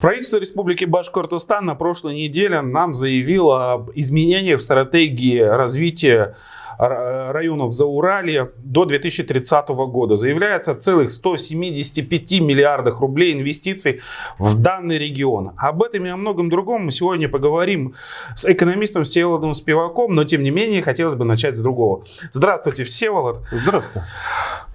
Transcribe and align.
Правительство 0.00 0.38
Республики 0.38 0.86
Башкортостан 0.86 1.66
на 1.66 1.74
прошлой 1.74 2.14
неделе 2.14 2.62
нам 2.62 2.94
заявило 2.94 3.72
об 3.72 3.90
изменениях 3.94 4.60
в 4.60 4.62
стратегии 4.62 5.38
развития 5.38 6.36
районов 6.78 7.74
за 7.74 7.84
Урале 7.84 8.52
до 8.56 8.86
2030 8.86 9.68
года. 9.68 10.16
Заявляется 10.16 10.74
целых 10.74 11.10
175 11.10 12.40
миллиардах 12.40 13.00
рублей 13.00 13.34
инвестиций 13.34 14.00
в 14.38 14.58
данный 14.58 14.96
регион. 14.96 15.52
Об 15.58 15.82
этом 15.82 16.06
и 16.06 16.08
о 16.08 16.16
многом 16.16 16.48
другом 16.48 16.86
мы 16.86 16.90
сегодня 16.90 17.28
поговорим 17.28 17.94
с 18.34 18.46
экономистом 18.46 19.04
Всеволодом 19.04 19.52
Спиваком, 19.52 20.14
но 20.14 20.24
тем 20.24 20.42
не 20.42 20.50
менее 20.50 20.80
хотелось 20.80 21.16
бы 21.16 21.26
начать 21.26 21.58
с 21.58 21.60
другого. 21.60 22.04
Здравствуйте, 22.32 22.84
Всеволод. 22.84 23.42
Здравствуйте. 23.50 24.06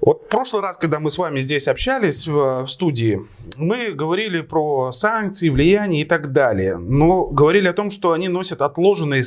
Вот 0.02 0.23
в 0.25 0.27
прошлый 0.29 0.61
раз, 0.61 0.77
когда 0.77 0.99
мы 0.99 1.09
с 1.09 1.17
вами 1.17 1.41
здесь 1.41 1.67
общались 1.67 2.27
в 2.27 2.65
студии, 2.67 3.21
мы 3.57 3.91
говорили 3.91 4.41
про 4.41 4.91
санкции, 4.91 5.49
влияние 5.49 6.02
и 6.02 6.05
так 6.05 6.31
далее. 6.31 6.77
Но 6.77 7.25
говорили 7.25 7.67
о 7.67 7.73
том, 7.73 7.89
что 7.89 8.11
они 8.11 8.27
носят 8.27 8.61
отложенный 8.61 9.23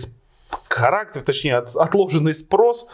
характер, 0.79 1.23
точнее 1.23 1.57
отложенный 1.57 2.35
спрос, 2.35 2.89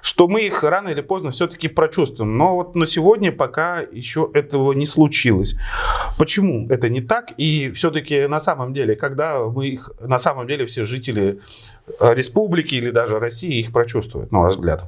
что 0.00 0.28
мы 0.28 0.42
их 0.42 0.62
рано 0.64 0.88
или 0.88 1.02
поздно 1.02 1.30
все-таки 1.30 1.68
прочувствуем. 1.68 2.36
Но 2.38 2.56
вот 2.56 2.74
на 2.74 2.86
сегодня 2.86 3.32
пока 3.32 3.80
еще 3.80 4.30
этого 4.34 4.72
не 4.72 4.86
случилось. 4.86 5.56
Почему 6.16 6.66
это 6.68 6.88
не 6.88 7.00
так? 7.00 7.32
И 7.36 7.70
все-таки 7.72 8.26
на 8.26 8.38
самом 8.38 8.72
деле, 8.72 8.96
когда 8.96 9.44
мы 9.44 9.68
их, 9.68 9.90
на 10.00 10.18
самом 10.18 10.46
деле 10.46 10.64
все 10.66 10.84
жители 10.84 11.40
э, 12.00 12.14
республики 12.14 12.74
или 12.74 12.90
даже 12.90 13.18
России 13.18 13.60
их 13.60 13.72
прочувствуют, 13.72 14.32
на 14.32 14.40
ваш 14.40 14.54
взгляд? 14.54 14.84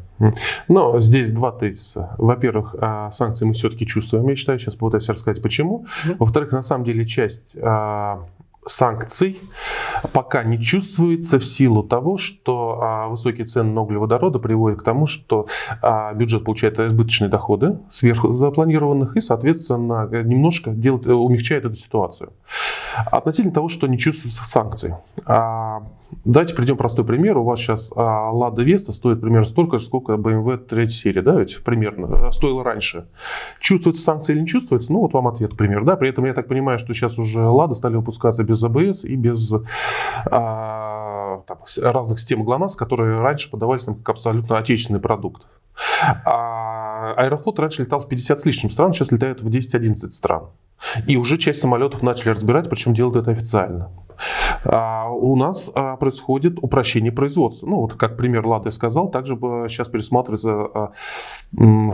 Ну, 0.69 1.01
здесь 1.01 1.31
два 1.31 1.53
тезиса. 1.53 2.15
Во-первых, 2.19 2.75
а, 2.79 3.11
санкции 3.11 3.45
мы 3.45 3.53
все-таки 3.53 3.87
чувствуем, 3.87 4.27
я 4.29 4.37
считаю, 4.37 4.59
сейчас 4.59 4.77
попытаюсь 4.77 5.09
рассказать 5.09 5.43
почему. 5.43 5.87
Во-вторых, 6.19 6.53
на 6.53 6.63
самом 6.63 6.85
деле 6.85 7.05
часть 7.07 7.57
а, 7.61 8.25
санкций 8.67 9.41
пока 10.13 10.45
не 10.45 10.61
чувствуется 10.61 11.39
в 11.39 11.45
силу 11.45 11.83
того, 11.83 12.19
что 12.19 12.79
а, 12.83 13.09
высокие 13.09 13.47
цены 13.47 13.73
на 13.73 13.83
углеводороды 13.83 14.39
приводят 14.39 14.81
к 14.81 14.85
тому, 14.85 15.07
что 15.07 15.47
а, 15.83 16.13
бюджет 16.13 16.45
получает 16.45 16.79
избыточные 16.79 17.29
доходы 17.29 17.79
сверх 17.91 18.25
запланированных 18.31 19.17
и, 19.17 19.21
соответственно, 19.21 20.09
немножко 20.25 20.71
делает, 20.71 21.07
умягчает 21.07 21.65
эту 21.65 21.77
ситуацию. 21.77 22.33
Относительно 23.07 23.55
того, 23.55 23.69
что 23.69 23.87
не 23.87 23.99
чувствуются 23.99 24.45
санкции. 24.45 24.97
А, 25.27 25.83
давайте 26.25 26.55
приведем 26.55 26.77
простой 26.77 27.05
пример. 27.05 27.39
У 27.39 27.45
вас 27.45 27.59
сейчас 27.59 27.93
а, 27.97 28.31
Lada 28.33 28.65
Vesta 28.65 28.93
стоит 28.93 29.21
примерно 29.21 29.47
столько 29.47 29.79
же, 29.79 29.85
сколько 29.85 30.15
BMW 30.15 30.59
3 30.59 30.89
серии, 30.89 31.21
да, 31.21 31.39
ведь 31.39 31.63
примерно 31.65 32.31
стоило 32.31 32.65
раньше. 32.65 33.09
Чувствуются 33.59 34.03
санкции 34.03 34.33
или 34.33 34.41
не 34.41 34.47
чувствуются? 34.47 34.93
Ну, 34.93 35.01
вот 35.01 35.13
вам 35.13 35.29
ответ, 35.29 35.57
пример, 35.57 35.85
да. 35.85 35.97
При 35.97 36.09
этом 36.09 36.25
я 36.25 36.35
так 36.35 36.49
понимаю, 36.49 36.79
что 36.79 36.95
сейчас 36.95 37.19
уже 37.19 37.41
Lada 37.41 37.75
стали 37.75 37.97
выпускаться 37.97 38.45
без 38.45 38.63
АБС 38.63 39.05
и 39.05 39.17
без 39.17 39.55
а, 40.31 41.41
там, 41.47 41.59
разных 41.83 42.19
систем 42.19 42.45
ГЛОНАСС, 42.45 42.77
которые 42.77 43.21
раньше 43.21 43.51
подавались 43.51 43.87
нам 43.87 43.97
как 43.97 44.11
абсолютно 44.11 44.59
отечественный 44.59 45.01
продукт. 45.01 45.47
А 46.25 47.15
Аэрофлот 47.17 47.59
раньше 47.59 47.83
летал 47.83 48.01
в 48.01 48.09
50 48.09 48.41
с 48.41 48.45
лишним 48.45 48.71
стран, 48.71 48.93
сейчас 48.93 49.13
летает 49.13 49.41
в 49.41 49.49
10-11 49.49 49.95
стран. 50.11 50.51
И 51.07 51.17
уже 51.17 51.39
часть 51.39 51.61
самолетов 51.61 52.03
начали 52.03 52.31
разбирать, 52.31 52.69
причем 52.69 52.95
делают 52.95 53.17
это 53.17 53.31
официально. 53.31 53.91
А 54.65 55.11
у 55.11 55.37
нас 55.37 55.71
а, 55.75 55.97
происходит 55.97 56.59
упрощение 56.61 57.13
производства. 57.13 57.67
Ну, 57.67 57.77
вот 57.81 57.95
как 57.95 58.17
пример 58.17 58.47
Лады 58.47 58.71
сказал, 58.71 59.11
также 59.11 59.37
сейчас 59.37 59.89
пересматривается 59.89 60.51
а, 60.53 60.93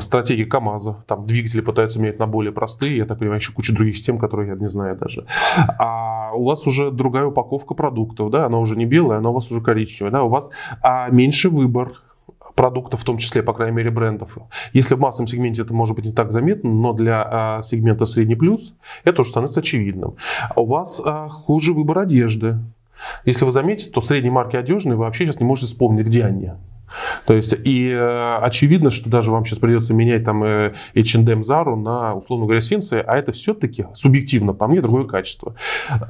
стратегия 0.01 0.47
КАМАЗа. 0.47 1.05
Там 1.07 1.27
двигатели 1.27 1.61
пытаются 1.61 2.01
менять 2.01 2.19
на 2.19 2.27
более 2.27 2.53
простые, 2.53 2.97
я 2.97 3.07
так 3.07 3.19
понимаю, 3.19 3.39
еще 3.39 3.53
куча 3.53 3.75
других 3.75 3.97
систем, 3.97 4.19
которые 4.19 4.51
я 4.51 4.57
не 4.57 4.69
знаю 4.69 4.97
даже. 4.97 5.27
А 5.79 6.33
у 6.35 6.45
вас 6.45 6.67
уже 6.67 6.91
другая 6.91 7.27
упаковка 7.27 7.75
продуктов, 7.75 8.31
да, 8.31 8.47
она 8.47 8.59
уже 8.59 8.77
не 8.77 8.87
белая, 8.87 9.19
она 9.19 9.31
у 9.31 9.35
вас 9.35 9.51
уже 9.51 9.61
коричневая, 9.61 10.13
да, 10.13 10.23
у 10.23 10.29
вас 10.29 10.51
а, 10.83 11.09
меньше 11.11 11.51
выбор 11.51 12.03
продуктов, 12.57 13.03
в 13.03 13.05
том 13.05 13.19
числе, 13.19 13.43
по 13.43 13.53
крайней 13.53 13.77
мере, 13.77 13.91
брендов. 13.91 14.39
Если 14.73 14.97
в 14.97 14.99
массовом 14.99 15.29
сегменте 15.29 15.63
это 15.63 15.73
может 15.73 15.95
быть 15.95 16.07
не 16.07 16.13
так 16.13 16.33
заметно, 16.33 16.71
но 16.71 16.93
для 16.93 17.23
а, 17.25 17.63
сегмента 17.63 18.07
средний 18.07 18.35
плюс 18.35 18.75
это 19.05 19.21
уже 19.21 19.31
становится 19.31 19.61
очевидным. 19.61 20.17
У 20.57 20.65
вас 20.65 21.01
а, 21.05 21.29
хуже 21.29 21.73
выбор 21.73 22.01
одежды. 22.01 22.59
Если 23.25 23.45
вы 23.45 23.53
заметите, 23.53 23.91
то 23.91 24.01
средние 24.01 24.33
марки 24.33 24.57
одежные 24.57 24.97
вы 24.97 25.05
вообще 25.05 25.27
сейчас 25.27 25.39
не 25.39 25.47
можете 25.47 25.67
вспомнить, 25.67 26.07
где 26.07 26.25
они. 26.25 26.53
То 27.27 27.35
есть, 27.35 27.55
и 27.65 27.91
э, 27.91 28.39
очевидно, 28.39 28.91
что 28.91 29.11
даже 29.11 29.31
вам 29.31 29.45
сейчас 29.45 29.59
придется 29.59 29.95
менять 29.95 30.25
там 30.25 30.45
э, 30.45 30.75
H&M 30.95 31.41
Zara 31.41 31.75
на, 31.75 32.15
условно 32.15 32.47
говоря, 32.47 32.61
Синсы, 32.61 33.03
а 33.07 33.17
это 33.17 33.33
все-таки 33.33 33.87
субъективно, 33.95 34.53
по 34.53 34.67
мне, 34.67 34.81
другое 34.81 35.05
качество. 35.05 35.55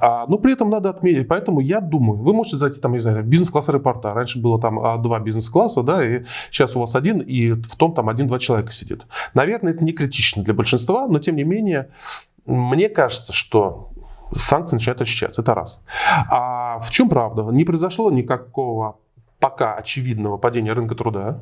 А, 0.01 0.27
но 0.27 0.39
при 0.39 0.53
этом 0.53 0.71
надо 0.71 0.91
отметить, 0.91 1.29
поэтому 1.29 1.61
я 1.61 1.81
думаю, 1.81 2.19
вы 2.19 2.33
можете 2.33 2.57
зайти 2.59 2.81
там, 2.81 2.93
не 2.93 2.99
знаю, 2.99 3.23
в 3.23 3.27
бизнес-класс 3.27 3.69
аэропорта. 3.69 4.13
Раньше 4.15 4.41
было 4.41 4.61
там 4.61 4.79
а, 4.79 4.99
два 4.99 5.19
бизнес-класса, 5.21 5.83
да, 5.83 6.05
и 6.05 6.25
сейчас 6.51 6.77
у 6.77 6.81
вас 6.81 6.95
один, 6.95 7.21
и 7.21 7.53
в 7.53 7.77
том 7.77 7.95
там 7.95 8.09
один-два 8.09 8.39
человека 8.39 8.73
сидит. 8.73 9.07
Наверное, 9.35 9.73
это 9.73 9.85
не 9.85 9.93
критично 9.93 10.43
для 10.43 10.55
большинства, 10.55 11.07
но 11.07 11.19
тем 11.19 11.37
не 11.37 11.45
менее, 11.45 11.89
мне 12.45 12.89
кажется, 12.89 13.33
что 13.33 13.91
санкции 14.33 14.77
начинают 14.77 15.01
ощущаться. 15.01 15.43
Это 15.43 15.55
раз. 15.55 15.83
А 16.31 16.79
в 16.81 16.91
чем 16.91 17.09
правда? 17.09 17.43
Не 17.43 17.65
произошло 17.65 18.11
никакого 18.11 18.99
пока 19.39 19.75
очевидного 19.75 20.39
падения 20.39 20.73
рынка 20.73 20.95
труда. 20.95 21.41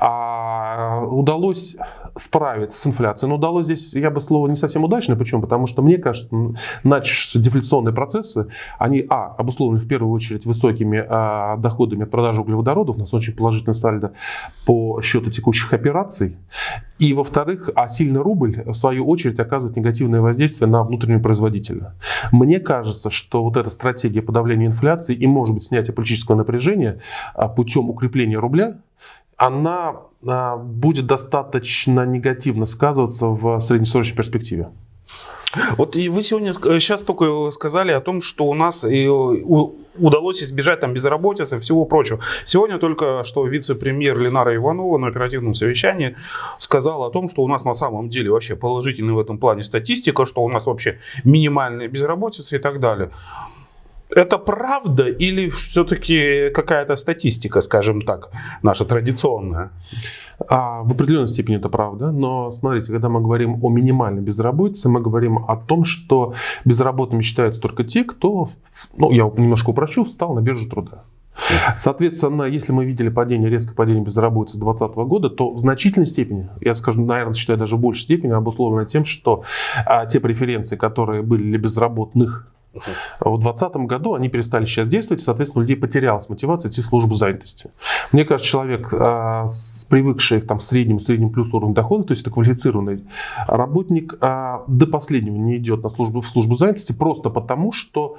А 0.00 1.00
удалось 1.06 1.76
справиться 2.16 2.80
с 2.80 2.86
инфляцией. 2.86 3.28
Но 3.28 3.36
удалось 3.36 3.66
здесь, 3.66 3.94
я 3.94 4.10
бы 4.10 4.20
слово 4.20 4.48
не 4.48 4.56
совсем 4.56 4.84
удачно. 4.84 5.16
Почему? 5.16 5.40
Потому 5.40 5.66
что, 5.66 5.82
мне 5.82 5.98
кажется, 5.98 6.34
начавшиеся 6.84 7.38
дефляционные 7.38 7.94
процессы, 7.94 8.48
они, 8.78 9.04
а, 9.08 9.34
обусловлены 9.36 9.80
в 9.80 9.88
первую 9.88 10.12
очередь 10.12 10.46
высокими 10.46 11.04
а, 11.08 11.56
доходами 11.56 12.04
от 12.04 12.10
продажи 12.10 12.40
углеводородов. 12.40 12.96
У 12.96 13.00
нас 13.00 13.12
очень 13.14 13.34
положительный 13.34 13.74
сальдо 13.74 14.12
по 14.66 15.00
счету 15.02 15.30
текущих 15.30 15.72
операций. 15.72 16.36
И, 16.98 17.12
во-вторых, 17.12 17.70
а 17.74 17.88
сильный 17.88 18.20
рубль, 18.20 18.62
в 18.64 18.74
свою 18.74 19.06
очередь, 19.06 19.40
оказывает 19.40 19.76
негативное 19.76 20.20
воздействие 20.20 20.68
на 20.68 20.84
внутреннего 20.84 21.20
производителя. 21.20 21.94
Мне 22.30 22.60
кажется, 22.60 23.10
что 23.10 23.42
вот 23.42 23.56
эта 23.56 23.68
стратегия 23.70 24.22
подавления 24.22 24.66
инфляции 24.66 25.14
и, 25.14 25.26
может 25.26 25.54
быть, 25.54 25.64
снятия 25.64 25.92
политического 25.92 26.36
напряжения 26.36 27.00
а, 27.34 27.48
путем 27.48 27.90
укрепления 27.90 28.38
рубля, 28.38 28.78
она 29.36 29.96
а, 30.26 30.56
будет 30.56 31.06
достаточно 31.06 32.06
негативно 32.06 32.66
сказываться 32.66 33.26
в 33.26 33.60
среднесрочной 33.60 34.16
перспективе. 34.16 34.68
Вот 35.76 35.96
и 35.96 36.08
вы 36.08 36.22
сегодня 36.22 36.52
сейчас 36.52 37.02
э, 37.02 37.04
только 37.04 37.50
сказали 37.50 37.92
о 37.92 38.00
том, 38.00 38.20
что 38.20 38.46
у 38.46 38.54
нас 38.54 38.84
и 38.84 39.06
удалось 39.06 40.42
избежать 40.42 40.80
там 40.80 40.94
безработицы 40.94 41.56
и 41.56 41.60
всего 41.60 41.84
прочего. 41.84 42.20
Сегодня 42.44 42.78
только 42.78 43.22
что 43.24 43.46
вице-премьер 43.46 44.18
Ленара 44.18 44.54
Иванова 44.54 44.98
на 44.98 45.08
оперативном 45.08 45.54
совещании 45.54 46.16
сказала 46.58 47.06
о 47.06 47.10
том, 47.10 47.28
что 47.28 47.42
у 47.42 47.48
нас 47.48 47.64
на 47.64 47.74
самом 47.74 48.08
деле 48.08 48.30
вообще 48.30 48.56
положительная 48.56 49.14
в 49.14 49.20
этом 49.20 49.38
плане 49.38 49.62
статистика, 49.62 50.26
что 50.26 50.42
у 50.42 50.48
нас 50.48 50.66
вообще 50.66 50.98
минимальная 51.22 51.88
безработица 51.88 52.56
и 52.56 52.58
так 52.58 52.80
далее. 52.80 53.10
Это 54.14 54.38
правда 54.38 55.08
или 55.08 55.50
все-таки 55.50 56.50
какая-то 56.50 56.96
статистика, 56.96 57.60
скажем 57.60 58.02
так, 58.02 58.30
наша 58.62 58.84
традиционная? 58.84 59.70
А, 60.48 60.82
в 60.82 60.92
определенной 60.92 61.28
степени 61.28 61.56
это 61.56 61.68
правда, 61.68 62.10
но 62.10 62.50
смотрите, 62.50 62.92
когда 62.92 63.08
мы 63.08 63.20
говорим 63.20 63.58
о 63.62 63.70
минимальной 63.70 64.22
безработице, 64.22 64.88
мы 64.88 65.00
говорим 65.00 65.38
о 65.38 65.56
том, 65.56 65.84
что 65.84 66.34
безработными 66.64 67.22
считаются 67.22 67.60
только 67.60 67.84
те, 67.84 68.04
кто, 68.04 68.48
ну, 68.96 69.10
я 69.12 69.24
немножко 69.36 69.70
упрощу, 69.70 70.04
встал 70.04 70.34
на 70.34 70.40
биржу 70.40 70.68
труда. 70.68 71.04
Соответственно, 71.76 72.44
если 72.44 72.72
мы 72.72 72.84
видели 72.84 73.08
падение, 73.08 73.50
резкое 73.50 73.74
падение 73.74 74.04
безработицы 74.04 74.56
с 74.56 74.60
2020 74.60 74.96
года, 75.08 75.30
то 75.30 75.52
в 75.52 75.58
значительной 75.58 76.06
степени, 76.06 76.48
я 76.60 76.74
скажу, 76.74 77.04
наверное, 77.04 77.34
считаю 77.34 77.58
даже 77.58 77.76
в 77.76 77.80
большей 77.80 78.02
степени, 78.02 78.32
обусловлено 78.32 78.84
тем, 78.84 79.04
что 79.04 79.42
а, 79.84 80.06
те 80.06 80.20
преференции, 80.20 80.76
которые 80.76 81.22
были 81.22 81.42
для 81.42 81.58
безработных 81.58 82.53
в 83.20 83.38
2020 83.38 83.76
году 83.86 84.14
они 84.14 84.28
перестали 84.28 84.64
сейчас 84.64 84.88
действовать, 84.88 85.22
и, 85.22 85.24
соответственно, 85.24 85.60
у 85.60 85.62
людей 85.62 85.76
потерялась 85.76 86.28
мотивация 86.28 86.70
идти 86.70 86.82
в 86.82 86.84
службу 86.84 87.14
занятости. 87.14 87.70
Мне 88.12 88.24
кажется, 88.24 88.50
человек, 88.50 88.92
а, 88.92 89.46
привыкший 89.88 90.40
там, 90.40 90.58
к 90.58 90.62
среднему, 90.62 91.00
среднему 91.00 91.30
плюс 91.30 91.52
уровню 91.54 91.74
дохода, 91.74 92.04
то 92.04 92.12
есть 92.12 92.22
это 92.22 92.30
квалифицированный 92.30 93.04
работник, 93.46 94.16
а, 94.20 94.64
до 94.66 94.86
последнего 94.86 95.36
не 95.36 95.56
идет 95.56 95.82
на 95.82 95.88
службу, 95.88 96.20
в 96.20 96.28
службу 96.28 96.54
занятости 96.54 96.92
просто 96.92 97.30
потому, 97.30 97.72
что 97.72 98.16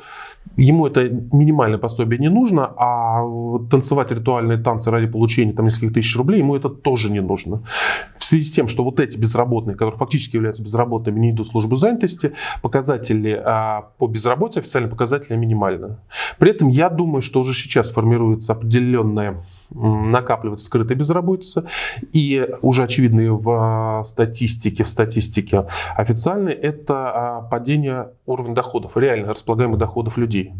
ему 0.56 0.88
это 0.88 1.10
минимальное 1.10 1.80
пособие 1.80 2.20
не 2.20 2.30
нужно, 2.30 2.72
а 2.78 3.24
танцевать 3.70 4.12
ритуальные 4.12 4.58
танцы 4.58 4.92
ради 4.92 5.08
получения 5.08 5.54
там, 5.54 5.66
нескольких 5.66 5.94
тысяч 5.94 6.16
рублей 6.16 6.40
ему 6.40 6.56
это 6.56 6.70
тоже 6.70 7.12
не 7.12 7.22
нужно. 7.22 7.64
В 8.18 8.24
связи 8.24 8.46
с 8.46 8.52
тем, 8.52 8.68
что 8.68 8.84
вот 8.84 9.00
эти 9.00 9.18
безработные, 9.18 9.76
которые 9.76 9.98
фактически 9.98 10.36
являются 10.36 10.64
безработными, 10.64 11.20
не 11.20 11.32
идут 11.32 11.48
в 11.48 11.52
службу 11.52 11.76
занятости, 11.76 12.34
показатели 12.62 13.42
а, 13.44 13.90
по 13.98 14.08
безработице 14.08 14.45
безработица 14.46 14.60
официально 14.60 14.90
показателя 14.90 15.38
минимальна. 15.38 16.00
При 16.38 16.52
этом 16.52 16.70
я 16.70 16.90
думаю, 16.90 17.22
что 17.22 17.40
уже 17.40 17.54
сейчас 17.54 17.92
формируется 17.92 18.54
определенная, 18.54 19.42
накапливается 19.72 20.66
скрытая 20.66 20.98
безработица. 20.98 21.66
И 22.14 22.48
уже 22.62 22.84
очевидно 22.84 23.34
в 23.34 23.50
а, 23.50 24.04
статистике, 24.04 24.84
в 24.84 24.90
статистике 24.90 25.66
официальной, 25.98 26.54
это 26.54 26.94
а, 26.94 27.42
падение 27.42 28.10
уровня 28.26 28.54
доходов, 28.54 28.98
реально 28.98 29.34
располагаемых 29.34 29.78
доходов 29.78 30.18
людей. 30.18 30.54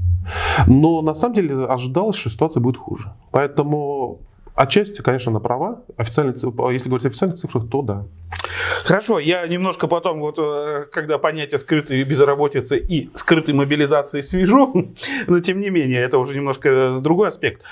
Но 0.68 1.02
на 1.02 1.14
самом 1.14 1.36
деле 1.36 1.66
ожидалось, 1.66 2.16
что 2.16 2.30
ситуация 2.30 2.62
будет 2.62 2.78
хуже. 2.78 3.14
Поэтому 3.32 4.20
Отчасти, 4.56 5.02
конечно, 5.02 5.32
она 5.32 5.40
права. 5.42 5.84
Официальные, 5.98 6.34
если 6.34 6.88
говорить 6.88 7.06
о 7.06 7.10
официальных 7.10 7.38
цифрах, 7.38 7.70
то 7.70 7.82
да. 7.82 8.06
Хорошо, 8.84 9.20
я 9.20 9.46
немножко 9.48 9.88
потом, 9.88 10.22
вот, 10.22 10.36
э, 10.40 10.86
когда 10.92 11.18
понятие 11.18 11.60
скрытой 11.60 12.04
безработицы 12.04 12.78
и 12.78 13.10
скрытой 13.14 13.54
мобилизации 13.54 14.22
свяжу, 14.22 14.88
но 15.28 15.40
тем 15.40 15.60
не 15.60 15.70
менее, 15.70 16.02
это 16.02 16.20
уже 16.20 16.36
немножко 16.36 16.94
с 16.94 17.02
другой 17.02 17.28
аспект. 17.28 17.64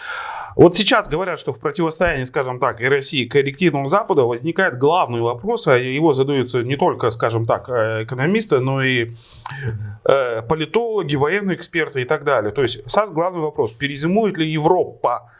Вот 0.55 0.75
сейчас 0.75 1.07
говорят, 1.07 1.39
что 1.39 1.53
в 1.53 1.59
противостоянии, 1.59 2.25
скажем 2.25 2.59
так, 2.59 2.81
и 2.81 2.85
России 2.85 3.25
к 3.25 3.87
Западу 3.87 4.27
возникает 4.27 4.77
главный 4.77 5.21
вопрос, 5.21 5.67
а 5.67 5.77
его 5.77 6.13
задаются 6.13 6.63
не 6.63 6.75
только, 6.75 7.09
скажем 7.09 7.45
так, 7.45 7.69
э, 7.69 8.03
экономисты, 8.03 8.59
но 8.59 8.83
и 8.83 9.11
э, 10.05 10.41
политологи, 10.41 11.15
военные 11.15 11.55
эксперты 11.55 12.01
и 12.01 12.05
так 12.05 12.23
далее. 12.23 12.51
То 12.51 12.61
есть, 12.61 12.89
САС 12.89 13.09
главный 13.11 13.41
вопрос, 13.41 13.71
перезимует 13.71 14.37
ли 14.37 14.51
Европа 14.51 15.31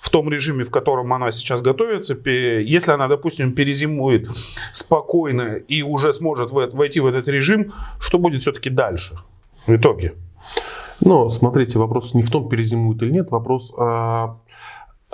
в 0.00 0.08
том 0.10 0.28
режиме, 0.30 0.64
в 0.64 0.70
котором 0.70 1.12
она 1.12 1.30
сейчас 1.30 1.60
готовится, 1.60 2.16
если 2.24 2.92
она, 2.92 3.06
допустим, 3.06 3.54
перезимует 3.54 4.28
спокойно 4.72 5.56
и 5.56 5.82
уже 5.82 6.12
сможет 6.12 6.52
войти 6.52 7.00
в 7.00 7.06
этот 7.06 7.28
режим, 7.28 7.72
что 7.98 8.18
будет 8.18 8.42
все-таки 8.42 8.70
дальше 8.70 9.16
в 9.66 9.74
итоге? 9.74 10.14
Ну, 11.00 11.28
смотрите, 11.28 11.78
вопрос 11.78 12.14
не 12.14 12.22
в 12.22 12.30
том, 12.30 12.48
перезимует 12.48 13.02
или 13.02 13.10
нет, 13.10 13.30
вопрос, 13.30 13.72
а, 13.76 14.38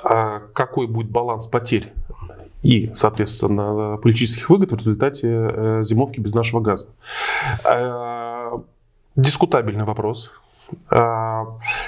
а 0.03 0.41
какой 0.53 0.87
будет 0.87 1.11
баланс 1.11 1.47
потерь 1.47 1.93
и, 2.63 2.91
соответственно, 2.95 3.97
политических 3.99 4.51
выгод 4.51 4.73
в 4.73 4.77
результате 4.77 5.29
э, 5.29 5.83
зимовки 5.83 6.19
без 6.19 6.35
нашего 6.35 6.61
газа. 6.61 6.89
Э, 7.65 8.59
дискутабельный 9.15 9.85
вопрос. 9.85 10.33
А, 10.91 11.47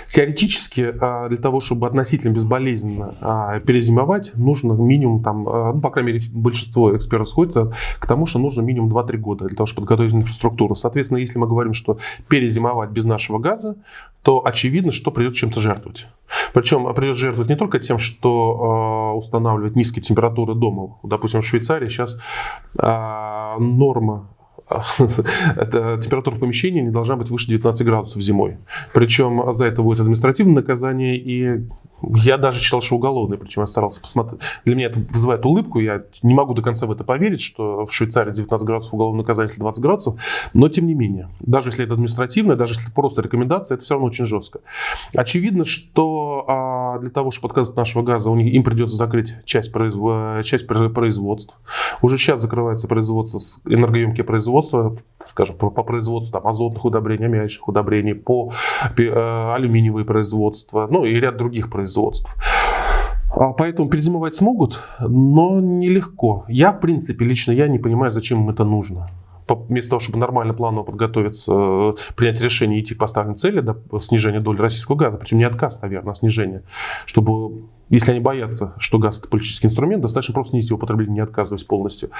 теоретически 0.09 0.95
а, 1.01 1.29
для 1.29 1.39
того, 1.39 1.61
чтобы 1.61 1.87
относительно 1.87 2.33
безболезненно 2.33 3.15
а, 3.21 3.61
перезимовать, 3.61 4.33
нужно 4.35 4.73
минимум, 4.73 5.23
там, 5.23 5.45
ну, 5.45 5.81
по 5.81 5.91
крайней 5.91 6.13
мере, 6.13 6.25
большинство 6.33 6.97
экспертов 6.97 7.29
сходится 7.29 7.73
к 7.99 8.07
тому, 8.07 8.27
что 8.27 8.39
нужно 8.39 8.63
минимум 8.63 8.91
2-3 8.91 9.17
года 9.17 9.45
для 9.47 9.57
того, 9.57 9.67
чтобы 9.67 9.87
подготовить 9.87 10.15
инфраструктуру. 10.15 10.75
Соответственно, 10.75 11.19
если 11.19 11.39
мы 11.39 11.47
говорим, 11.47 11.75
что 11.75 11.99
перезимовать 12.29 12.91
без 12.91 13.05
нашего 13.05 13.39
газа, 13.39 13.77
то 14.23 14.45
очевидно, 14.45 14.93
что 14.93 15.11
придется 15.11 15.41
чем-то 15.41 15.61
жертвовать. 15.61 16.07
Причем 16.53 16.93
придется 16.95 17.23
жертвовать 17.23 17.51
не 17.51 17.57
только 17.57 17.79
тем, 17.79 17.99
что 17.99 19.13
э, 19.15 19.17
устанавливать 19.17 19.77
низкие 19.77 20.03
температуры 20.03 20.55
дома. 20.55 20.99
Допустим, 21.03 21.41
в 21.41 21.47
Швейцарии 21.47 21.89
сейчас 21.89 22.19
э, 22.79 23.57
норма 23.59 24.29
это 25.57 25.99
температура 26.01 26.37
помещении 26.37 26.81
не 26.81 26.91
должна 26.91 27.17
быть 27.17 27.31
выше 27.31 27.49
19 27.49 27.87
градусов 27.87 28.23
зимой. 28.23 28.59
Причем 28.93 29.55
за 29.55 29.67
это 29.67 29.83
будет 29.83 30.01
административное 30.01 30.57
наказание 30.57 31.17
и 31.17 31.65
я 32.03 32.39
даже 32.39 32.61
читал, 32.61 32.81
что 32.81 32.97
уголовный, 32.97 33.39
причем 33.39 33.63
я 33.63 33.67
старался 33.67 34.01
посмотреть. 34.01 34.41
Для 34.65 34.75
меня 34.75 34.87
это 34.87 35.01
вызывает 35.01 35.45
улыбку, 35.45 35.81
я 35.81 36.05
не 36.23 36.35
могу 36.35 36.55
до 36.55 36.63
конца 36.63 36.87
в 36.87 36.93
это 36.93 37.05
поверить, 37.05 37.41
что 37.41 37.87
в 37.87 37.93
Швейцарии 37.93 38.33
19 38.33 38.67
градусов 38.67 38.95
уголовное 38.95 39.23
наказание, 39.23 39.49
если 39.51 39.61
20 39.61 39.83
градусов, 39.83 40.21
но 40.53 40.69
тем 40.69 40.87
не 40.87 40.95
менее, 40.95 41.29
даже 41.41 41.69
если 41.69 41.85
это 41.85 41.95
административное, 41.95 42.57
даже 42.57 42.75
если 42.75 42.91
просто 42.93 43.23
рекомендация, 43.23 43.77
это 43.77 43.85
все 43.85 43.95
равно 43.95 44.07
очень 44.07 44.27
жестко. 44.27 44.61
Очевидно, 45.15 45.65
что 45.65 46.45
а, 46.47 46.99
для 46.99 47.11
того, 47.11 47.31
чтобы 47.31 47.49
отказаться 47.49 47.73
от 47.73 47.79
нашего 47.79 48.03
газа, 48.03 48.31
у 48.31 48.37
них, 48.37 48.53
им 48.53 48.63
придется 48.63 48.97
закрыть 48.97 49.35
часть, 49.45 49.73
производ... 49.73 50.45
часть 50.45 50.67
производств. 50.67 51.55
Уже 52.03 52.19
сейчас 52.19 52.41
закрывается 52.41 52.87
производство, 52.87 53.41
энергоемкие 53.67 54.25
производства, 54.25 54.97
скажем, 55.27 55.57
по, 55.57 55.71
по 55.71 55.83
производству 55.83 56.33
там, 56.33 56.47
азотных 56.47 56.85
удобрений, 56.85 57.27
аммиачных 57.27 57.67
удобрений, 57.69 58.15
по 58.15 58.51
э, 58.97 59.53
алюминиевые 59.55 60.05
производства, 60.05 60.87
ну 60.91 61.05
и 61.05 61.15
ряд 61.15 61.37
других 61.37 61.71
производств 61.71 61.88
производств. 61.89 62.35
А 63.31 63.53
поэтому 63.53 63.89
перезимовать 63.89 64.35
смогут, 64.35 64.81
но 65.01 65.61
нелегко. 65.61 66.45
Я, 66.49 66.73
в 66.73 66.81
принципе, 66.81 67.25
лично 67.25 67.53
я 67.53 67.69
не 67.69 67.79
понимаю, 67.79 68.11
зачем 68.11 68.43
им 68.43 68.51
это 68.51 68.65
нужно 68.65 69.11
вместо 69.51 69.91
того, 69.91 70.01
чтобы 70.01 70.19
нормально 70.19 70.53
планово 70.53 70.85
подготовиться, 70.85 71.53
э, 71.55 71.95
принять 72.17 72.43
решение 72.43 72.81
идти 72.81 72.95
к 72.95 72.99
поставленной 72.99 73.37
цели, 73.39 73.61
да, 73.61 73.77
снижения 73.99 74.41
доли 74.41 74.59
российского 74.59 74.97
газа, 74.97 75.17
причем 75.17 75.39
не 75.39 75.45
отказ, 75.45 75.81
наверное, 75.81 76.13
а 76.13 76.15
снижение, 76.15 76.65
чтобы 77.07 77.63
если 77.91 78.13
они 78.13 78.21
боятся, 78.21 78.75
что 78.79 78.99
газ 78.99 79.19
это 79.19 79.29
политический 79.29 79.67
инструмент, 79.67 80.03
достаточно 80.03 80.35
просто 80.35 80.51
снизить 80.51 80.71
его 80.71 80.79
потребление, 80.79 81.15
не 81.15 81.21
отказываясь 81.21 81.65
полностью. 81.65 82.11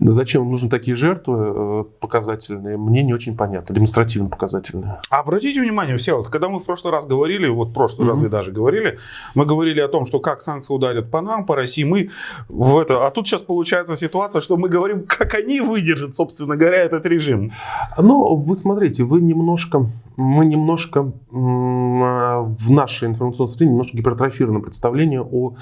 Зачем 0.00 0.42
им 0.42 0.50
нужны 0.50 0.68
такие 0.68 0.96
жертвы 0.96 1.36
э, 1.38 1.84
показательные, 2.00 2.76
мне 2.76 3.02
не 3.02 3.12
очень 3.12 3.36
понятно, 3.36 3.74
демонстративно 3.74 4.28
показательные. 4.28 5.00
А 5.10 5.20
обратите 5.20 5.60
внимание, 5.60 5.96
все, 5.96 6.16
вот, 6.16 6.28
когда 6.28 6.48
мы 6.48 6.60
в 6.60 6.64
прошлый 6.64 6.92
раз 6.92 7.06
говорили, 7.06 7.48
вот 7.48 7.68
в 7.68 7.72
прошлый 7.72 8.06
mm-hmm. 8.06 8.10
раз 8.10 8.22
и 8.22 8.28
даже 8.28 8.52
говорили, 8.52 8.98
мы 9.34 9.46
говорили 9.46 9.80
о 9.80 9.88
том, 9.88 10.04
что 10.04 10.20
как 10.20 10.40
санкции 10.40 10.72
ударят 10.72 11.10
по 11.10 11.20
нам, 11.20 11.44
по 11.46 11.56
России, 11.56 11.84
мы 11.84 12.10
в 12.48 12.78
это, 12.78 13.06
а 13.06 13.10
тут 13.10 13.26
сейчас 13.26 13.42
получается 13.42 13.96
ситуация, 13.96 14.40
что 14.40 14.56
мы 14.56 14.68
говорим, 14.68 15.04
как 15.06 15.34
они 15.34 15.60
выдержат, 15.60 16.14
собственно 16.16 16.56
говоря, 16.56 16.78
этот 16.78 17.06
режим. 17.06 17.52
Ну, 17.98 18.36
вы 18.36 18.56
смотрите, 18.56 19.04
вы 19.04 19.20
немножко, 19.20 19.90
мы 20.20 20.44
немножко 20.46 21.12
в 21.30 22.70
нашей 22.70 23.08
информационной 23.08 23.52
среде 23.52 23.70
немножко 23.70 23.96
гипертрофировано 23.96 24.60
представление 24.60 25.22
о 25.22 25.54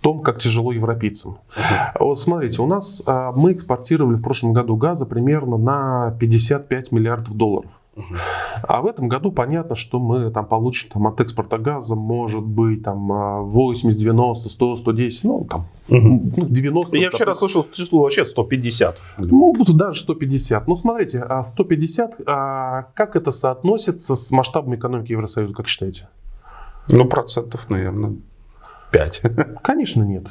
том, 0.00 0.20
как 0.22 0.38
тяжело 0.38 0.72
европейцам. 0.72 1.38
Uh-huh. 1.56 1.96
Вот 2.00 2.20
смотрите, 2.20 2.62
у 2.62 2.66
нас 2.66 3.02
а, 3.06 3.32
мы 3.32 3.52
экспортировали 3.52 4.16
в 4.16 4.22
прошлом 4.22 4.54
году 4.54 4.76
газа 4.76 5.04
примерно 5.04 5.58
на 5.58 6.16
55 6.18 6.92
миллиардов 6.92 7.34
долларов. 7.34 7.80
А 8.62 8.82
в 8.82 8.86
этом 8.86 9.08
году 9.08 9.32
понятно, 9.32 9.74
что 9.74 9.98
мы 9.98 10.30
там 10.30 10.46
получим 10.46 10.90
там, 10.90 11.06
от 11.06 11.20
экспорта 11.20 11.58
газа, 11.58 11.94
может 11.94 12.42
быть, 12.42 12.82
там 12.82 13.08
80, 13.50 13.98
90, 13.98 14.48
100, 14.48 14.76
110, 14.76 15.24
ну 15.24 15.46
там 15.48 15.66
uh-huh. 15.88 16.32
ну, 16.36 16.46
90. 16.48 16.96
Я 16.96 17.10
вчера 17.10 17.34
слышал 17.34 17.66
число 17.72 18.02
вообще 18.02 18.24
150. 18.24 19.00
Ну, 19.18 19.54
даже 19.68 20.00
150. 20.00 20.66
Ну, 20.66 20.76
смотрите, 20.76 21.24
150, 21.42 22.20
а, 22.26 22.50
а 22.70 22.82
как 22.94 23.16
это 23.16 23.32
соотносится 23.32 24.16
с 24.16 24.30
масштабом 24.30 24.74
экономики 24.74 25.12
Евросоюза, 25.12 25.54
как 25.54 25.68
считаете? 25.68 26.08
Ну, 26.88 27.04
процентов, 27.06 27.68
наверное, 27.70 28.16
5? 28.92 29.22
Конечно, 29.62 30.02
нет. 30.02 30.26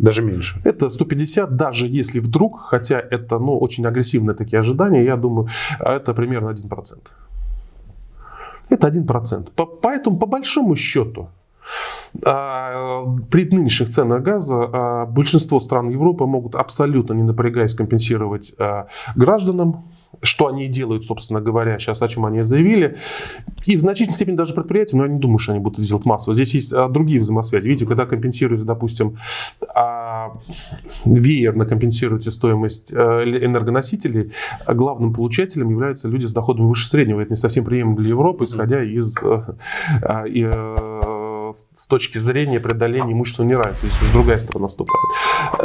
Даже 0.00 0.22
меньше. 0.22 0.60
Это 0.64 0.88
150, 0.88 1.56
даже 1.56 1.86
если 1.86 2.20
вдруг, 2.20 2.60
хотя 2.60 2.98
это 2.98 3.38
ну, 3.38 3.58
очень 3.58 3.86
агрессивные 3.86 4.34
такие 4.34 4.60
ожидания, 4.60 5.04
я 5.04 5.16
думаю, 5.16 5.48
это 5.78 6.14
примерно 6.14 6.50
1%. 6.50 6.98
Это 8.70 8.88
1%. 8.88 9.50
По, 9.54 9.66
поэтому, 9.66 10.18
по 10.18 10.26
большому 10.26 10.76
счету, 10.76 11.28
а, 12.24 13.04
при 13.30 13.44
нынешних 13.44 13.90
ценах 13.90 14.22
газа 14.22 14.68
а, 14.72 15.06
большинство 15.06 15.60
стран 15.60 15.90
Европы 15.90 16.24
могут 16.24 16.54
абсолютно 16.54 17.14
не 17.14 17.22
напрягаясь 17.22 17.74
компенсировать 17.74 18.54
а, 18.58 18.86
гражданам 19.16 19.84
что 20.22 20.48
они 20.48 20.68
делают, 20.68 21.04
собственно 21.04 21.40
говоря, 21.40 21.78
сейчас 21.78 22.02
о 22.02 22.08
чем 22.08 22.26
они 22.26 22.42
заявили. 22.42 22.96
И 23.66 23.76
в 23.76 23.80
значительной 23.80 24.14
степени 24.14 24.36
даже 24.36 24.54
предприятия, 24.54 24.96
но 24.96 25.04
я 25.04 25.10
не 25.10 25.18
думаю, 25.18 25.38
что 25.38 25.52
они 25.52 25.60
будут 25.60 25.84
делать 25.84 26.04
массово. 26.04 26.34
Здесь 26.34 26.54
есть 26.54 26.72
а, 26.72 26.88
другие 26.88 27.20
взаимосвязи. 27.20 27.66
Видите, 27.66 27.86
когда 27.86 28.06
компенсируете, 28.06 28.64
допустим, 28.64 29.16
а, 29.74 30.32
веерно 31.04 31.66
компенсируете 31.66 32.30
стоимость 32.30 32.92
а, 32.94 33.22
энергоносителей, 33.24 34.32
а 34.66 34.74
главным 34.74 35.12
получателем 35.12 35.70
являются 35.70 36.08
люди 36.08 36.26
с 36.26 36.32
доходами 36.32 36.66
выше 36.66 36.88
среднего. 36.88 37.20
Это 37.20 37.30
не 37.30 37.36
совсем 37.36 37.64
приемлемо 37.64 37.96
для 37.96 38.10
Европы, 38.10 38.44
исходя 38.44 38.82
из 38.82 39.16
а, 39.22 39.56
а, 40.02 40.24
с 41.52 41.86
точки 41.86 42.18
зрения 42.18 42.60
преодоления 42.60 43.12
имущественного 43.12 43.50
неравенства. 43.50 43.88
Здесь 43.88 44.02
уже 44.02 44.12
другая 44.12 44.38
сторона 44.38 44.64
наступает. 44.64 45.00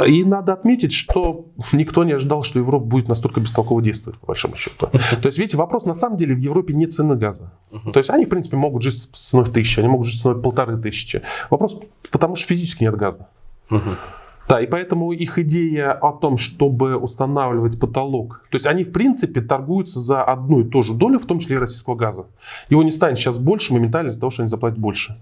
И 0.06 0.24
надо 0.24 0.52
отметить, 0.52 0.92
что 0.92 1.46
никто 1.72 2.04
не 2.04 2.12
ожидал, 2.12 2.42
что 2.42 2.58
Европа 2.58 2.84
будет 2.84 3.08
настолько 3.08 3.40
бестолково 3.40 3.82
действовать, 3.82 4.18
по 4.18 4.26
большому 4.28 4.56
счету. 4.56 4.86
То 4.86 5.26
есть, 5.26 5.38
видите, 5.38 5.56
вопрос 5.56 5.84
на 5.84 5.94
самом 5.94 6.16
деле 6.16 6.34
в 6.34 6.38
Европе 6.38 6.74
не 6.74 6.86
цены 6.86 7.16
газа. 7.16 7.52
То 7.92 7.98
есть, 7.98 8.10
они, 8.10 8.24
в 8.24 8.28
принципе, 8.28 8.56
могут 8.56 8.82
жить 8.82 8.98
с 8.98 9.06
ценой 9.06 9.44
в 9.44 9.52
тысячи, 9.52 9.80
они 9.80 9.88
могут 9.88 10.06
жить 10.06 10.18
с 10.18 10.22
ценой 10.22 10.40
полторы 10.40 10.76
тысячи. 10.78 11.22
Вопрос, 11.50 11.78
потому 12.10 12.36
что 12.36 12.48
физически 12.48 12.84
нет 12.84 12.96
газа. 12.96 13.28
Да, 14.48 14.60
и 14.60 14.66
поэтому 14.66 15.12
их 15.12 15.38
идея 15.38 15.92
о 15.92 16.12
том, 16.12 16.36
чтобы 16.36 16.96
устанавливать 16.96 17.80
потолок, 17.80 18.42
то 18.50 18.56
есть 18.56 18.66
они 18.66 18.84
в 18.84 18.92
принципе 18.92 19.40
торгуются 19.40 20.00
за 20.00 20.22
одну 20.22 20.60
и 20.60 20.64
ту 20.64 20.82
же 20.82 20.94
долю, 20.94 21.18
в 21.18 21.26
том 21.26 21.38
числе 21.38 21.56
и 21.56 21.58
российского 21.58 21.94
газа. 21.94 22.26
Его 22.70 22.82
не 22.82 22.90
станет 22.90 23.18
сейчас 23.18 23.38
больше 23.38 23.72
моментально 23.72 24.10
из-за 24.10 24.20
того, 24.20 24.30
что 24.30 24.42
они 24.42 24.48
заплатят 24.48 24.78
больше. 24.78 25.16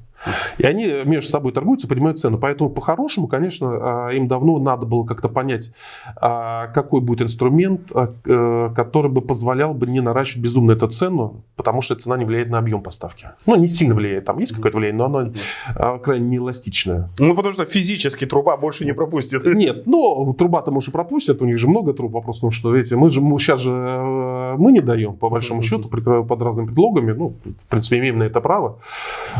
И 0.58 0.64
они 0.64 0.86
между 1.04 1.30
собой 1.30 1.52
торгуются, 1.52 1.88
поднимают 1.88 2.18
цену. 2.18 2.38
Поэтому 2.38 2.70
по-хорошему, 2.70 3.28
конечно, 3.28 4.08
а, 4.08 4.10
им 4.10 4.28
давно 4.28 4.58
надо 4.58 4.86
было 4.86 5.04
как-то 5.04 5.28
понять, 5.28 5.72
а, 6.16 6.68
какой 6.68 7.00
будет 7.00 7.22
инструмент, 7.22 7.90
а, 7.94 8.12
э, 8.24 8.70
который 8.74 9.10
бы 9.10 9.20
позволял 9.20 9.74
бы 9.74 9.86
не 9.86 10.00
наращивать 10.00 10.42
безумно 10.42 10.72
эту 10.72 10.88
цену, 10.88 11.44
потому 11.56 11.82
что 11.82 11.94
цена 11.94 12.16
не 12.16 12.24
влияет 12.24 12.50
на 12.50 12.58
объем 12.58 12.82
поставки. 12.82 13.28
Ну, 13.46 13.56
не 13.56 13.66
сильно 13.66 13.94
влияет, 13.94 14.24
там 14.24 14.38
есть 14.38 14.54
какое-то 14.54 14.78
влияние, 14.78 14.98
но 14.98 15.04
оно 15.04 15.98
крайне 15.98 16.26
не 16.26 16.36
эластичное. 16.36 17.10
Ну, 17.18 17.34
потому 17.34 17.52
что 17.52 17.64
физически 17.64 18.26
труба 18.26 18.56
больше 18.56 18.84
не 18.84 18.94
пропустит. 19.14 19.44
Нет, 19.54 19.86
но 19.86 20.32
труба-то, 20.32 20.70
может, 20.70 20.88
и 20.88 20.92
пропустят, 20.92 21.42
у 21.42 21.44
них 21.44 21.58
же 21.58 21.68
много 21.68 21.92
труб. 21.92 22.12
Вопрос 22.12 22.38
в 22.38 22.40
том, 22.42 22.50
что, 22.50 22.74
видите, 22.74 22.96
мы 22.96 23.10
же 23.10 23.20
мы 23.20 23.38
сейчас 23.38 23.60
же 23.60 23.70
э, 23.70 24.54
мы 24.58 24.72
не 24.72 24.80
даем, 24.80 25.16
по 25.16 25.30
большому 25.30 25.62
счету, 25.62 25.88
под 25.88 26.42
разными 26.42 26.66
предлогами. 26.66 27.12
Ну, 27.12 27.34
в 27.44 27.68
принципе, 27.68 27.98
имеем 27.98 28.18
на 28.18 28.24
это 28.24 28.40
право. 28.40 28.78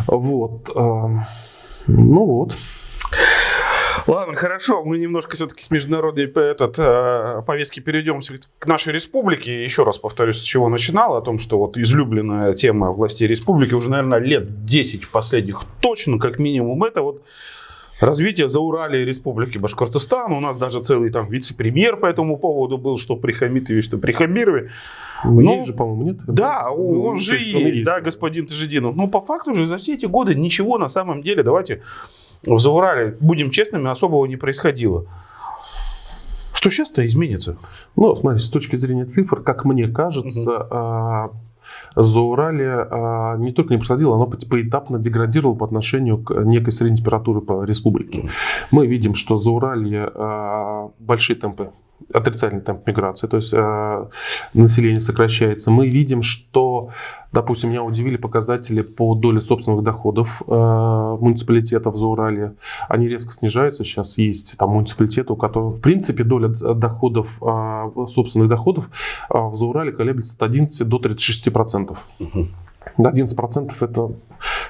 Вот. 0.07 0.71
Эм, 0.75 1.21
ну 1.87 2.25
вот. 2.25 2.57
Ладно, 4.07 4.35
хорошо, 4.35 4.85
мы 4.85 4.99
немножко 4.99 5.35
все-таки 5.35 5.62
с 5.62 5.71
международной 5.71 6.25
этот, 6.25 6.78
э, 6.78 7.40
повестки 7.47 7.81
перейдем 7.81 8.21
к 8.59 8.66
нашей 8.66 8.93
республике. 8.93 9.64
Еще 9.64 9.83
раз 9.83 9.97
повторюсь, 9.97 10.40
с 10.40 10.43
чего 10.43 10.69
начинал, 10.69 11.16
о 11.16 11.23
том, 11.23 11.38
что 11.38 11.59
вот 11.59 11.78
излюбленная 11.78 12.52
тема 12.54 12.90
властей 12.90 13.26
республики 13.26 13.73
уже, 13.73 13.88
наверное, 13.88 14.19
лет 14.19 14.66
10 14.66 15.09
последних 15.09 15.64
точно, 15.81 16.19
как 16.19 16.38
минимум, 16.38 16.85
это 16.85 17.00
вот 17.00 17.23
развитие 18.00 18.48
Зауралия 18.48 19.04
Республики 19.04 19.58
Башкортостан. 19.58 20.32
У 20.32 20.40
нас 20.40 20.58
даже 20.58 20.82
целый 20.82 21.10
там 21.10 21.28
вице-премьер 21.28 21.96
по 21.96 22.06
этому 22.06 22.38
поводу 22.38 22.78
был, 22.78 22.96
что 22.96 23.16
при 23.16 23.32
Хамитове, 23.32 23.82
что 23.82 23.98
при 23.98 24.12
Хамирове. 24.12 24.70
Ну, 25.24 25.40
Но, 25.40 25.54
есть 25.54 25.66
же, 25.68 25.72
по-моему, 25.72 26.02
нет? 26.02 26.20
Да, 26.26 26.66
ну, 26.68 27.04
он 27.04 27.18
же 27.18 27.36
есть, 27.36 27.52
есть, 27.52 27.84
да, 27.84 28.00
господин 28.00 28.46
Тажидинов. 28.46 28.94
Но 28.96 29.08
по 29.08 29.20
факту 29.20 29.54
же 29.54 29.66
за 29.66 29.78
все 29.78 29.94
эти 29.94 30.06
годы 30.06 30.34
ничего 30.34 30.78
на 30.78 30.88
самом 30.88 31.22
деле, 31.22 31.42
давайте 31.42 31.82
в 32.44 32.58
Заурале, 32.58 33.16
будем 33.20 33.50
честными, 33.50 33.90
особого 33.90 34.26
не 34.26 34.36
происходило. 34.36 35.06
Что 36.52 36.70
сейчас-то 36.70 37.04
изменится? 37.04 37.56
Ну, 37.96 38.14
смотрите, 38.14 38.46
с 38.46 38.50
точки 38.50 38.76
зрения 38.76 39.06
цифр, 39.06 39.42
как 39.42 39.64
мне 39.64 39.88
кажется, 39.88 40.58
угу. 40.58 41.36
Заурале 41.97 42.87
а, 42.90 43.37
не 43.37 43.52
только 43.52 43.73
не 43.73 43.78
происходило, 43.78 44.14
оно 44.16 44.26
поэтапно 44.26 44.99
деградировало 44.99 45.54
по 45.54 45.66
отношению 45.66 46.18
к 46.18 46.35
некой 46.44 46.73
средней 46.73 46.99
температуре 46.99 47.40
по 47.40 47.64
республике. 47.64 48.28
Мы 48.71 48.87
видим, 48.87 49.14
что 49.14 49.38
Зауралье 49.38 50.11
а, 50.14 50.90
большие 50.99 51.37
темпы 51.37 51.71
отрицательный 52.12 52.62
темп 52.62 52.87
миграции, 52.87 53.26
то 53.26 53.37
есть 53.37 53.52
э, 53.52 54.06
население 54.54 55.00
сокращается. 55.00 55.70
Мы 55.70 55.88
видим, 55.88 56.23
что, 56.23 56.90
допустим, 57.32 57.70
меня 57.70 57.82
удивили 57.82 58.16
показатели 58.16 58.82
по 58.82 59.14
доле 59.14 59.40
собственных 59.40 59.82
доходов 59.82 60.42
э, 60.46 61.16
муниципалитетов 61.20 61.96
за 61.96 62.06
Урале. 62.06 62.54
Они 62.88 63.08
резко 63.08 63.32
снижаются. 63.32 63.84
Сейчас 63.84 64.18
есть 64.18 64.56
там 64.58 64.70
муниципалитеты, 64.70 65.32
у 65.32 65.37
которых, 65.37 65.75
в 65.75 65.80
принципе, 65.80 66.25
доля 66.25 66.49
доходов, 66.49 67.38
э, 67.42 68.06
собственных 68.08 68.49
доходов 68.49 68.90
э, 69.30 69.38
в 69.38 69.54
Заурале 69.54 69.92
колеблется 69.92 70.34
от 70.37 70.42
11 70.42 70.87
до 70.88 70.99
36 70.99 71.52
процентов. 71.52 72.06
Угу. 72.20 72.46
11% 72.99 73.73
это 73.80 74.12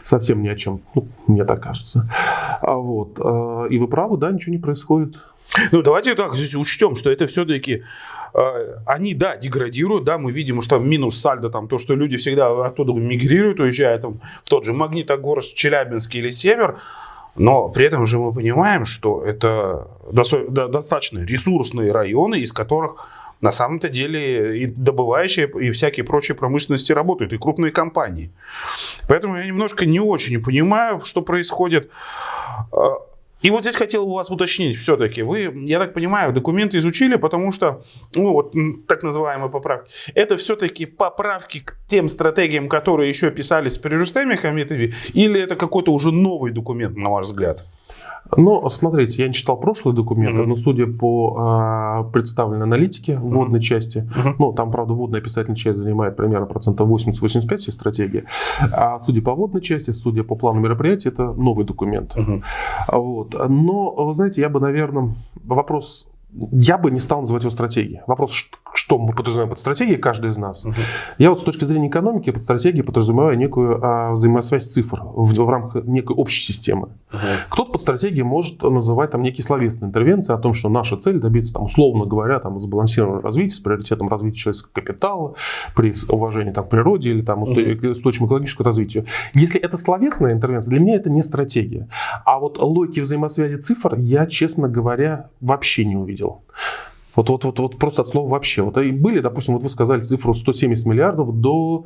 совсем 0.02 0.42
ни 0.42 0.48
о 0.48 0.56
чем, 0.56 0.80
ну, 0.94 1.06
мне 1.26 1.44
так 1.44 1.62
кажется. 1.62 2.08
А 2.60 2.74
вот. 2.74 3.18
Э, 3.18 3.66
и 3.70 3.78
вы 3.78 3.88
правы, 3.88 4.16
да, 4.16 4.30
ничего 4.30 4.52
не 4.52 4.60
происходит. 4.60 5.16
Ну, 5.72 5.82
давайте 5.82 6.14
так 6.14 6.34
здесь 6.34 6.54
учтем, 6.54 6.96
что 6.96 7.10
это 7.10 7.26
все-таки 7.26 7.84
э, 8.34 8.76
они, 8.86 9.14
да, 9.14 9.36
деградируют, 9.36 10.04
да, 10.04 10.18
мы 10.18 10.32
видим, 10.32 10.62
что 10.62 10.78
минус 10.78 11.20
сальдо, 11.20 11.50
там, 11.50 11.68
то, 11.68 11.78
что 11.78 11.94
люди 11.94 12.16
всегда 12.16 12.66
оттуда 12.66 12.92
мигрируют, 12.92 13.60
уезжают 13.60 14.02
там, 14.02 14.20
в 14.44 14.48
тот 14.48 14.64
же 14.64 14.72
Магнитогорск, 14.72 15.54
Челябинск 15.54 16.14
или 16.14 16.30
Север, 16.30 16.78
но 17.36 17.68
при 17.68 17.86
этом 17.86 18.06
же 18.06 18.18
мы 18.18 18.32
понимаем, 18.32 18.84
что 18.84 19.24
это 19.24 19.88
достаточно 20.10 21.24
ресурсные 21.24 21.92
районы, 21.92 22.36
из 22.40 22.52
которых 22.52 23.08
на 23.40 23.50
самом-то 23.50 23.88
деле 23.88 24.62
и 24.62 24.66
добывающие, 24.66 25.50
и 25.60 25.70
всякие 25.72 26.04
прочие 26.04 26.34
промышленности 26.34 26.92
работают, 26.92 27.32
и 27.32 27.38
крупные 27.38 27.72
компании. 27.72 28.30
Поэтому 29.08 29.36
я 29.36 29.44
немножко 29.46 29.84
не 29.84 30.00
очень 30.00 30.42
понимаю, 30.42 31.00
что 31.04 31.22
происходит. 31.22 31.90
И 33.44 33.50
вот 33.50 33.60
здесь 33.60 33.76
хотел 33.76 34.08
у 34.08 34.14
вас 34.14 34.30
уточнить 34.30 34.78
все-таки. 34.78 35.20
Вы, 35.20 35.52
я 35.66 35.78
так 35.78 35.92
понимаю, 35.92 36.32
документы 36.32 36.78
изучили, 36.78 37.16
потому 37.16 37.52
что, 37.52 37.82
ну 38.14 38.32
вот 38.32 38.54
так 38.88 39.02
называемые 39.02 39.50
поправки, 39.50 39.92
это 40.14 40.38
все-таки 40.38 40.86
поправки 40.86 41.60
к 41.60 41.76
тем 41.86 42.08
стратегиям, 42.08 42.70
которые 42.70 43.10
еще 43.10 43.30
писались 43.30 43.76
при 43.76 43.96
Рустеме 43.96 44.38
Хамитове, 44.38 44.94
или 45.12 45.38
это 45.38 45.56
какой-то 45.56 45.92
уже 45.92 46.10
новый 46.10 46.52
документ, 46.52 46.96
на 46.96 47.10
ваш 47.10 47.26
взгляд? 47.26 47.62
Ну, 48.36 48.68
смотрите, 48.68 49.22
я 49.22 49.28
не 49.28 49.34
читал 49.34 49.58
прошлые 49.58 49.94
документы, 49.94 50.42
mm-hmm. 50.42 50.46
но 50.46 50.56
судя 50.56 50.86
по 50.86 52.04
э, 52.08 52.12
представленной 52.12 52.64
аналитике 52.64 53.12
mm-hmm. 53.12 53.58
части, 53.60 53.98
mm-hmm. 53.98 54.34
ну, 54.38 54.52
там, 54.52 54.70
правда, 54.70 54.94
вводная 54.94 55.20
описательная 55.20 55.56
часть 55.56 55.78
занимает 55.78 56.16
примерно 56.16 56.46
процентов 56.46 56.88
80-85 56.88 57.56
всей 57.56 57.72
стратегии, 57.72 58.24
а 58.72 58.98
судя 59.00 59.22
по 59.22 59.34
вводной 59.34 59.60
части, 59.60 59.90
судя 59.90 60.24
по 60.24 60.36
плану 60.36 60.60
мероприятий, 60.60 61.08
это 61.08 61.32
новый 61.32 61.64
документ. 61.64 62.16
Mm-hmm. 62.16 62.42
Вот. 62.92 63.34
Но, 63.48 63.94
вы 63.94 64.14
знаете, 64.14 64.40
я 64.40 64.48
бы, 64.48 64.60
наверное, 64.60 65.14
вопрос 65.44 66.08
я 66.50 66.78
бы 66.78 66.90
не 66.90 66.98
стал 66.98 67.20
называть 67.20 67.42
его 67.44 67.50
стратегией. 67.50 68.00
Вопрос, 68.06 68.32
что 68.74 68.98
мы 68.98 69.12
подразумеваем 69.14 69.50
под 69.50 69.58
стратегией, 69.58 69.98
каждый 69.98 70.30
из 70.30 70.36
нас. 70.36 70.64
Uh-huh. 70.64 70.74
Я 71.18 71.30
вот 71.30 71.40
с 71.40 71.42
точки 71.42 71.64
зрения 71.64 71.88
экономики 71.88 72.30
под 72.30 72.42
стратегией 72.42 72.82
подразумеваю 72.82 73.38
некую 73.38 73.78
а, 73.82 74.10
взаимосвязь 74.12 74.66
цифр 74.66 75.02
в, 75.04 75.32
в 75.32 75.48
рамках 75.48 75.84
некой 75.84 76.16
общей 76.16 76.44
системы. 76.44 76.88
Uh-huh. 77.12 77.18
Кто-то 77.50 77.72
под 77.72 77.80
стратегией 77.80 78.24
может 78.24 78.62
называть 78.62 79.12
там 79.12 79.22
некие 79.22 79.44
словесные 79.44 79.88
интервенции 79.88 80.32
о 80.32 80.38
том, 80.38 80.54
что 80.54 80.68
наша 80.68 80.96
цель 80.96 81.20
добиться, 81.20 81.54
там, 81.54 81.64
условно 81.64 82.04
говоря, 82.04 82.40
там, 82.40 82.58
сбалансированного 82.58 83.22
развития 83.22 83.54
с 83.54 83.60
приоритетом 83.60 84.08
развития 84.08 84.38
человеческого 84.38 84.72
капитала, 84.72 85.34
при 85.76 85.92
уважении 86.08 86.52
там, 86.52 86.64
к 86.64 86.68
природе 86.68 87.10
или 87.10 87.22
там, 87.22 87.44
uh-huh. 87.44 87.90
устойчивому 87.90 88.28
экологическому 88.28 88.66
развитию. 88.66 89.06
Если 89.34 89.60
это 89.60 89.76
словесная 89.76 90.32
интервенция, 90.32 90.72
для 90.72 90.80
меня 90.80 90.96
это 90.96 91.10
не 91.10 91.22
стратегия. 91.22 91.88
А 92.24 92.40
вот 92.40 92.60
логики 92.60 93.00
взаимосвязи 93.00 93.56
цифр 93.56 93.94
я, 93.98 94.26
честно 94.26 94.68
говоря, 94.68 95.30
вообще 95.40 95.84
не 95.84 95.96
увидел 95.96 96.23
видел. 96.24 96.42
Вот, 97.16 97.28
вот, 97.28 97.44
вот, 97.44 97.58
вот 97.58 97.78
просто 97.78 98.02
от 98.02 98.08
слова 98.08 98.28
вообще. 98.28 98.62
Вот 98.62 98.76
и 98.76 98.90
были, 98.90 99.20
допустим, 99.20 99.54
вот 99.54 99.62
вы 99.62 99.68
сказали 99.68 100.00
цифру 100.00 100.34
170 100.34 100.86
миллиардов 100.86 101.40
до 101.40 101.84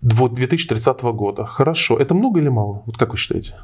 2030 0.00 1.02
года. 1.02 1.44
Хорошо. 1.44 1.98
Это 1.98 2.14
много 2.14 2.40
или 2.40 2.48
мало? 2.48 2.82
Вот 2.86 2.96
как 2.96 3.10
вы 3.10 3.18
считаете? 3.18 3.54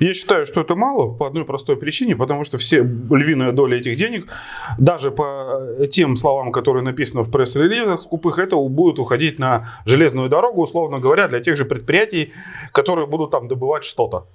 Я 0.00 0.14
считаю, 0.14 0.46
что 0.46 0.62
это 0.62 0.74
мало 0.74 1.14
по 1.14 1.26
одной 1.26 1.44
простой 1.44 1.76
причине, 1.76 2.16
потому 2.16 2.44
что 2.44 2.56
все 2.58 2.78
львиная 2.82 3.52
доля 3.52 3.78
этих 3.78 3.96
денег, 3.96 4.32
даже 4.78 5.10
по 5.10 5.60
тем 5.90 6.16
словам, 6.16 6.50
которые 6.50 6.82
написаны 6.82 7.22
в 7.22 7.30
пресс-релизах 7.30 8.00
скупых, 8.00 8.38
это 8.38 8.56
будет 8.56 8.98
уходить 8.98 9.38
на 9.38 9.68
железную 9.84 10.28
дорогу, 10.28 10.62
условно 10.62 10.98
говоря, 10.98 11.28
для 11.28 11.40
тех 11.40 11.56
же 11.56 11.64
предприятий, 11.64 12.32
которые 12.72 13.06
будут 13.06 13.30
там 13.30 13.48
добывать 13.48 13.84
что-то. 13.84 14.26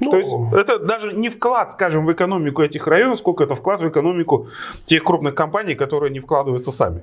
Ну, 0.00 0.10
То 0.10 0.18
есть 0.18 0.34
это 0.52 0.78
даже 0.78 1.12
не 1.12 1.30
вклад, 1.30 1.72
скажем, 1.72 2.04
в 2.06 2.12
экономику 2.12 2.62
этих 2.62 2.86
районов, 2.86 3.18
сколько 3.18 3.44
это 3.44 3.54
вклад 3.54 3.80
в 3.80 3.88
экономику 3.88 4.48
тех 4.84 5.02
крупных 5.02 5.34
компаний, 5.34 5.74
которые 5.74 6.12
не 6.12 6.20
вкладываются 6.20 6.70
сами. 6.70 7.02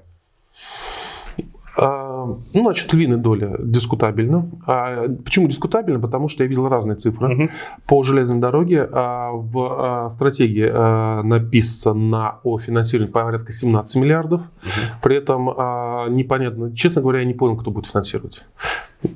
А, 1.75 2.25
ну, 2.25 2.61
значит, 2.61 2.93
львиная 2.93 3.17
доля 3.17 3.55
дискутабельна. 3.59 4.49
А, 4.67 5.07
почему 5.23 5.47
дискутабельна? 5.47 5.99
Потому 5.99 6.27
что 6.27 6.43
я 6.43 6.49
видел 6.49 6.69
разные 6.69 6.95
цифры. 6.95 7.33
Угу. 7.33 7.49
По 7.87 8.03
железной 8.03 8.39
дороге 8.39 8.87
а, 8.91 9.31
в 9.31 10.05
а, 10.05 10.09
стратегии 10.11 10.69
а, 10.71 11.23
написано 11.23 12.39
о 12.43 12.59
финансировании 12.59 13.11
порядка 13.11 13.51
17 13.51 13.95
миллиардов. 13.95 14.41
Угу. 14.41 15.01
При 15.01 15.15
этом 15.15 15.49
а, 16.03 16.09
непонятно, 16.09 16.73
честно 16.73 17.01
говоря, 17.01 17.19
я 17.19 17.25
не 17.25 17.33
понял, 17.33 17.57
кто 17.57 17.71
будет 17.71 17.85
финансировать. 17.87 18.43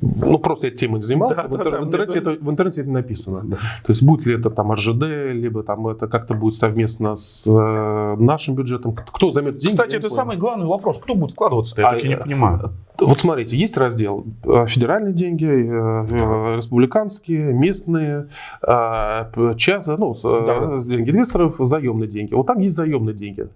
Ну, 0.01 0.37
просто 0.39 0.67
я 0.67 0.73
темой 0.73 1.01
занимался. 1.01 1.35
Да, 1.35 1.43
в, 1.47 1.53
интер... 1.55 1.71
да, 1.71 1.79
в, 1.79 1.85
интернете 1.85 2.19
это, 2.19 2.31
в 2.31 2.49
интернете 2.49 2.81
это 2.81 2.89
написано. 2.89 3.41
Да. 3.43 3.55
То 3.55 3.89
есть, 3.91 4.03
будет 4.03 4.25
ли 4.25 4.35
это 4.35 4.49
там 4.49 4.73
РЖД, 4.73 5.03
либо 5.31 5.63
там 5.63 5.87
это 5.87 6.07
как-то 6.07 6.33
будет 6.33 6.55
совместно 6.55 7.15
с 7.15 7.47
э, 7.47 8.15
нашим 8.19 8.55
бюджетом. 8.55 8.93
Кто 8.95 9.31
займет 9.31 9.57
деньги? 9.57 9.71
Кстати, 9.71 9.95
это 9.95 10.09
самый 10.09 10.37
главный 10.37 10.65
вопрос. 10.65 10.97
Кто 10.97 11.15
будет 11.15 11.31
вкладываться-то? 11.31 11.81
Я 11.81 11.87
а, 11.87 11.93
так 11.93 12.03
и 12.03 12.07
не 12.09 12.17
понимаю. 12.17 12.73
Вот 12.99 13.19
смотрите, 13.19 13.55
есть 13.55 13.77
раздел 13.77 14.25
э, 14.43 14.65
федеральные 14.65 15.13
деньги, 15.13 15.45
э, 15.45 16.55
республиканские, 16.55 17.53
местные, 17.53 18.27
э, 18.61 19.53
час, 19.55 19.87
ну, 19.87 20.15
да. 20.23 20.79
деньги 20.79 21.11
инвесторов, 21.11 21.55
заемные 21.59 22.09
деньги. 22.09 22.33
Вот 22.33 22.47
там 22.47 22.59
есть 22.59 22.75
заемные 22.75 23.15
деньги. 23.15 23.47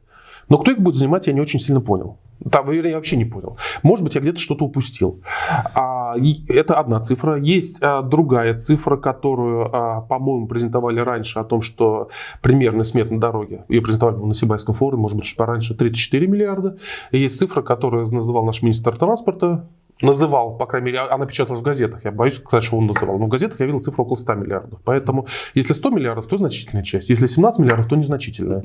Но 0.47 0.57
кто 0.57 0.71
их 0.71 0.79
будет 0.79 0.95
занимать, 0.95 1.27
я 1.27 1.33
не 1.33 1.41
очень 1.41 1.59
сильно 1.59 1.81
понял. 1.81 2.17
Там, 2.49 2.71
я 2.71 2.95
вообще 2.95 3.17
не 3.17 3.25
понял. 3.25 3.57
Может 3.83 4.03
быть, 4.03 4.15
я 4.15 4.21
где-то 4.21 4.39
что-то 4.39 4.65
упустил. 4.65 5.21
А 5.75 6.15
это 6.47 6.75
одна 6.75 6.99
цифра. 6.99 7.37
Есть 7.37 7.77
а, 7.81 8.01
другая 8.01 8.57
цифра, 8.57 8.97
которую, 8.97 9.69
а, 9.71 10.01
по-моему, 10.01 10.47
презентовали 10.47 10.99
раньше 10.99 11.39
о 11.39 11.43
том, 11.43 11.61
что 11.61 12.09
примерный 12.41 12.85
смет 12.85 13.11
на 13.11 13.19
дороге, 13.19 13.65
ее 13.69 13.81
презентовали 13.81 14.15
на 14.17 14.33
Сибайском 14.33 14.73
форуме, 14.75 15.03
может 15.03 15.17
быть, 15.17 15.25
чуть 15.25 15.37
пораньше, 15.37 15.75
34 15.75 16.27
миллиарда. 16.27 16.77
Есть 17.11 17.37
цифра, 17.37 17.61
которую 17.61 18.05
называл 18.11 18.45
наш 18.45 18.61
министр 18.61 18.95
транспорта, 18.95 19.67
называл, 20.01 20.57
по 20.57 20.65
крайней 20.65 20.87
мере, 20.87 20.99
она 20.99 21.25
печаталась 21.25 21.61
в 21.61 21.63
газетах, 21.63 22.05
я 22.05 22.11
боюсь 22.11 22.35
сказать, 22.35 22.63
что 22.63 22.77
он 22.77 22.87
называл, 22.87 23.17
но 23.19 23.25
в 23.25 23.29
газетах 23.29 23.59
я 23.59 23.65
видел 23.65 23.79
цифру 23.79 24.03
около 24.03 24.15
100 24.15 24.33
миллиардов. 24.35 24.79
Поэтому, 24.83 25.25
если 25.53 25.73
100 25.73 25.89
миллиардов, 25.89 26.27
то 26.27 26.37
значительная 26.37 26.83
часть, 26.83 27.09
если 27.09 27.27
17 27.27 27.59
миллиардов, 27.59 27.87
то 27.87 27.95
незначительная. 27.95 28.63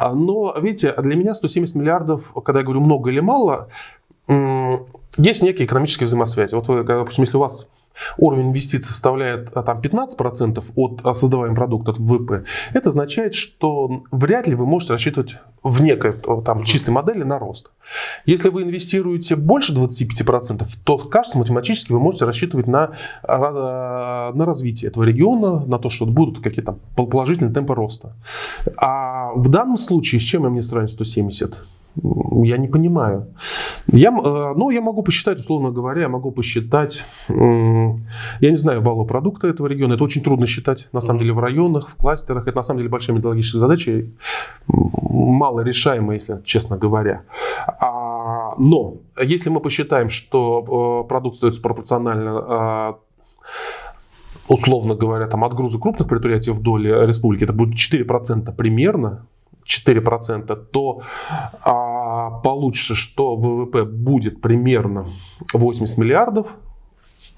Но, 0.00 0.54
видите, 0.60 0.94
для 0.98 1.16
меня 1.16 1.34
170 1.34 1.74
миллиардов, 1.74 2.32
когда 2.44 2.60
я 2.60 2.64
говорю 2.64 2.80
много 2.80 3.10
или 3.10 3.20
мало, 3.20 3.68
есть 4.28 5.42
некие 5.42 5.66
экономические 5.66 6.06
взаимосвязи. 6.06 6.54
Вот, 6.54 6.68
вы, 6.68 6.82
допустим, 6.82 7.24
если 7.24 7.36
у 7.36 7.40
вас 7.40 7.68
уровень 8.16 8.48
инвестиций 8.48 8.88
составляет 8.88 9.50
а, 9.54 9.62
там, 9.62 9.80
15% 9.80 10.62
от 10.74 11.00
а, 11.04 11.14
создаваемого 11.14 11.56
продукта 11.56 11.92
в 11.92 12.00
ВВП, 12.00 12.44
это 12.72 12.90
означает, 12.90 13.34
что 13.34 14.04
вряд 14.10 14.48
ли 14.48 14.54
вы 14.54 14.66
можете 14.66 14.92
рассчитывать 14.92 15.36
в 15.62 15.82
некой 15.82 16.12
там, 16.44 16.64
чистой 16.64 16.90
модели 16.90 17.24
на 17.24 17.38
рост. 17.38 17.70
Если 18.24 18.50
вы 18.50 18.62
инвестируете 18.62 19.36
больше 19.36 19.74
25%, 19.74 20.64
то, 20.84 20.98
кажется, 20.98 21.38
математически 21.38 21.92
вы 21.92 22.00
можете 22.00 22.24
рассчитывать 22.24 22.66
на, 22.66 22.92
а, 23.22 24.32
на 24.32 24.46
развитие 24.46 24.90
этого 24.90 25.04
региона, 25.04 25.64
на 25.66 25.78
то, 25.78 25.90
что 25.90 26.06
будут 26.06 26.42
какие-то 26.42 26.78
положительные 26.94 27.52
темпы 27.52 27.74
роста. 27.74 28.16
А 28.76 29.32
в 29.34 29.48
данном 29.48 29.76
случае, 29.76 30.20
с 30.20 30.24
чем 30.24 30.44
я 30.44 30.50
мне 30.50 30.62
сравнить 30.62 30.92
170? 30.92 31.56
Я 32.44 32.58
не 32.58 32.68
понимаю. 32.68 33.34
Я, 33.86 34.08
э, 34.08 34.54
ну, 34.56 34.70
я 34.70 34.80
могу 34.80 35.02
посчитать, 35.02 35.38
условно 35.38 35.70
говоря, 35.70 36.02
я 36.02 36.08
могу 36.08 36.30
посчитать, 36.30 37.04
я 37.28 38.50
не 38.50 38.56
знаю, 38.56 38.82
валового 38.82 39.06
продукта 39.06 39.48
этого 39.48 39.66
региона. 39.66 39.94
Это 39.94 40.04
очень 40.04 40.22
трудно 40.22 40.46
считать, 40.46 40.88
на 40.92 41.00
самом 41.00 41.20
деле, 41.20 41.32
в 41.32 41.38
районах, 41.38 41.88
в 41.88 41.96
кластерах. 41.96 42.46
Это, 42.46 42.56
на 42.56 42.62
самом 42.62 42.78
деле, 42.78 42.90
большая 42.90 43.16
методологическая 43.16 43.60
задача, 43.60 44.06
мало 44.66 45.60
решаемая, 45.60 46.18
если 46.18 46.40
честно 46.44 46.76
говоря. 46.76 47.22
А, 47.66 48.54
но, 48.58 48.96
если 49.22 49.50
мы 49.50 49.60
посчитаем, 49.60 50.10
что 50.10 51.04
э, 51.04 51.08
продукт 51.08 51.36
стоит 51.36 51.60
пропорционально 51.62 52.44
а, 52.48 52.98
условно 54.48 54.94
говоря, 54.94 55.26
там, 55.26 55.44
от 55.44 55.54
груза 55.54 55.78
крупных 55.78 56.08
предприятий 56.08 56.52
в 56.52 56.60
доле 56.60 57.06
республики, 57.06 57.44
это 57.44 57.52
будет 57.52 57.74
4% 57.74 58.52
примерно, 58.54 59.26
4%, 59.66 60.56
то 60.56 61.02
а, 61.62 61.85
получится, 62.30 62.94
что 62.94 63.36
ВВП 63.36 63.84
будет 63.84 64.40
примерно 64.40 65.06
80 65.52 65.98
миллиардов, 65.98 66.56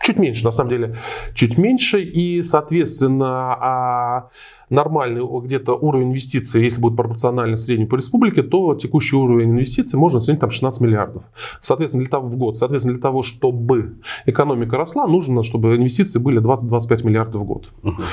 чуть 0.01 0.19
меньше, 0.19 0.45
на 0.45 0.53
самом 0.53 0.71
деле, 0.71 0.97
чуть 1.35 1.59
меньше, 1.59 2.01
и, 2.01 2.43
соответственно, 2.43 3.55
а 3.61 4.29
нормальный 4.71 5.23
где-то 5.43 5.75
уровень 5.75 6.09
инвестиций, 6.09 6.63
если 6.63 6.81
будет 6.81 6.97
пропорционально 6.97 7.57
среднему 7.57 7.89
по 7.89 7.97
республике, 7.97 8.43
то 8.43 8.75
текущий 8.75 9.17
уровень 9.17 9.51
инвестиций 9.51 9.99
можно 9.99 10.19
оценить 10.19 10.41
там 10.41 10.51
16 10.51 10.81
миллиардов. 10.81 11.25
Соответственно, 11.61 12.05
для 12.05 12.11
того 12.11 12.29
в 12.29 12.37
год. 12.37 12.57
Соответственно, 12.57 12.95
для 12.95 13.03
того, 13.03 13.23
чтобы 13.23 13.99
экономика 14.27 14.77
росла, 14.77 15.07
нужно, 15.07 15.43
чтобы 15.43 15.77
инвестиции 15.77 16.19
были 16.19 16.41
20-25 16.41 17.07
миллиардов 17.07 17.43
в 17.43 17.45
год. 17.45 17.73
Uh-huh. 17.83 18.05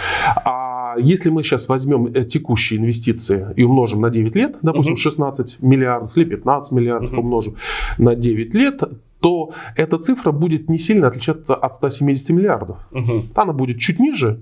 Если 0.98 1.30
мы 1.30 1.44
сейчас 1.44 1.68
возьмем 1.68 2.08
э, 2.08 2.24
текущие 2.24 2.80
инвестиции 2.80 3.48
и 3.56 3.64
умножим 3.64 4.02
на 4.02 4.10
9 4.10 4.36
лет, 4.36 4.58
допустим, 4.62 4.94
угу. 4.94 5.00
16 5.00 5.62
миллиардов 5.62 6.16
или 6.18 6.26
15 6.26 6.72
миллиардов 6.72 7.12
угу. 7.12 7.22
умножим 7.22 7.56
на 7.98 8.16
9 8.16 8.54
лет, 8.56 8.82
то 9.20 9.52
эта 9.76 9.98
цифра 9.98 10.32
будет 10.32 10.70
не 10.70 10.78
сильно 10.78 11.08
отличаться 11.08 11.56
от 11.56 11.76
170 11.76 12.30
миллиардов. 12.30 12.78
Угу. 12.92 13.26
Она 13.36 13.54
будет 13.54 13.80
чуть 13.80 14.00
ниже, 14.00 14.42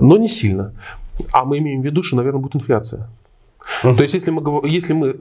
но 0.00 0.16
не 0.16 0.28
сильно. 0.28 0.74
А 1.32 1.44
мы 1.44 1.58
имеем 1.58 1.82
в 1.82 1.84
виду, 1.84 2.02
что, 2.02 2.16
наверное, 2.16 2.40
будет 2.40 2.56
инфляция. 2.56 3.08
Uh-huh. 3.82 3.94
То 3.94 4.02
есть, 4.02 4.14
если 4.14 4.30
мы, 4.30 4.66
если 4.68 4.92
мы 4.94 5.08
э, 5.08 5.12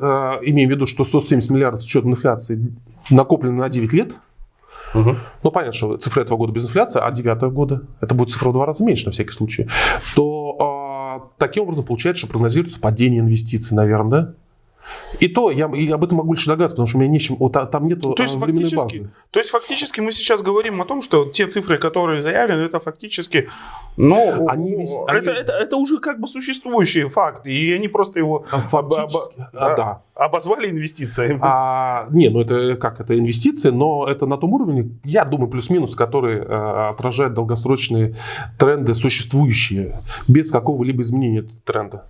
имеем 0.44 0.70
в 0.70 0.72
виду, 0.72 0.88
что 0.88 1.04
170 1.04 1.50
миллиардов 1.50 1.82
с 1.82 1.86
учетом 1.86 2.12
инфляции 2.12 2.74
накоплено 3.10 3.58
на 3.58 3.70
9 3.70 3.94
лет, 3.94 4.14
Угу. 5.02 5.16
Ну, 5.44 5.52
понятно, 5.52 5.74
что 5.74 5.98
цифра 5.98 6.22
этого 6.22 6.38
года 6.38 6.54
без 6.54 6.66
инфляции, 6.66 7.00
а 7.02 7.12
девятого 7.12 7.52
года 7.52 7.84
это 8.02 8.16
будет 8.16 8.32
цифра 8.32 8.50
в 8.50 8.54
два 8.54 8.66
раза 8.66 8.84
меньше 8.84 9.06
на 9.06 9.12
всякий 9.12 9.32
случай. 9.32 9.68
То 10.16 11.22
э, 11.22 11.30
таким 11.38 11.64
образом 11.64 11.86
получается, 11.86 12.26
что 12.26 12.32
прогнозируется 12.32 12.80
падение 12.80 13.20
инвестиций, 13.20 13.76
наверное? 13.76 14.36
И 15.20 15.28
то 15.28 15.52
я 15.52 15.70
и 15.74 15.90
об 15.90 16.04
этом 16.04 16.18
могу 16.18 16.34
лишь 16.34 16.46
догадаться, 16.46 16.76
потому 16.76 16.88
что 16.88 16.98
у 16.98 17.02
меня 17.02 17.12
нечем, 17.12 17.36
вот, 17.38 17.56
а, 17.56 17.66
там 17.66 17.88
нет 17.88 18.02
то 18.02 18.16
есть 18.18 18.36
а, 18.36 18.38
временной 18.38 18.72
базы. 18.76 19.10
То 19.32 19.40
есть 19.40 19.52
фактически 19.52 20.00
мы 20.00 20.12
сейчас 20.12 20.42
говорим 20.42 20.82
о 20.82 20.86
том, 20.86 21.02
что 21.02 21.26
те 21.26 21.48
цифры, 21.48 21.78
которые 21.78 22.22
заявлены, 22.22 22.62
это 22.62 22.80
фактически, 22.80 23.50
ну, 23.98 24.48
они, 24.48 24.74
это, 24.74 25.04
они... 25.08 25.28
Это, 25.28 25.52
это 25.52 25.78
уже 25.78 26.00
как 26.00 26.20
бы 26.20 26.28
существующий 26.28 27.06
факт, 27.06 27.48
и 27.48 27.74
они 27.74 27.88
просто 27.88 28.20
его 28.20 28.46
а, 28.52 28.62
об, 28.78 28.94
об, 28.94 29.12
а, 29.54 29.76
да. 29.76 30.02
обозвали 30.14 30.70
инвестициями. 30.70 31.40
А, 31.42 32.08
не, 32.12 32.30
ну 32.30 32.42
это 32.42 32.76
как, 32.76 33.00
это 33.00 33.18
инвестиции, 33.18 33.70
но 33.70 34.08
это 34.08 34.26
на 34.26 34.38
том 34.38 34.54
уровне, 34.54 34.90
я 35.04 35.26
думаю, 35.26 35.50
плюс-минус, 35.50 35.96
который 35.96 36.40
э, 36.40 36.90
отражает 36.90 37.34
долгосрочные 37.34 38.16
тренды 38.60 38.94
существующие, 38.96 40.00
без 40.28 40.52
какого-либо 40.52 41.02
изменения 41.02 41.46
тренда. 41.66 42.06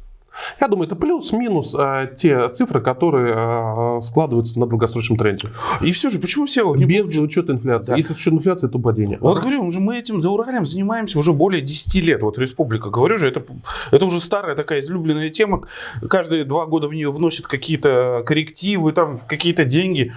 Я 0.59 0.67
думаю, 0.67 0.87
это 0.87 0.95
плюс-минус 0.95 1.75
э, 1.77 2.13
те 2.15 2.49
цифры, 2.49 2.81
которые 2.81 3.97
э, 3.97 4.01
складываются 4.01 4.59
на 4.59 4.65
долгосрочном 4.65 5.17
тренде. 5.17 5.49
И 5.81 5.91
все 5.91 6.09
же, 6.09 6.19
почему 6.19 6.45
все? 6.45 6.73
Не 6.75 6.85
Без 6.85 7.13
получ... 7.13 7.29
учета 7.29 7.53
инфляции. 7.53 7.91
Да. 7.91 7.97
Если 7.97 8.13
с 8.13 8.17
учетом 8.17 8.39
инфляции, 8.39 8.67
то 8.67 8.79
падение. 8.79 9.17
Вот 9.21 9.39
говорю, 9.39 9.65
уже 9.65 9.79
мы 9.79 9.97
этим 9.97 10.21
за 10.21 10.29
Уралем 10.29 10.65
занимаемся 10.65 11.19
уже 11.19 11.33
более 11.33 11.61
10 11.61 11.95
лет. 11.95 12.23
Вот 12.23 12.37
республика. 12.37 12.89
Говорю 12.89 13.17
же, 13.17 13.27
это, 13.27 13.43
это 13.91 14.05
уже 14.05 14.19
старая 14.19 14.55
такая 14.55 14.79
излюбленная 14.79 15.29
тема. 15.29 15.63
Каждые 16.09 16.45
два 16.45 16.65
года 16.65 16.87
в 16.87 16.93
нее 16.93 17.11
вносят 17.11 17.47
какие-то 17.47 18.23
коррективы, 18.25 18.91
там 18.91 19.19
какие-то 19.27 19.65
деньги. 19.65 20.13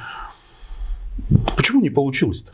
Почему 1.56 1.80
не 1.80 1.90
получилось-то? 1.90 2.52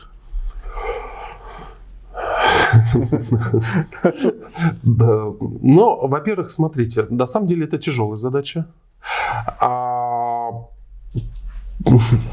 Но, 4.83 6.07
во-первых, 6.07 6.51
смотрите, 6.51 7.05
на 7.09 7.27
самом 7.27 7.47
деле 7.47 7.65
это 7.65 7.77
тяжелая 7.77 8.17
задача. 8.17 8.67
А 9.59 10.51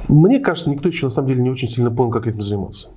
мне 0.08 0.40
кажется, 0.40 0.70
никто 0.70 0.88
еще 0.88 1.06
на 1.06 1.10
самом 1.10 1.28
деле 1.28 1.42
не 1.42 1.50
очень 1.50 1.68
сильно 1.68 1.90
понял, 1.90 2.10
как 2.10 2.26
этим 2.26 2.40
заниматься. 2.40 2.88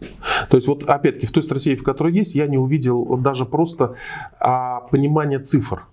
То 0.50 0.58
есть 0.58 0.68
вот 0.68 0.84
опять-таки 0.84 1.28
в 1.28 1.32
той 1.32 1.44
стратегии, 1.44 1.76
в 1.76 1.84
которой 1.84 2.14
есть, 2.14 2.36
я 2.36 2.48
не 2.48 2.58
увидел 2.58 3.18
даже 3.18 3.46
просто 3.46 3.96
а, 4.40 4.82
понимания 4.92 5.40
цифр. 5.40 5.84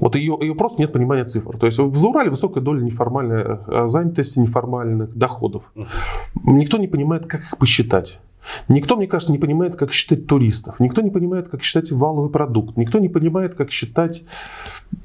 Вот 0.00 0.16
ее, 0.16 0.38
ее 0.40 0.54
просто 0.54 0.80
нет 0.80 0.92
понимания 0.92 1.24
цифр. 1.24 1.58
То 1.58 1.66
есть 1.66 1.78
в 1.78 1.96
Заурале 1.96 2.30
высокая 2.30 2.62
доля 2.62 2.80
неформальной 2.80 3.58
э, 3.66 3.86
занятости, 3.86 4.38
неформальных 4.38 5.14
доходов. 5.14 5.70
Никто 6.44 6.78
не 6.78 6.88
понимает, 6.88 7.26
как 7.26 7.42
их 7.42 7.58
посчитать. 7.58 8.18
Никто, 8.68 8.96
мне 8.96 9.06
кажется, 9.06 9.32
не 9.32 9.38
понимает, 9.38 9.76
как 9.76 9.92
считать 9.92 10.26
туристов. 10.26 10.80
Никто 10.80 11.02
не 11.02 11.10
понимает, 11.10 11.48
как 11.48 11.62
считать 11.62 11.90
валовый 11.90 12.30
продукт. 12.30 12.76
Никто 12.76 12.98
не 12.98 13.08
понимает, 13.08 13.54
как 13.54 13.70
считать 13.70 14.24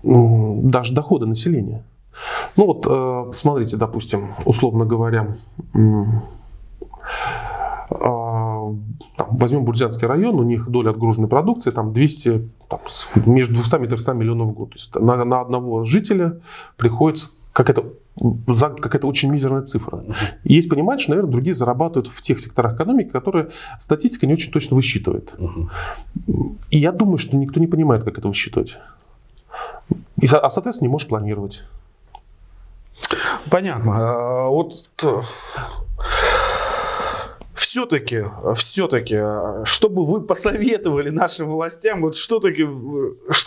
даже 0.04 0.94
доходы 0.94 1.26
населения. 1.26 1.84
Ну 2.58 2.66
вот, 2.66 2.86
э, 2.90 3.32
смотрите, 3.34 3.78
допустим, 3.78 4.34
условно 4.46 4.86
говоря, 4.86 5.36
а, 7.92 8.76
возьмем 9.18 9.66
Бурзянский 9.66 10.08
район, 10.08 10.36
у 10.36 10.44
них 10.44 10.70
доля 10.70 10.92
отгруженной 10.92 11.28
продукции 11.28 11.72
там 11.72 11.92
200, 11.92 12.50
там, 12.68 12.80
между 13.26 13.56
200 13.56 13.84
и 13.84 13.88
300 13.88 14.14
миллионов 14.14 14.50
в 14.50 14.52
год. 14.52 14.70
То 14.70 14.76
есть 14.76 14.96
на, 14.96 15.24
на 15.26 15.42
одного 15.42 15.84
жителя 15.84 16.40
приходится 16.78 17.30
какая-то 17.54 17.94
за 18.48 18.70
какая-то 18.70 19.08
очень 19.08 19.32
мизерная 19.32 19.62
цифра. 19.62 20.04
есть 20.44 20.70
понимать, 20.70 21.00
что, 21.00 21.12
наверное, 21.12 21.32
другие 21.32 21.54
зарабатывают 21.54 22.12
в 22.12 22.22
тех 22.22 22.40
секторах 22.40 22.76
экономики, 22.76 23.10
которые 23.10 23.50
статистика 23.80 24.28
не 24.28 24.34
очень 24.34 24.52
точно 24.52 24.76
высчитывает. 24.76 25.34
И 26.70 26.78
я 26.78 26.92
думаю, 26.92 27.18
что 27.18 27.38
никто 27.38 27.60
не 27.60 27.68
понимает, 27.68 28.04
как 28.04 28.18
это 28.18 28.28
высчитывать. 28.28 28.78
И, 30.22 30.28
а, 30.32 30.50
соответственно, 30.50 30.88
не 30.88 30.92
можешь 30.92 31.08
планировать. 31.08 31.64
Понятно. 33.50 33.94
А, 33.96 34.48
вот 34.50 34.90
все-таки, 37.70 38.24
все-таки, 38.56 39.16
что 39.64 39.90
бы 39.90 40.04
вы 40.04 40.22
посоветовали 40.22 41.10
нашим 41.10 41.52
властям, 41.52 42.02
вот 42.02 42.18
что-таки, 42.18 42.68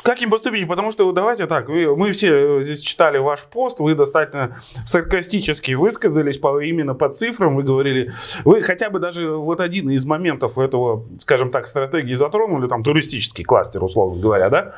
как 0.05 0.23
им 0.23 0.31
поступить? 0.31 0.69
Потому 0.69 0.93
что 0.93 1.11
давайте 1.11 1.47
так, 1.47 1.69
мы 1.69 2.13
все 2.13 2.63
здесь 2.63 2.83
читали 2.83 3.19
ваш 3.19 3.47
пост, 3.47 3.81
вы 3.81 3.97
достаточно 3.97 4.57
саркастически 4.87 5.73
высказались 5.73 6.39
по, 6.39 6.61
именно 6.61 6.95
по 6.95 7.09
цифрам, 7.09 7.57
вы 7.57 7.65
говорили, 7.65 8.13
вы 8.45 8.63
хотя 8.63 8.91
бы 8.91 9.01
даже 9.01 9.29
вот 9.29 9.61
один 9.61 9.91
из 9.91 10.07
моментов 10.07 10.57
этого, 10.57 11.05
скажем 11.19 11.51
так, 11.51 11.67
стратегии 11.67 12.15
затронули, 12.15 12.69
там 12.69 12.85
туристический 12.85 13.43
кластер, 13.43 13.83
условно 13.83 14.23
говоря, 14.23 14.51
да? 14.51 14.75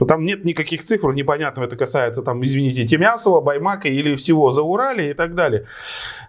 Что 0.00 0.06
там 0.06 0.24
нет 0.24 0.46
никаких 0.46 0.82
цифр, 0.82 1.12
непонятно, 1.12 1.62
это 1.62 1.76
касается, 1.76 2.22
там, 2.22 2.42
извините, 2.42 2.86
Тимясова, 2.86 3.42
Баймака 3.42 3.86
или 3.88 4.14
всего 4.14 4.50
за 4.50 4.62
Урале 4.62 5.10
и 5.10 5.12
так 5.12 5.34
далее. 5.34 5.66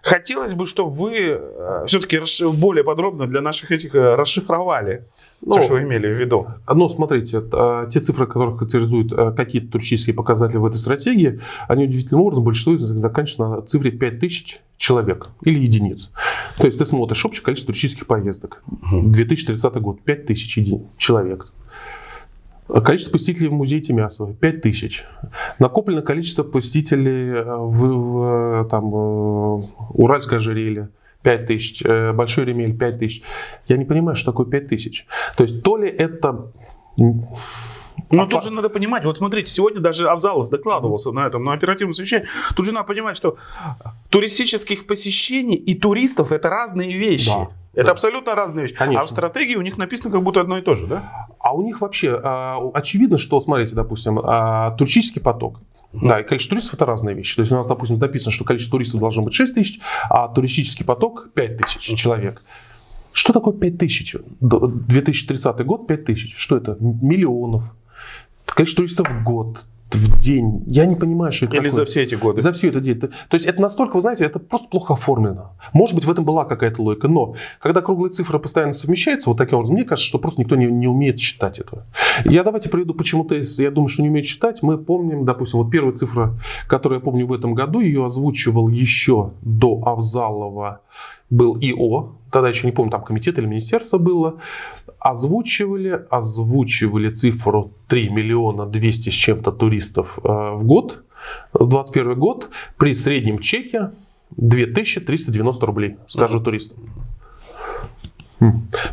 хотелось 0.02 0.52
бы, 0.52 0.66
чтобы 0.66 0.90
вы 0.92 1.40
э, 1.40 1.84
все-таки 1.86 2.20
более 2.54 2.84
подробно 2.84 3.26
для 3.26 3.40
наших 3.40 3.72
этих 3.72 3.94
э, 3.94 4.14
расшифровали 4.14 5.06
ну, 5.40 5.54
то, 5.54 5.62
что 5.62 5.72
вы 5.72 5.84
имели 5.84 6.06
в 6.06 6.20
виду. 6.20 6.48
Ну, 6.68 6.86
смотрите, 6.90 7.42
э, 7.50 7.86
те 7.90 8.00
цифры, 8.00 8.26
которые 8.26 8.58
характеризуют 8.58 9.14
какие-то 9.34 9.72
туристические 9.72 10.14
показатели 10.14 10.58
в 10.58 10.66
этой 10.66 10.76
стратегии, 10.76 11.40
они 11.66 11.84
удивительным 11.84 12.20
образом, 12.20 12.44
большинство 12.44 12.74
из 12.74 12.90
них 12.90 13.00
заканчиваются 13.00 13.56
на 13.56 13.62
цифре 13.62 13.90
5000 13.90 14.60
человек 14.76 15.28
или 15.44 15.58
единиц. 15.58 16.10
То 16.58 16.66
есть 16.66 16.76
ты 16.76 16.84
смотришь 16.84 17.24
общее 17.24 17.42
количество 17.42 17.72
туристических 17.72 18.06
поездок. 18.06 18.62
2030 18.92 19.74
год 19.76 20.02
5000 20.02 20.98
человек. 20.98 21.46
Количество 22.68 23.12
посетителей 23.12 23.48
в 23.48 23.52
музее 23.52 23.80
Тимясова 23.80 24.32
5 24.34 24.60
тысяч. 24.60 25.04
Накоплено 25.58 26.02
количество 26.02 26.42
посетителей 26.44 27.30
э, 27.30 27.42
в, 27.42 27.86
в 27.86 28.68
там, 28.68 28.94
э, 28.94 29.62
Уральское 29.94 30.38
ожерелье 30.38 30.88
5 31.22 31.46
тысяч, 31.46 31.82
э, 31.84 32.12
Большой 32.12 32.44
Ремель 32.44 32.76
5 32.76 32.98
тысяч. 32.98 33.22
Я 33.66 33.76
не 33.76 33.84
понимаю, 33.84 34.14
что 34.14 34.30
такое 34.32 34.46
5 34.46 34.68
тысяч. 34.68 35.06
То 35.36 35.42
есть 35.42 35.62
то 35.62 35.76
ли 35.76 35.88
это 35.88 36.52
ну, 38.12 38.22
а 38.22 38.26
тут 38.26 38.44
же 38.44 38.50
надо 38.50 38.68
понимать, 38.68 39.04
вот 39.04 39.16
смотрите, 39.16 39.50
сегодня 39.50 39.80
даже 39.80 40.08
Авзалов 40.08 40.50
докладывался 40.50 41.12
на 41.12 41.26
этом, 41.26 41.44
на 41.44 41.54
оперативном 41.54 41.94
совещании. 41.94 42.26
Тут 42.54 42.66
же 42.66 42.72
надо 42.72 42.86
понимать, 42.86 43.16
что 43.16 43.36
туристических 44.10 44.86
посещений 44.86 45.56
и 45.56 45.74
туристов 45.74 46.30
это 46.30 46.48
разные 46.48 46.96
вещи. 46.96 47.30
Да. 47.30 47.48
Это 47.74 47.86
да. 47.86 47.92
абсолютно 47.92 48.34
разные 48.34 48.64
вещи. 48.64 48.74
Конечно. 48.74 49.00
А 49.00 49.04
в 49.06 49.08
стратегии 49.08 49.54
у 49.54 49.62
них 49.62 49.78
написано 49.78 50.10
как 50.10 50.22
будто 50.22 50.42
одно 50.42 50.58
и 50.58 50.62
то 50.62 50.74
же, 50.74 50.86
да? 50.86 51.26
А 51.38 51.54
у 51.54 51.62
них 51.62 51.80
вообще 51.80 52.20
а, 52.22 52.58
очевидно, 52.74 53.16
что, 53.16 53.40
смотрите, 53.40 53.74
допустим, 53.74 54.18
а, 54.18 54.72
туристический 54.72 55.22
поток. 55.22 55.60
Да, 55.92 56.20
и 56.20 56.24
количество 56.24 56.56
туристов 56.56 56.74
это 56.74 56.86
разные 56.86 57.14
вещи. 57.14 57.36
То 57.36 57.40
есть 57.40 57.52
у 57.52 57.56
нас, 57.56 57.66
допустим, 57.66 57.98
написано, 57.98 58.32
что 58.32 58.44
количество 58.44 58.78
туристов 58.78 59.00
должно 59.00 59.22
быть 59.22 59.34
6 59.34 59.54
тысяч, 59.54 59.80
а 60.08 60.28
туристический 60.28 60.84
поток 60.86 61.30
5 61.34 61.56
тысяч 61.58 61.98
человек. 61.98 62.42
Что 63.12 63.34
такое 63.34 63.54
5 63.54 63.78
тысяч? 63.78 64.16
2030 64.40 65.66
год 65.66 65.86
5 65.86 66.04
тысяч. 66.04 66.34
Что 66.36 66.56
это? 66.56 66.76
Миллионов. 66.80 67.74
Количество 68.54 68.82
туристов 68.82 69.08
в 69.08 69.24
год 69.24 69.66
в 69.94 70.18
день. 70.18 70.64
Я 70.66 70.86
не 70.86 70.96
понимаю, 70.96 71.32
что 71.32 71.46
это 71.46 71.56
Или 71.56 71.68
такое. 71.68 71.76
за 71.76 71.84
все 71.84 72.02
эти 72.02 72.14
годы. 72.14 72.40
За 72.40 72.52
все 72.52 72.68
это 72.68 72.80
день. 72.80 72.98
То 72.98 73.10
есть 73.32 73.46
это 73.46 73.60
настолько, 73.60 73.96
вы 73.96 74.00
знаете, 74.00 74.24
это 74.24 74.38
просто 74.38 74.68
плохо 74.68 74.94
оформлено. 74.94 75.56
Может 75.72 75.94
быть, 75.94 76.04
в 76.04 76.10
этом 76.10 76.24
была 76.24 76.44
какая-то 76.44 76.82
логика, 76.82 77.08
но 77.08 77.34
когда 77.60 77.80
круглые 77.80 78.10
цифры 78.10 78.38
постоянно 78.38 78.72
совмещаются, 78.72 79.28
вот 79.28 79.38
таким 79.38 79.58
образом, 79.58 79.76
мне 79.76 79.84
кажется, 79.84 80.08
что 80.08 80.18
просто 80.18 80.40
никто 80.40 80.56
не, 80.56 80.66
не 80.66 80.88
умеет 80.88 81.20
считать 81.20 81.58
этого. 81.58 81.84
Я 82.24 82.42
давайте 82.42 82.68
приведу 82.68 82.94
почему-то, 82.94 83.34
я 83.36 83.70
думаю, 83.70 83.88
что 83.88 84.02
не 84.02 84.08
умеет 84.08 84.26
считать. 84.26 84.62
Мы 84.62 84.78
помним, 84.78 85.24
допустим, 85.24 85.60
вот 85.60 85.70
первая 85.70 85.92
цифра, 85.92 86.38
которую 86.66 87.00
я 87.00 87.04
помню 87.04 87.26
в 87.26 87.32
этом 87.32 87.54
году, 87.54 87.80
ее 87.80 88.04
озвучивал 88.06 88.68
еще 88.68 89.32
до 89.42 89.82
Авзалова 89.84 90.80
был 91.32 91.56
ИО, 91.58 92.12
тогда 92.30 92.50
еще 92.50 92.66
не 92.66 92.72
помню, 92.72 92.90
там 92.90 93.02
комитет 93.02 93.38
или 93.38 93.46
министерство 93.46 93.98
было, 93.98 94.40
озвучивали, 94.98 96.04
озвучивали 96.10 97.10
цифру 97.10 97.72
3 97.88 98.10
миллиона 98.10 98.66
200 98.66 99.08
с 99.08 99.12
чем-то 99.12 99.50
туристов 99.50 100.18
э, 100.22 100.28
в 100.28 100.64
год, 100.64 101.04
в 101.52 101.68
2021 101.68 102.18
год, 102.18 102.50
при 102.76 102.94
среднем 102.94 103.38
чеке 103.38 103.92
2390 104.36 105.66
рублей 105.66 105.96
с 106.06 106.16
каждого 106.16 106.44
туриста. 106.44 106.76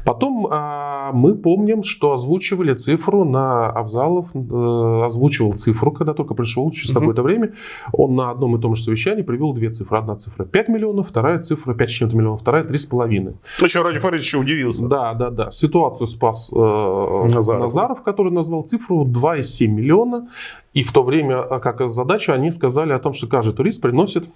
Потом 0.05 0.47
а, 0.49 1.11
мы 1.13 1.35
помним, 1.35 1.83
что 1.83 2.13
озвучивали 2.13 2.73
цифру 2.73 3.23
на 3.23 3.69
Авзалов, 3.69 4.29
э, 4.33 5.01
озвучивал 5.05 5.53
цифру, 5.53 5.91
когда 5.91 6.13
только 6.13 6.33
пришел 6.33 6.69
через 6.71 6.91
угу. 6.91 6.99
какое-то 6.99 7.21
время. 7.21 7.53
Он 7.93 8.15
на 8.15 8.31
одном 8.31 8.55
и 8.55 8.61
том 8.61 8.75
же 8.75 8.83
совещании 8.83 9.21
привел 9.21 9.53
две 9.53 9.69
цифры. 9.69 9.97
Одна 9.97 10.15
цифра 10.15 10.45
5 10.45 10.69
миллионов, 10.69 11.09
вторая 11.09 11.39
цифра 11.39 11.73
5 11.73 11.89
с 11.89 11.93
чем-то 11.93 12.15
миллионов, 12.15 12.41
вторая 12.41 12.63
3,5. 12.63 13.35
Еще 13.63 13.81
Ради 13.81 13.99
Фаридович 13.99 14.35
удивился. 14.35 14.87
Да, 14.87 15.13
да, 15.13 15.29
да. 15.29 15.51
Ситуацию 15.51 16.07
спас 16.07 16.51
э, 16.53 16.55
Назаров. 16.55 17.61
Назаров, 17.61 18.03
который 18.03 18.31
назвал 18.31 18.63
цифру 18.63 19.05
2,7 19.05 19.67
миллиона. 19.67 20.29
И 20.73 20.83
в 20.83 20.91
то 20.91 21.03
время, 21.03 21.43
как 21.59 21.89
задачу, 21.89 22.31
они 22.33 22.51
сказали 22.51 22.93
о 22.93 22.99
том, 22.99 23.13
что 23.13 23.27
каждый 23.27 23.53
турист 23.53 23.81
приносит 23.81 24.29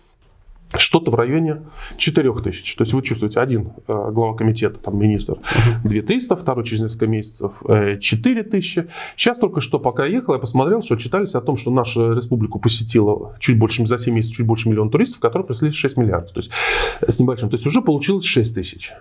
что-то 0.77 1.11
в 1.11 1.15
районе 1.15 1.61
4 1.97 2.33
тысяч. 2.43 2.75
То 2.75 2.83
есть 2.83 2.93
вы 2.93 3.01
чувствуете, 3.01 3.39
один 3.39 3.73
э, 3.87 4.11
глава 4.11 4.35
комитета, 4.35 4.79
там 4.79 4.97
министр, 4.97 5.37
2 5.83 6.01
300, 6.01 6.35
второй 6.35 6.65
через 6.65 6.81
несколько 6.83 7.07
месяцев 7.07 7.63
э, 7.67 7.97
4 7.99 8.43
тысячи. 8.43 8.87
Сейчас 9.15 9.37
только 9.37 9.61
что, 9.61 9.79
пока 9.79 10.05
ехал, 10.05 10.33
я 10.33 10.39
посмотрел, 10.39 10.81
что 10.81 10.95
читались 10.95 11.35
о 11.35 11.41
том, 11.41 11.57
что 11.57 11.71
наша 11.71 12.11
республику 12.11 12.59
посетила 12.59 13.35
чуть 13.39 13.57
больше, 13.57 13.85
за 13.85 13.97
7 13.97 14.13
месяцев 14.13 14.37
чуть 14.37 14.45
больше 14.45 14.69
миллиона 14.69 14.89
туристов, 14.89 15.19
которые 15.19 15.45
прислали 15.45 15.71
6 15.71 15.97
миллиардов. 15.97 16.31
То 16.31 16.39
есть 16.39 16.51
с 17.07 17.19
небольшим. 17.19 17.49
То 17.49 17.55
есть 17.55 17.67
уже 17.67 17.81
получилось 17.81 18.25
6 18.25 18.55
тысяч. 18.55 18.93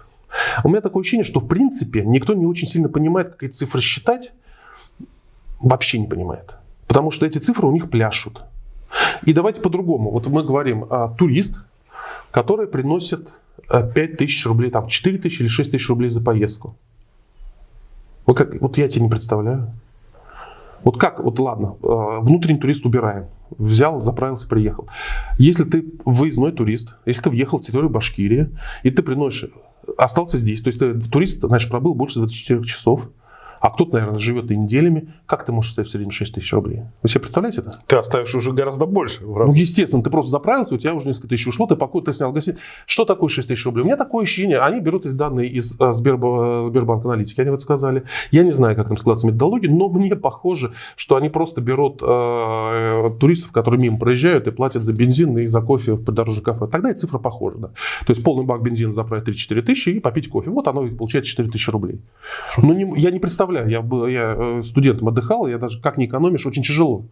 У 0.65 0.69
меня 0.69 0.81
такое 0.81 1.01
ощущение, 1.01 1.25
что 1.25 1.41
в 1.41 1.49
принципе 1.49 2.03
никто 2.05 2.35
не 2.35 2.47
очень 2.47 2.67
сильно 2.67 2.89
понимает, 2.89 3.31
как 3.31 3.43
эти 3.45 3.53
цифры 3.53 3.81
считать. 3.81 4.33
Вообще 5.61 5.99
не 5.99 6.07
понимает. 6.07 6.55
Потому 6.89 7.11
что 7.11 7.25
эти 7.27 7.39
цифры 7.39 7.67
у 7.67 7.73
них 7.73 7.91
пляшут. 7.91 8.43
И 9.25 9.33
давайте 9.33 9.61
по-другому. 9.61 10.11
Вот 10.11 10.27
мы 10.27 10.43
говорим, 10.43 10.87
а, 10.91 11.09
турист, 11.09 11.61
который 12.31 12.67
приносит 12.67 13.29
5 13.69 13.97
э, 13.97 14.07
тысяч 14.17 14.45
рублей, 14.47 14.71
там 14.71 14.87
4 14.87 15.19
тысячи 15.19 15.43
или 15.43 15.49
6 15.49 15.71
тысяч 15.73 15.89
рублей 15.89 16.11
за 16.11 16.21
поездку. 16.21 16.77
Вот, 18.27 18.37
как, 18.37 18.61
вот 18.61 18.79
я 18.79 18.89
тебе 18.89 19.05
не 19.05 19.11
представляю. 19.11 19.73
Вот 20.85 20.99
как, 20.99 21.21
вот 21.21 21.39
ладно, 21.39 21.77
э, 21.83 22.19
внутренний 22.21 22.59
турист 22.59 22.85
убираем. 22.85 23.27
Взял, 23.51 24.01
заправился, 24.01 24.49
приехал. 24.49 24.89
Если 25.39 25.65
ты 25.65 25.85
выездной 26.05 26.53
турист, 26.53 26.97
если 27.07 27.23
ты 27.23 27.31
въехал 27.31 27.59
в 27.59 27.63
территорию 27.63 27.91
Башкирии, 27.91 28.49
и 28.83 28.91
ты 28.91 29.03
приносишь, 29.03 29.51
остался 29.97 30.39
здесь, 30.39 30.63
то 30.63 30.69
есть 30.69 30.79
ты 30.81 30.99
турист, 31.01 31.41
значит, 31.41 31.71
пробыл 31.71 31.95
больше 31.95 32.19
24 32.19 32.63
часов, 32.65 33.09
а 33.63 33.71
кто-то, 33.71 33.93
наверное, 33.93 34.19
живет 34.19 34.51
и 34.51 34.57
неделями. 34.57 35.15
Как 35.25 35.47
ты 35.47 35.53
можешь 35.53 35.71
оставить 35.71 35.89
в 35.89 35.93
среднем 35.93 36.11
6 36.11 36.35
тысяч 36.35 36.53
рублей? 36.53 36.83
Вы 37.01 37.09
себе 37.09 37.21
представляете 37.21 37.61
это? 37.61 37.79
Ты 37.87 37.97
оставишь 37.97 38.35
уже 38.35 38.53
гораздо 38.53 38.87
больше. 38.87 39.23
Ну, 39.23 39.53
естественно, 39.55 40.03
ты 40.03 40.11
просто 40.11 40.33
заправился, 40.33 40.75
у 40.75 40.79
тебя 40.79 40.95
уже 40.95 41.07
несколько 41.07 41.29
тысяч 41.29 41.47
ушло, 41.47 41.69
ты 41.69 41.77
покой, 41.77 42.03
ты 42.03 42.13
снял 42.13 42.33
гостиницу. 42.33 42.61
Что 42.87 43.05
такое 43.05 43.29
6 43.29 43.49
тысяч 43.49 43.65
рублей? 43.65 43.83
У 43.83 43.87
меня 43.87 43.97
такое 43.97 44.25
ощущение, 44.25 44.59
они 44.59 44.81
берут 44.81 45.07
эти 45.07 45.15
данные 45.15 45.49
из 45.49 45.81
э, 45.81 45.93
Сбербанка, 45.93 46.65
Сбербанк 46.67 47.05
аналитики, 47.05 47.41
они 47.41 47.51
вот 47.51 47.61
сказали. 47.61 48.03
Я 48.33 48.43
не 48.43 48.51
знаю, 48.51 48.75
как 48.75 48.89
там 48.89 48.97
складывается 48.97 49.29
методология, 49.29 49.71
но 49.71 49.89
мне 49.89 50.17
похоже, 50.17 50.73
что 50.97 51.15
они 51.15 51.29
просто 51.29 51.61
берут 51.61 52.03
э, 52.03 53.11
туристов, 53.21 53.53
которые 53.53 53.81
мимо 53.81 53.97
проезжают 53.97 54.49
и 54.49 54.51
платят 54.51 54.83
за 54.83 54.93
бензин 54.93 55.39
и 55.39 55.47
за 55.47 55.61
кофе 55.61 55.93
в 55.93 56.05
придорожном 56.05 56.45
кафе. 56.45 56.67
Тогда 56.67 56.91
и 56.91 56.95
цифра 56.95 57.19
похожа. 57.19 57.59
Да. 57.59 57.69
То 57.69 58.11
есть 58.11 58.25
полный 58.25 58.45
бак 58.45 58.61
бензина 58.63 58.93
заправить 58.93 59.29
3-4 59.29 59.63
тысячи 59.63 59.91
и 59.91 60.01
попить 60.01 60.29
кофе. 60.29 60.51
Вот 60.51 60.67
оно 60.67 60.89
получается 60.89 61.31
4 61.31 61.49
тысячи 61.49 61.71
рублей. 61.71 62.01
Ну, 62.59 62.73
не, 62.73 63.01
я 63.01 63.13
не 63.13 63.21
представляю, 63.21 63.52
я, 63.61 63.83
был, 63.83 64.07
я 64.07 64.33
Э, 64.43 64.63
студентом 64.63 65.09
отдыхал, 65.09 65.47
я 65.47 65.59
даже 65.59 65.81
как 65.81 65.97
не 65.99 66.07
экономишь, 66.07 66.47
очень 66.47 66.63
тяжело 66.63 67.05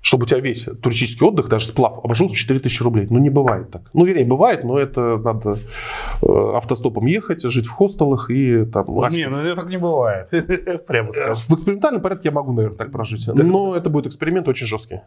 чтобы 0.00 0.24
у 0.24 0.26
тебя 0.26 0.40
весь 0.40 0.64
туристический 0.82 1.26
отдых, 1.26 1.48
даже 1.48 1.66
сплав, 1.66 1.98
обошелся 2.02 2.34
в 2.34 2.38
4000 2.38 2.82
рублей. 2.82 3.06
Ну, 3.10 3.18
не 3.18 3.30
бывает 3.30 3.70
так. 3.70 3.82
Ну, 3.92 4.04
вернее, 4.04 4.24
бывает, 4.24 4.64
но 4.64 4.78
это 4.78 5.18
надо 5.18 5.58
э, 6.22 6.52
автостопом 6.56 7.06
ехать, 7.06 7.42
жить 7.42 7.66
в 7.66 7.70
хостелах 7.70 8.30
и 8.30 8.64
там... 8.64 8.86
Ну, 8.88 9.08
не, 9.08 9.28
ну 9.28 9.38
это 9.38 9.56
так 9.56 9.68
не 9.68 9.78
бывает, 9.78 10.30
прямо 10.86 11.10
скажем. 11.10 11.36
В 11.36 11.54
экспериментальном 11.54 12.00
порядке 12.00 12.28
я 12.28 12.32
могу, 12.32 12.52
наверное, 12.52 12.78
так 12.78 12.90
прожить. 12.90 13.28
Но 13.34 13.76
это 13.76 13.90
будет 13.90 14.06
эксперимент 14.06 14.48
очень 14.48 14.66
жесткий. 14.66 15.00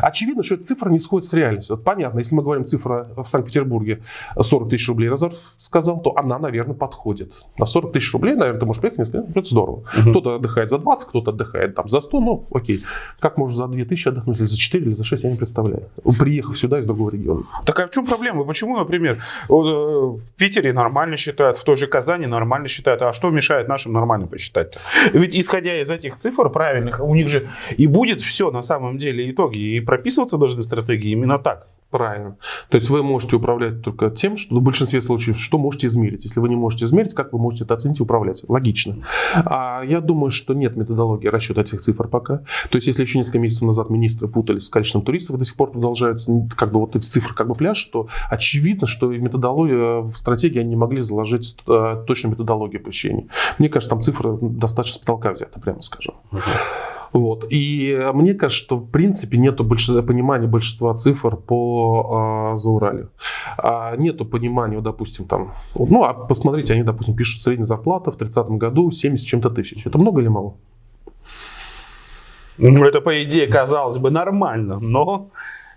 Очевидно, 0.00 0.42
что 0.42 0.54
эта 0.54 0.64
цифра 0.64 0.90
не 0.90 0.98
сходит 0.98 1.28
с 1.28 1.32
реальностью. 1.34 1.76
Вот 1.76 1.84
понятно, 1.84 2.18
если 2.18 2.34
мы 2.34 2.42
говорим 2.42 2.64
цифра 2.64 3.08
в 3.16 3.26
Санкт-Петербурге 3.26 4.02
40 4.38 4.70
тысяч 4.70 4.88
рублей 4.88 5.10
Разор 5.10 5.32
сказал, 5.58 6.00
то 6.00 6.16
она, 6.16 6.38
наверное, 6.38 6.74
подходит. 6.74 7.34
На 7.58 7.66
40 7.66 7.92
тысяч 7.92 8.12
рублей, 8.12 8.34
наверное, 8.36 8.60
ты 8.60 8.66
можешь 8.66 8.80
приехать 8.80 8.98
несколько 9.00 9.38
это 9.38 9.48
здорово. 9.48 9.82
Кто-то 9.82 10.36
отдыхает 10.36 10.70
за 10.70 10.78
20, 10.78 11.08
кто-то 11.08 11.30
отдыхает 11.30 11.74
там 11.74 11.88
за 11.88 12.00
100, 12.00 12.20
ну, 12.20 12.46
окей. 12.52 12.82
Как 13.18 13.36
можно 13.36 13.56
за 13.56 13.66
2000 13.66 14.08
отдохнуть? 14.08 14.29
Ну, 14.30 14.34
если 14.34 14.44
за 14.44 14.56
4 14.56 14.84
или 14.84 14.92
за 14.92 15.04
6, 15.04 15.24
я 15.24 15.30
не 15.30 15.36
представляю. 15.36 15.88
Приехав 16.18 16.56
сюда 16.56 16.78
из 16.78 16.86
другого 16.86 17.10
региона. 17.10 17.42
Так 17.66 17.80
а 17.80 17.86
в 17.86 17.90
чем 17.90 18.06
проблема? 18.06 18.44
Почему, 18.44 18.78
например, 18.78 19.16
э, 19.16 19.52
в 19.52 20.20
Питере 20.36 20.72
нормально 20.72 21.16
считают, 21.16 21.56
в 21.56 21.64
той 21.64 21.76
же 21.76 21.86
Казани 21.86 22.26
нормально 22.26 22.68
считают, 22.68 23.02
а 23.02 23.12
что 23.12 23.30
мешает 23.30 23.68
нашим 23.68 23.92
нормально 23.92 24.26
посчитать? 24.26 24.78
Ведь 25.12 25.34
исходя 25.34 25.82
из 25.82 25.90
этих 25.90 26.16
цифр 26.16 26.48
правильных, 26.50 27.00
у 27.00 27.14
них 27.14 27.28
же 27.28 27.48
и 27.76 27.86
будет 27.88 28.20
все 28.20 28.50
на 28.50 28.62
самом 28.62 28.98
деле 28.98 29.30
итоги, 29.30 29.58
и 29.58 29.80
прописываться 29.80 30.36
должны 30.36 30.62
стратегии 30.62 31.10
именно 31.10 31.38
так. 31.38 31.66
Правильно. 31.90 32.36
То 32.68 32.76
есть 32.76 32.88
вы 32.88 33.02
можете 33.02 33.34
управлять 33.34 33.82
только 33.82 34.10
тем, 34.10 34.36
что 34.36 34.54
в 34.54 34.62
большинстве 34.62 35.00
случаев, 35.00 35.40
что 35.40 35.58
можете 35.58 35.88
измерить. 35.88 36.24
Если 36.24 36.38
вы 36.38 36.48
не 36.48 36.54
можете 36.54 36.84
измерить, 36.84 37.14
как 37.14 37.32
вы 37.32 37.40
можете 37.40 37.64
это 37.64 37.74
оценить 37.74 37.98
и 37.98 38.02
управлять? 38.02 38.44
Логично. 38.48 38.96
А 39.34 39.82
я 39.84 40.00
думаю, 40.00 40.30
что 40.30 40.54
нет 40.54 40.76
методологии 40.76 41.26
расчета 41.26 41.62
этих 41.62 41.80
цифр 41.80 42.06
пока. 42.06 42.42
То 42.70 42.76
есть 42.76 42.86
если 42.86 43.02
еще 43.02 43.18
несколько 43.18 43.40
месяцев 43.40 43.62
назад 43.62 43.90
министры 44.20 44.28
путались 44.28 44.66
с 44.66 44.70
количеством 44.70 45.02
туристов, 45.02 45.36
и 45.36 45.38
до 45.38 45.44
сих 45.44 45.56
пор 45.56 45.72
продолжаются 45.72 46.48
как 46.56 46.72
бы 46.72 46.80
вот 46.80 46.96
эти 46.96 47.04
цифры 47.04 47.34
как 47.34 47.48
бы 47.48 47.54
пляж, 47.54 47.82
то 47.84 48.08
очевидно, 48.30 48.86
что 48.86 49.08
в 49.08 49.18
методологии, 49.18 50.02
в 50.02 50.16
стратегии 50.16 50.60
они 50.60 50.70
не 50.70 50.76
могли 50.76 51.02
заложить 51.02 51.56
э, 51.66 52.04
точную 52.06 52.32
методологию 52.32 52.82
посещений. 52.82 53.28
Мне 53.58 53.68
кажется, 53.68 53.90
там 53.90 54.02
цифры 54.02 54.38
достаточно 54.40 54.96
с 54.96 54.98
потолка 54.98 55.32
взяты, 55.32 55.60
прямо 55.60 55.82
скажем. 55.82 56.14
Вот. 57.12 57.46
И 57.50 57.98
мне 58.14 58.34
кажется, 58.34 58.64
что 58.64 58.76
в 58.76 58.88
принципе 58.88 59.36
больш... 59.62 59.88
понимания 60.06 60.46
большинства 60.46 60.94
цифр 60.94 61.36
по 61.36 62.52
э, 62.52 62.56
Зауралью. 62.56 63.10
А 63.58 63.96
нету 63.96 64.24
понимания, 64.24 64.80
допустим, 64.80 65.24
там... 65.24 65.50
Ну, 65.74 66.04
а 66.04 66.14
посмотрите, 66.14 66.74
они, 66.74 66.84
допустим, 66.84 67.16
пишут 67.16 67.42
средняя 67.42 67.64
зарплата 67.64 68.12
в 68.12 68.16
30 68.16 68.46
году 68.50 68.90
70 68.92 69.26
чем-то 69.26 69.50
тысяч. 69.50 69.86
Это 69.86 69.98
много 69.98 70.20
или 70.20 70.28
мало? 70.28 70.54
Ну, 72.60 72.84
это, 72.84 73.00
по 73.00 73.22
идее, 73.22 73.46
казалось 73.46 73.98
бы, 73.98 74.10
нормально, 74.10 74.78
но 74.80 75.30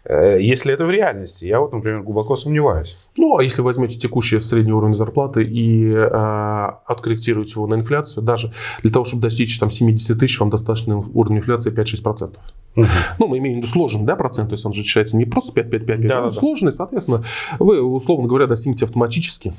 Э, 0.06 0.38
если 0.39 0.74
это 0.74 0.86
в 0.86 0.91
реальности. 0.91 1.46
Я 1.46 1.60
вот, 1.60 1.72
например, 1.72 2.02
глубоко 2.02 2.36
сомневаюсь. 2.36 2.98
Ну, 3.15 3.38
а 3.38 3.43
если 3.43 3.62
возьмете 3.62 3.98
текущий 3.98 4.39
средний 4.39 4.74
уровень 4.74 4.96
зарплаты 4.96 5.43
и 5.43 5.88
э, 5.89 6.69
откорректируете 6.86 7.54
его 7.54 7.67
на 7.67 7.76
инфляцию, 7.76 8.24
даже 8.24 8.52
для 8.82 8.91
того, 8.91 9.06
чтобы 9.06 9.22
достичь 9.22 9.58
там, 9.60 9.72
70 9.72 10.19
тысяч, 10.19 10.39
вам 10.39 10.50
достаточно 10.50 10.98
уровень 10.98 11.38
инфляции 11.38 11.72
5-6%. 11.72 12.36
Угу. 12.76 12.86
Ну, 13.19 13.28
мы 13.28 13.38
имеем 13.38 13.56
в 13.56 13.58
виду 13.60 13.67
сложный 13.67 14.06
да, 14.06 14.15
процент, 14.15 14.50
то 14.50 14.54
есть 14.54 14.65
он 14.65 14.74
же 14.74 14.84
считается 14.84 15.15
не 15.15 15.26
просто 15.26 15.60
5-5-5, 15.60 16.08
да, 16.08 16.24
он 16.24 16.26
да, 16.26 16.32
сложный, 16.32 16.72
соответственно, 16.72 17.24
вы, 17.60 17.82
условно 17.82 18.28
говоря, 18.28 18.48
достигнете 18.48 18.86
автоматически 18.86 19.54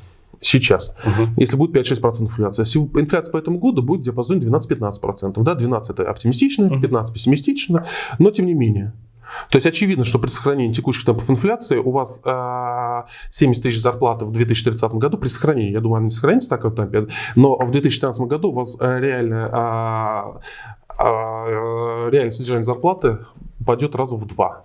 сейчас. 0.44 0.94
Угу. 1.04 1.34
Если 1.36 1.56
будет 1.56 1.76
5-6% 1.76 2.22
инфляция. 2.22 2.64
Если 2.64 2.78
инфляция 2.78 3.32
по 3.32 3.38
этому 3.38 3.58
году 3.58 3.82
будет 3.82 4.00
в 4.00 4.04
диапазоне 4.04 4.40
12-15%. 4.46 5.42
Да, 5.42 5.54
12 5.54 5.90
это 5.90 6.10
оптимистично, 6.10 6.80
15 6.80 7.14
пессимистично, 7.14 7.84
но 8.18 8.30
тем 8.30 8.46
не 8.46 8.54
менее. 8.54 8.92
То 9.50 9.56
есть 9.56 9.66
очевидно, 9.66 10.04
что 10.04 10.18
при 10.18 10.28
сохранении 10.28 10.72
текущих 10.72 11.04
темпов 11.04 11.28
инфляции 11.30 11.78
у 11.78 11.90
вас 11.90 12.20
э, 12.24 13.02
70 13.30 13.62
тысяч 13.62 13.80
зарплаты 13.80 14.24
в 14.24 14.32
2030 14.32 14.92
году 14.92 15.18
при 15.18 15.28
сохранении, 15.28 15.72
я 15.72 15.80
думаю, 15.80 15.98
она 15.98 16.04
не 16.04 16.10
сохранится 16.10 16.48
в 16.48 16.50
таком 16.50 16.74
темпе, 16.74 17.08
но 17.34 17.56
в 17.56 17.70
2014 17.70 18.22
году 18.22 18.50
у 18.50 18.52
вас 18.52 18.76
э, 18.78 19.00
реальная, 19.00 19.48
э, 19.48 20.38
э, 20.98 22.10
реальное 22.10 22.30
содержание 22.30 22.64
зарплаты 22.64 23.18
упадет 23.60 23.94
раза 23.96 24.16
в 24.16 24.26
два. 24.26 24.64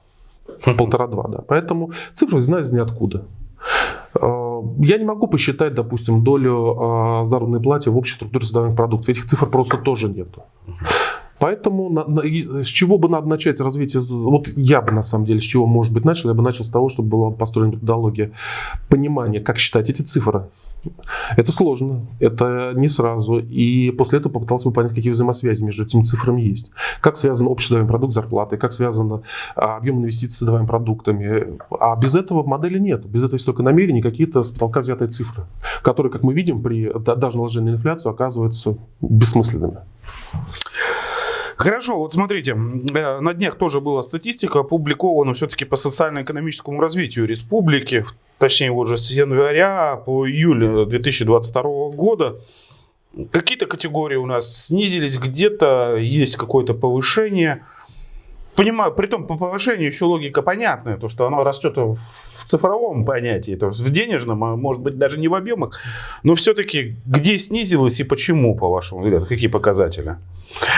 Полтора-два, 0.77 1.27
да. 1.27 1.39
Поэтому 1.47 1.91
цифры 2.13 2.41
знают 2.41 2.67
из 2.67 2.73
ниоткуда. 2.73 3.25
Э, 4.59 4.85
я 4.85 4.97
не 4.97 5.05
могу 5.05 5.27
посчитать, 5.27 5.73
допустим, 5.73 6.23
долю 6.23 7.21
э, 7.21 7.25
заработной 7.25 7.61
платы 7.61 7.91
в 7.91 7.97
общей 7.97 8.15
структуре 8.15 8.45
создаваемых 8.45 8.77
продуктов. 8.77 9.09
Этих 9.09 9.25
цифр 9.25 9.49
просто 9.49 9.77
тоже 9.77 10.07
нету. 10.07 10.43
Поэтому 11.39 11.89
на, 11.89 12.05
на, 12.05 12.21
с 12.63 12.67
чего 12.67 12.97
бы 12.97 13.09
надо 13.09 13.27
начать 13.27 13.59
развитие? 13.59 14.01
Вот 14.01 14.49
я 14.55 14.81
бы 14.81 14.91
на 14.91 15.01
самом 15.01 15.25
деле 15.25 15.39
с 15.39 15.43
чего, 15.43 15.65
может 15.65 15.93
быть, 15.93 16.05
начал. 16.05 16.29
Я 16.29 16.35
бы 16.35 16.43
начал 16.43 16.63
с 16.63 16.69
того, 16.69 16.89
чтобы 16.89 17.09
была 17.09 17.31
построена 17.31 17.71
методология 17.71 18.31
понимания, 18.89 19.39
как 19.39 19.57
считать 19.57 19.89
эти 19.89 20.01
цифры. 20.01 20.49
Это 21.35 21.51
сложно, 21.51 22.07
это 22.19 22.73
не 22.75 22.87
сразу. 22.87 23.39
И 23.39 23.91
после 23.91 24.19
этого 24.19 24.33
попытался 24.33 24.69
бы 24.69 24.73
понять, 24.73 24.93
какие 24.93 25.11
взаимосвязи 25.11 25.63
между 25.63 25.85
этими 25.85 26.03
цифрами 26.03 26.41
есть. 26.41 26.71
Как 27.01 27.17
связан 27.17 27.47
общий 27.47 27.67
создаваемый 27.67 27.89
продукт 27.89 28.13
зарплаты, 28.13 28.57
как 28.57 28.73
связан 28.73 29.21
а, 29.55 29.77
объем 29.77 29.99
инвестиций 29.99 30.35
с 30.35 30.37
создаваемыми 30.39 30.67
продуктами. 30.67 31.57
А 31.79 31.95
без 31.95 32.15
этого 32.15 32.43
модели 32.43 32.79
нет. 32.79 33.05
Без 33.05 33.23
этого 33.23 33.35
есть 33.35 33.45
только 33.45 33.63
намерения, 33.63 34.01
какие-то 34.01 34.43
с 34.43 34.51
потолка 34.51 34.81
взятые 34.81 35.09
цифры, 35.09 35.43
которые, 35.81 36.11
как 36.11 36.23
мы 36.23 36.33
видим, 36.33 36.61
при 36.61 36.91
даже 36.93 37.37
наложении 37.37 37.69
на 37.69 37.73
инфляцию 37.73 38.11
оказываются 38.11 38.77
бессмысленными. 39.01 39.79
Хорошо, 41.59 41.97
вот 41.99 42.13
смотрите, 42.13 42.51
э, 42.51 43.19
на 43.19 43.33
днях 43.33 43.55
тоже 43.55 43.81
была 43.81 44.01
статистика, 44.01 44.59
опубликована 44.59 45.33
все-таки 45.33 45.65
по 45.65 45.75
социально-экономическому 45.75 46.79
развитию 46.79 47.27
республики, 47.27 48.05
точнее 48.37 48.71
вот 48.71 48.87
же 48.87 48.95
с 48.95 49.11
января 49.11 49.97
по 49.97 50.25
июль 50.25 50.85
2022 50.85 51.61
года. 51.89 52.37
Какие-то 53.31 53.65
категории 53.65 54.15
у 54.15 54.25
нас 54.25 54.67
снизились, 54.67 55.17
где-то 55.17 55.97
есть 55.97 56.37
какое-то 56.37 56.73
повышение– 56.73 57.65
понимаю, 58.59 58.91
при 58.91 59.07
том 59.07 59.25
по 59.25 59.37
повышению 59.37 59.87
еще 59.87 60.03
логика 60.03 60.41
понятная, 60.41 60.97
то, 60.97 61.07
что 61.07 61.25
оно 61.25 61.45
растет 61.45 61.77
в 61.77 61.97
цифровом 62.43 63.05
понятии, 63.05 63.55
то 63.55 63.67
есть 63.67 63.79
в 63.79 63.89
денежном, 63.89 64.43
а 64.43 64.57
может 64.57 64.81
быть 64.81 64.97
даже 64.97 65.17
не 65.17 65.29
в 65.29 65.35
объемах, 65.35 65.79
но 66.23 66.35
все-таки 66.35 66.97
где 67.05 67.37
снизилось 67.37 68.01
и 68.01 68.03
почему, 68.03 68.57
по 68.57 68.67
вашему 68.67 69.01
взгляду, 69.01 69.25
какие 69.25 69.47
показатели? 69.47 70.17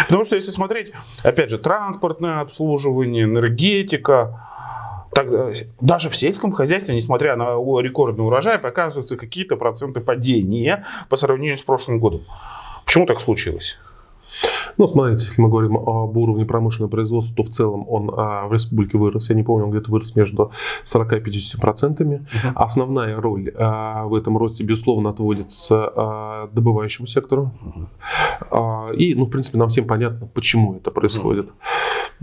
Потому 0.07 0.25
что 0.25 0.35
если 0.35 0.51
смотреть, 0.51 0.91
опять 1.23 1.49
же, 1.49 1.57
транспортное 1.57 2.41
обслуживание, 2.41 3.23
энергетика, 3.23 4.39
Тогда, 5.13 5.51
даже 5.81 6.07
в 6.07 6.15
сельском 6.15 6.53
хозяйстве, 6.53 6.95
несмотря 6.95 7.35
на 7.35 7.57
рекордный 7.81 8.25
урожай, 8.25 8.57
показываются 8.57 9.17
какие-то 9.17 9.57
проценты 9.57 9.99
падения 9.99 10.85
по 11.09 11.17
сравнению 11.17 11.57
с 11.57 11.63
прошлым 11.63 11.99
годом. 11.99 12.21
Почему 12.85 13.05
так 13.05 13.19
случилось? 13.19 13.77
Ну, 14.77 14.87
смотрите, 14.87 15.25
если 15.25 15.41
мы 15.41 15.49
говорим 15.49 15.77
об 15.77 16.17
уровне 16.17 16.45
промышленного 16.45 16.89
производства, 16.89 17.35
то 17.37 17.43
в 17.43 17.49
целом 17.49 17.85
он 17.87 18.11
а, 18.15 18.47
в 18.47 18.53
республике 18.53 18.97
вырос. 18.97 19.29
Я 19.29 19.35
не 19.35 19.43
помню, 19.43 19.65
он 19.65 19.71
где-то 19.71 19.91
вырос 19.91 20.15
между 20.15 20.51
40 20.83 21.13
и 21.13 21.19
50 21.19 21.61
процентами. 21.61 22.25
Uh-huh. 22.33 22.51
Основная 22.55 23.19
роль 23.19 23.51
а, 23.57 24.05
в 24.05 24.15
этом 24.15 24.37
росте, 24.37 24.63
безусловно, 24.63 25.09
отводится 25.09 25.91
а, 25.95 26.49
добывающему 26.53 27.07
сектору. 27.07 27.51
Uh-huh. 28.51 28.95
И, 28.95 29.15
ну, 29.15 29.25
в 29.25 29.29
принципе, 29.29 29.57
нам 29.57 29.69
всем 29.69 29.85
понятно, 29.85 30.27
почему 30.27 30.75
это 30.75 30.91
происходит. 30.91 31.47
Uh-huh. 31.47 31.51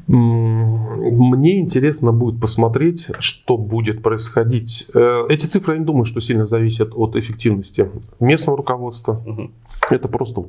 Мне 0.07 1.59
интересно 1.59 2.13
будет 2.13 2.41
посмотреть, 2.41 3.09
что 3.19 3.57
будет 3.57 4.03
происходить. 4.03 4.87
Э, 4.95 5.27
эти 5.29 5.47
цифры, 5.47 5.75
я 5.75 5.81
не 5.81 5.85
думаю, 5.85 6.05
что 6.05 6.21
сильно 6.21 6.45
зависят 6.45 6.93
от 6.95 7.17
эффективности 7.17 7.91
местного 8.21 8.57
руководства. 8.57 9.23
Uh-huh. 9.27 9.51
Это 9.91 10.09
просто 10.09 10.45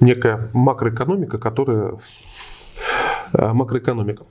некая 0.00 0.50
макроэкономика, 0.52 1.38
которая 1.38 1.94
э, 3.32 3.52
макроэкономика. 3.52 4.24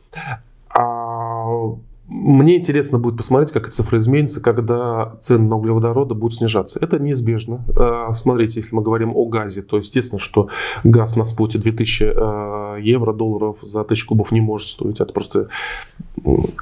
А 0.70 1.78
мне 2.08 2.56
интересно 2.56 3.00
будет 3.00 3.18
посмотреть, 3.18 3.52
как 3.52 3.64
эта 3.64 3.72
цифра 3.72 3.98
изменится, 4.00 4.42
когда 4.42 5.18
цены 5.20 5.50
на 5.50 5.58
углеводороды 5.58 6.14
будут 6.14 6.38
снижаться. 6.38 6.80
Это 6.82 7.00
неизбежно. 7.00 7.66
А, 7.78 8.14
смотрите, 8.14 8.62
если 8.62 8.74
мы 8.74 8.82
говорим 8.82 9.12
о 9.14 9.26
газе, 9.26 9.62
то 9.62 9.78
естественно, 9.78 10.20
что 10.20 10.48
газ 10.86 11.18
на 11.18 11.26
споте 11.26 11.58
2000 11.58 12.04
э, 12.04 12.82
евро, 12.82 13.12
долларов 13.12 13.58
за 13.62 13.82
1000 13.82 14.08
кубов 14.08 14.32
не 14.32 14.40
может 14.40 14.70
стоить. 14.70 15.02
Это 15.02 15.12
просто 15.12 15.50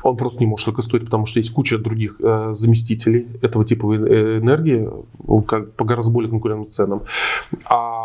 он 0.04 0.18
просто 0.18 0.40
не 0.40 0.48
может 0.48 0.66
только 0.66 0.82
стоить, 0.82 1.06
потому 1.06 1.28
что 1.28 1.40
есть 1.40 1.54
куча 1.54 1.78
других 1.78 2.16
э, 2.20 2.50
заместителей 2.52 3.28
этого 3.44 3.66
типа 3.66 3.86
энергии 3.86 4.90
как, 5.48 5.74
по 5.74 5.86
гораздо 5.86 6.12
более 6.12 6.30
конкурентным 6.32 6.70
ценам. 6.70 7.04
А 7.70 8.05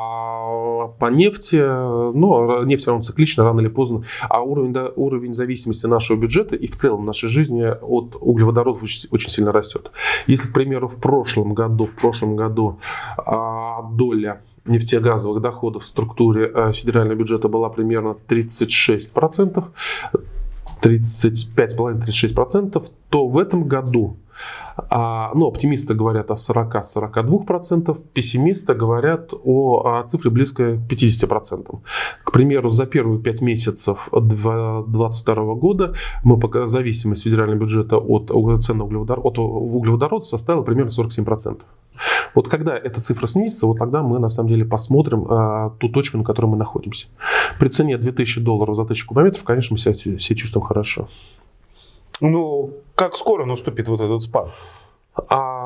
по 0.98 1.06
нефти, 1.06 1.56
ну, 1.56 2.64
нефть 2.64 2.86
равно 2.86 3.02
циклично, 3.02 3.44
рано 3.44 3.60
или 3.60 3.68
поздно, 3.68 4.04
а 4.28 4.42
уровень, 4.42 4.72
да, 4.72 4.90
уровень 4.96 5.34
зависимости 5.34 5.86
нашего 5.86 6.16
бюджета 6.16 6.56
и 6.56 6.66
в 6.66 6.76
целом 6.76 7.04
нашей 7.04 7.28
жизни 7.28 7.62
от 7.62 8.16
углеводородов 8.20 8.82
очень, 8.82 9.08
очень 9.10 9.30
сильно 9.30 9.52
растет. 9.52 9.90
Если, 10.26 10.48
к 10.48 10.52
примеру, 10.52 10.88
в 10.88 10.96
прошлом 10.96 11.54
году, 11.54 11.86
в 11.86 11.94
прошлом 11.94 12.36
году 12.36 12.78
а, 13.18 13.82
доля 13.82 14.40
нефтегазовых 14.66 15.40
доходов 15.40 15.82
в 15.82 15.86
структуре 15.86 16.50
э, 16.54 16.72
федерального 16.72 17.16
бюджета 17.16 17.48
была 17.48 17.70
примерно 17.70 18.14
36%, 18.28 19.64
35,5-36%, 20.82 22.84
то 23.08 23.26
в 23.26 23.38
этом 23.38 23.64
году 23.64 24.18
а, 24.76 25.32
ну, 25.34 25.46
оптимисты 25.46 25.94
говорят 25.94 26.30
о 26.30 26.34
40-42%, 26.34 27.96
пессимисты 28.12 28.74
говорят 28.74 29.30
о, 29.32 29.98
о 29.98 30.02
цифре 30.04 30.30
близкой 30.30 30.76
50%. 30.76 31.78
К 32.24 32.32
примеру, 32.32 32.70
за 32.70 32.86
первые 32.86 33.20
5 33.20 33.40
месяцев 33.42 34.08
2022 34.12 35.54
года 35.54 35.94
мы 36.24 36.38
пока 36.38 36.66
зависимость 36.66 37.24
федерального 37.24 37.60
бюджета 37.60 37.98
от 37.98 38.30
цен 38.62 38.80
углеводород, 38.80 39.24
от 39.24 39.38
углеводорода 39.38 40.24
составила 40.24 40.62
примерно 40.62 40.90
47%. 40.90 41.60
Вот 42.34 42.48
когда 42.48 42.76
эта 42.76 43.00
цифра 43.00 43.26
снизится, 43.26 43.66
вот 43.66 43.78
тогда 43.78 44.02
мы 44.02 44.18
на 44.18 44.28
самом 44.28 44.48
деле 44.48 44.64
посмотрим 44.64 45.26
а, 45.28 45.70
ту 45.78 45.88
точку, 45.88 46.18
на 46.18 46.24
которой 46.24 46.46
мы 46.46 46.56
находимся. 46.56 47.08
При 47.58 47.68
цене 47.68 47.98
2000 47.98 48.40
долларов 48.40 48.76
за 48.76 48.82
1000 48.82 49.06
кубометров, 49.06 49.44
конечно, 49.44 49.74
мы 49.74 49.78
себя, 49.78 49.94
себя 49.94 50.36
чувствуем 50.36 50.64
хорошо. 50.64 51.08
Ну, 52.20 52.70
как 52.94 53.16
скоро 53.16 53.44
наступит 53.44 53.88
вот 53.88 54.00
этот 54.00 54.22
спад? 54.22 54.50
А, 55.28 55.59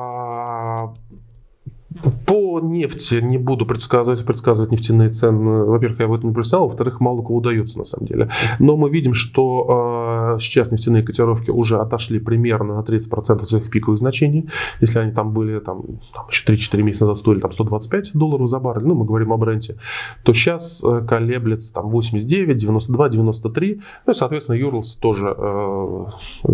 по 2.25 2.59
нефти 2.59 3.15
не 3.15 3.37
буду 3.37 3.65
предсказывать, 3.65 4.25
предсказывать 4.25 4.71
нефтяные 4.71 5.09
цены. 5.09 5.63
Во-первых, 5.65 5.99
я 5.99 6.07
в 6.07 6.13
этом 6.13 6.29
не 6.29 6.33
представил, 6.33 6.65
во-вторых, 6.65 6.99
мало 6.99 7.21
кому 7.21 7.37
удается 7.37 7.77
на 7.77 7.83
самом 7.83 8.07
деле. 8.07 8.29
Но 8.59 8.77
мы 8.77 8.89
видим, 8.89 9.13
что 9.13 10.35
э, 10.35 10.39
сейчас 10.39 10.71
нефтяные 10.71 11.03
котировки 11.03 11.49
уже 11.51 11.77
отошли 11.77 12.19
примерно 12.19 12.75
на 12.75 12.81
30% 12.81 13.45
своих 13.45 13.69
пиковых 13.69 13.97
значений. 13.97 14.49
Если 14.81 14.99
они 14.99 15.11
там 15.11 15.31
были 15.31 15.59
там, 15.59 15.83
там 16.13 16.27
еще 16.29 16.51
3-4 16.51 16.83
месяца 16.83 17.05
назад 17.05 17.17
стоили 17.17 17.39
там, 17.39 17.51
125 17.51 18.11
долларов 18.13 18.47
за 18.47 18.59
баррель, 18.59 18.85
ну 18.85 18.95
мы 18.95 19.05
говорим 19.05 19.33
о 19.33 19.37
бренде, 19.37 19.77
то 20.23 20.33
сейчас 20.33 20.83
э, 20.83 21.05
колеблется 21.07 21.73
там 21.73 21.89
89, 21.89 22.57
92, 22.57 23.09
93. 23.09 23.81
Ну 24.05 24.11
и, 24.11 24.15
соответственно, 24.15 24.57
Юрлс 24.57 24.95
тоже 24.95 25.35
э, 25.37 26.05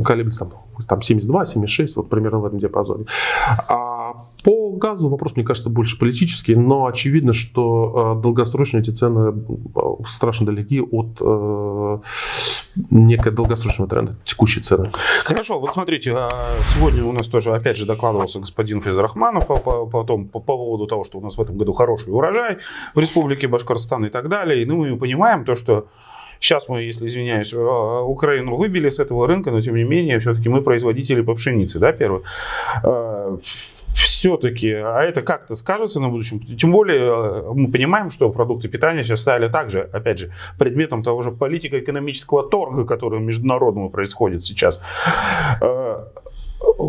колеблется 0.03 0.45
там, 0.45 0.53
там 0.87 1.01
72, 1.01 1.45
76, 1.45 1.95
вот 1.95 2.09
примерно 2.09 2.39
в 2.39 2.45
этом 2.45 2.59
диапазоне. 2.59 3.05
А 3.67 3.90
По 4.43 4.71
газу 4.71 5.10
вопрос, 5.10 5.36
мне 5.36 5.45
кажется, 5.45 5.69
больше 5.69 5.99
политический, 5.99 6.56
но 6.56 6.86
очевидно, 6.86 7.34
что 7.34 8.15
э, 8.17 8.21
долгосрочно 8.21 8.80
эти 8.80 8.89
цены 8.89 9.34
э, 9.75 9.82
страшно 10.08 10.47
далеки 10.47 10.82
от 10.82 11.17
э, 11.19 11.97
некого 12.89 13.36
долгосрочного 13.36 13.89
тренда, 13.89 14.15
текущей 14.23 14.62
цены. 14.62 14.91
Хорошо, 15.23 15.60
вот 15.60 15.73
смотрите, 15.73 16.13
а, 16.15 16.30
сегодня 16.63 17.04
у 17.04 17.12
нас 17.12 17.27
тоже, 17.27 17.54
опять 17.54 17.77
же, 17.77 17.86
докладывался 17.86 18.39
господин 18.39 18.82
Физрахманов 18.82 19.47
по, 19.47 19.58
по, 19.58 19.86
по, 19.86 20.04
по, 20.04 20.17
по 20.17 20.39
поводу 20.39 20.88
того, 20.88 21.04
что 21.04 21.19
у 21.19 21.21
нас 21.21 21.38
в 21.38 21.41
этом 21.41 21.58
году 21.58 21.73
хороший 21.73 22.10
урожай 22.10 22.58
в 22.95 22.99
Республике 22.99 23.47
Башкортостан 23.47 24.06
и 24.06 24.10
так 24.10 24.30
далее. 24.30 24.63
И 24.63 24.65
ну, 24.65 24.77
мы 24.77 24.97
понимаем 24.97 25.45
то, 25.45 25.56
что 25.56 25.88
Сейчас 26.43 26.67
мы, 26.67 26.82
если 26.82 27.06
извиняюсь, 27.06 27.54
а, 27.54 28.01
Украину 28.01 28.56
выбили 28.56 28.89
с 28.89 28.97
этого 28.97 29.27
рынка, 29.27 29.51
но 29.51 29.62
тем 29.62 29.75
не 29.75 29.84
менее, 29.84 30.17
все-таки 30.19 30.49
мы 30.49 30.63
производители 30.63 31.21
по 31.21 31.36
пшенице, 31.36 31.77
да, 31.77 31.91
первый 31.91 32.23
все-таки, 33.95 34.71
а 34.71 35.01
это 35.01 35.21
как-то 35.21 35.56
скажется 35.56 35.99
на 35.99 36.10
будущем? 36.10 36.39
Тем 36.39 36.71
более 36.71 37.01
э, 37.01 37.51
мы 37.54 37.71
понимаем, 37.71 38.10
что 38.10 38.30
продукты 38.30 38.67
питания 38.67 39.04
сейчас 39.04 39.21
стали 39.21 39.49
также, 39.49 39.89
опять 39.93 40.19
же, 40.19 40.32
предметом 40.58 41.04
того 41.04 41.21
же 41.21 41.32
политико-экономического 41.32 42.43
торга, 42.43 42.86
который 42.86 43.19
международного 43.19 43.89
происходит 43.89 44.43
сейчас. 44.43 44.82
Э, 45.62 45.97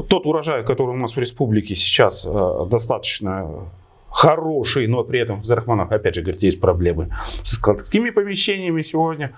тот 0.09 0.27
урожай, 0.27 0.65
который 0.65 0.91
у 0.91 0.99
нас 0.99 1.17
в 1.17 1.19
республике 1.19 1.75
сейчас 1.75 2.27
э, 2.29 2.67
достаточно 2.71 3.71
хороший, 4.11 4.87
но 4.87 5.03
при 5.03 5.21
этом 5.21 5.41
в 5.41 5.45
Зарахманах, 5.45 5.91
опять 5.91 6.15
же, 6.15 6.23
говорит, 6.23 6.43
есть 6.43 6.61
проблемы 6.61 7.09
с 7.43 7.55
складскими 7.55 8.11
помещениями 8.11 8.83
сегодня. 8.83 9.33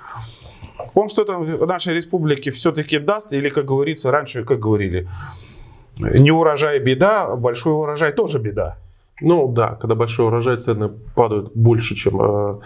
Он 0.94 1.09
что-то 1.09 1.38
в 1.38 1.66
нашей 1.66 1.94
республике 1.94 2.50
все-таки 2.50 2.98
даст, 2.98 3.33
или, 3.33 3.48
как 3.48 3.64
говорится, 3.64 4.11
раньше, 4.11 4.44
как 4.44 4.59
говорили, 4.59 5.09
не 5.96 6.30
урожай 6.30 6.78
беда, 6.78 7.37
большой 7.37 7.72
урожай 7.72 8.12
тоже 8.12 8.38
беда. 8.38 8.78
Ну 9.20 9.46
да, 9.52 9.76
когда 9.80 9.94
большой 9.94 10.26
урожай, 10.26 10.59
цены 10.59 10.90
падают 11.14 11.52
больше, 11.54 11.94
чем 11.94 12.20
э, 12.20 12.59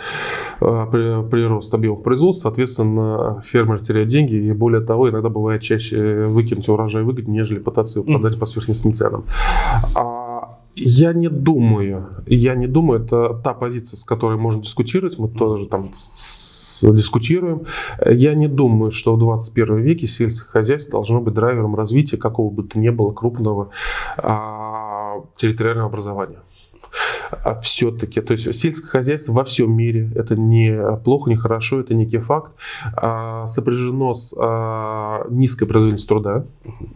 э, 0.63 1.27
прирост 1.31 1.75
объемов 1.75 2.03
производства, 2.03 2.49
соответственно, 2.49 3.43
фермер 3.45 3.81
теряет 3.81 4.09
деньги, 4.09 4.35
и 4.35 4.53
более 4.53 4.81
того, 4.81 5.11
иногда 5.11 5.29
бывает 5.29 5.61
чаще 5.61 6.25
выкинуть 6.25 6.67
урожай 6.71 7.03
выгоднее, 7.03 7.43
нежели 7.43 7.59
пытаться 7.59 7.99
его 7.99 8.11
продать 8.11 8.39
по 8.39 8.47
сверхнизким 8.47 8.95
ценам. 8.95 9.25
А 9.95 10.59
я 10.75 11.13
не 11.13 11.29
думаю, 11.29 12.07
я 12.27 12.55
не 12.55 12.67
думаю, 12.67 13.05
это 13.05 13.35
та 13.45 13.53
позиция, 13.53 13.99
с 13.99 14.05
которой 14.05 14.39
можно 14.39 14.63
дискутировать, 14.63 15.19
мы 15.19 15.29
тоже 15.29 15.67
там 15.67 15.91
дискутируем. 16.83 17.63
Я 18.05 18.35
не 18.35 18.49
думаю, 18.49 18.91
что 18.91 19.15
в 19.15 19.19
21 19.19 19.79
веке 19.79 20.07
сельское 20.07 20.49
хозяйство 20.49 20.93
должно 20.93 21.21
быть 21.21 21.35
драйвером 21.35 21.75
развития 21.75 22.17
какого 22.17 22.51
бы 22.51 22.63
то 22.63 22.79
ни 22.79 22.89
было 22.89 23.13
крупного 23.13 23.71
а, 24.17 25.23
территориального 25.37 25.89
образования. 25.89 26.39
А 27.31 27.59
все-таки, 27.61 28.21
то 28.21 28.33
есть 28.33 28.53
сельское 28.55 28.89
хозяйство 28.89 29.33
во 29.33 29.45
всем 29.45 29.73
мире, 29.77 30.11
это 30.15 30.37
не 30.37 30.97
плохо, 31.05 31.31
не 31.31 31.37
хорошо, 31.37 31.81
это 31.81 31.95
некий 31.95 32.19
факт, 32.19 32.53
а, 32.97 33.47
сопряжено 33.47 34.15
с 34.15 34.35
а, 34.39 35.27
низкой 35.31 35.67
производительностью 35.67 36.09
труда. 36.09 36.45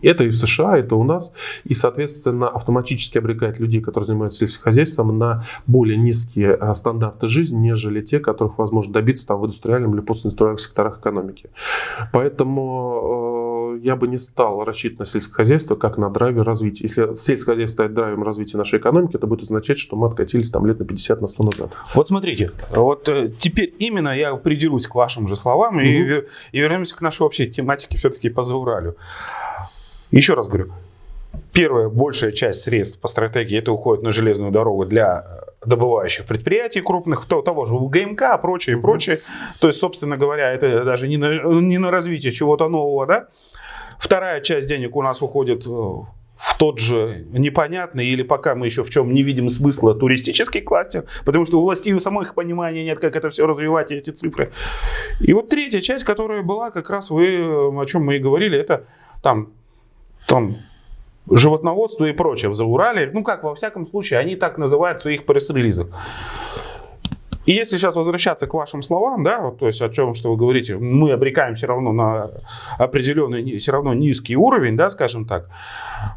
Это 0.03 0.25
и 0.25 0.29
в 0.29 0.35
США, 0.35 0.79
это 0.79 0.97
у 0.97 1.05
нас. 1.05 1.33
И, 1.65 1.75
соответственно, 1.75 2.49
автоматически 2.49 3.19
обрекает 3.19 3.59
людей, 3.61 3.81
которые 3.81 4.07
занимаются 4.07 4.41
сельским 4.41 4.63
хозяйством, 4.63 5.19
на 5.19 5.45
более 5.67 5.99
низкие 5.99 6.59
стандарты 6.75 7.29
жизни, 7.29 7.59
нежели 7.59 8.01
те, 8.01 8.19
которых 8.19 8.59
возможно 8.59 8.93
добиться 8.93 9.27
там, 9.27 9.41
в 9.41 9.45
индустриальном 9.45 9.95
или 9.95 10.01
постиндустриальных 10.01 10.61
секторах 10.61 11.01
экономики. 11.01 11.51
Поэтому 12.13 12.61
э, 13.31 13.32
я 13.77 13.97
бы 13.97 14.09
не 14.09 14.19
стал 14.19 14.65
рассчитывать 14.65 15.01
на 15.01 15.07
сельское 15.07 15.35
хозяйство 15.35 15.75
как 15.75 15.99
на 15.99 16.11
драйвер 16.11 16.45
развития. 16.45 16.85
Если 16.85 17.15
сельское 17.15 17.53
хозяйство 17.53 17.83
станет 17.83 17.95
драйвером 17.95 18.23
развития 18.23 18.59
нашей 18.59 18.79
экономики, 18.79 19.17
это 19.17 19.27
будет 19.27 19.43
означать, 19.43 19.79
что 19.79 19.97
мы 19.97 20.09
откатились 20.09 20.51
там 20.51 20.67
лет 20.67 20.79
на 20.79 20.85
50, 20.85 21.21
на 21.21 21.29
100 21.29 21.45
назад. 21.45 21.73
Вот 21.95 22.09
смотрите, 22.09 22.51
вот 22.71 23.09
э, 23.09 23.33
теперь 23.39 23.75
именно 23.79 24.17
я 24.17 24.35
придерусь 24.37 24.87
к 24.87 24.95
вашим 24.95 25.29
же 25.29 25.37
словам 25.37 25.77
угу. 25.77 25.85
и, 25.85 26.25
и 26.53 26.59
вернемся 26.59 26.97
к 26.97 27.01
нашей 27.01 27.23
общей 27.23 27.51
тематике 27.51 27.99
все-таки 27.99 28.29
по 28.29 28.43
Зауралю. 28.43 28.97
Еще 30.11 30.35
раз 30.35 30.49
говорю, 30.49 30.73
первая 31.53 31.89
большая 31.89 32.33
часть 32.33 32.61
средств 32.61 32.99
по 32.99 33.09
стратегии 33.09 33.59
это 33.59 33.73
уходит 33.73 34.03
на 34.03 34.11
железную 34.11 34.53
дорогу 34.53 34.87
для 34.87 35.43
добывающих 35.65 36.25
предприятий 36.25 36.81
крупных, 36.81 37.27
того 37.27 37.67
же 37.67 37.75
ГМК, 37.75 38.41
прочее 38.41 38.77
и 38.77 38.81
прочее. 38.81 39.21
То 39.61 39.69
есть, 39.69 39.79
собственно 39.79 40.17
говоря, 40.17 40.51
это 40.53 40.85
даже 40.85 41.09
не 41.09 41.17
на, 41.17 41.43
не 41.61 41.79
на 41.79 41.91
развитие 41.91 42.33
чего-то 42.33 42.69
нового, 42.69 43.07
да. 43.07 43.29
Вторая 43.99 44.41
часть 44.41 44.69
денег 44.69 44.97
у 44.97 45.03
нас 45.03 45.23
уходит 45.23 45.65
э, 45.65 45.69
в 45.69 46.59
тот 46.59 46.81
же 46.81 47.25
непонятный 47.31 48.07
или 48.07 48.25
пока 48.25 48.57
мы 48.57 48.67
еще 48.67 48.83
в 48.83 48.91
чем 48.91 49.15
не 49.15 49.23
видим 49.23 49.49
смысла 49.49 49.95
туристический 49.95 50.61
кластер, 50.61 51.05
потому 51.25 51.45
что 51.45 51.61
у 51.61 51.63
властей 51.63 51.93
у 51.93 52.01
самых 52.01 52.35
понимания 52.35 52.85
нет, 52.85 52.99
как 52.99 53.15
это 53.15 53.31
все 53.31 53.47
развивать, 53.47 53.93
эти 53.93 54.11
цифры. 54.11 54.53
И 55.21 55.33
вот 55.33 55.49
третья 55.49 55.81
часть, 55.81 56.03
которая 56.03 56.43
была, 56.43 56.71
как 56.71 56.91
раз 56.91 57.11
вы, 57.11 57.71
о 57.81 57.85
чем 57.87 58.05
мы 58.05 58.17
и 58.17 58.19
говорили, 58.19 58.59
это 58.59 58.87
там, 59.23 59.53
там 60.27 60.57
животноводство 61.31 62.05
и 62.05 62.13
прочее 62.13 62.51
в 62.51 62.55
Заурале. 62.55 63.11
Ну 63.13 63.23
как, 63.23 63.45
во 63.45 63.55
всяком 63.55 63.87
случае, 63.87 64.19
они 64.19 64.37
так 64.37 64.59
называют 64.59 64.99
в 64.99 65.03
своих 65.03 65.25
пресс-релизах. 65.25 65.89
И 67.45 67.53
если 67.53 67.77
сейчас 67.77 67.97
возвращаться 67.97 68.47
к 68.47 68.55
вашим 68.55 68.83
словам, 68.83 69.25
да, 69.25 69.41
вот, 69.41 69.59
то 69.59 69.67
есть 69.67 69.83
о 69.83 69.89
чем, 69.89 70.15
что 70.15 70.31
вы 70.31 70.37
говорите, 70.37 70.77
мы 70.77 71.11
обрекаем 71.11 71.57
все 71.57 71.67
равно 71.67 71.93
на 71.93 72.31
определенный, 72.79 73.59
все 73.59 73.73
равно 73.73 73.95
низкий 73.95 74.37
уровень, 74.37 74.77
да, 74.77 74.89
скажем 74.89 75.25
так, 75.25 75.49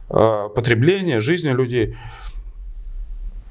э, 0.10 0.50
потребления, 0.54 1.20
жизни 1.20 1.50
людей. 1.50 1.96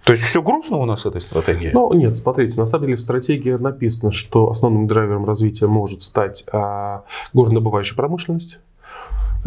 То 0.05 0.12
есть 0.12 0.25
все 0.25 0.43
грустно 0.43 0.77
у 0.77 0.85
нас 0.85 1.03
с 1.03 1.07
этой 1.07 1.21
стратегией? 1.21 1.73
Ну, 1.73 1.93
нет, 1.95 2.17
смотрите, 2.17 2.61
на 2.61 2.67
самом 2.67 2.87
деле 2.87 2.97
в 2.97 3.01
стратегии 3.01 3.53
написано, 3.53 4.12
что 4.12 4.51
основным 4.51 4.87
драйвером 4.87 5.25
развития 5.25 5.67
может 5.67 6.03
стать 6.03 6.45
а, 6.53 7.05
горнодобывающая 7.33 7.97
промышленность. 7.97 8.61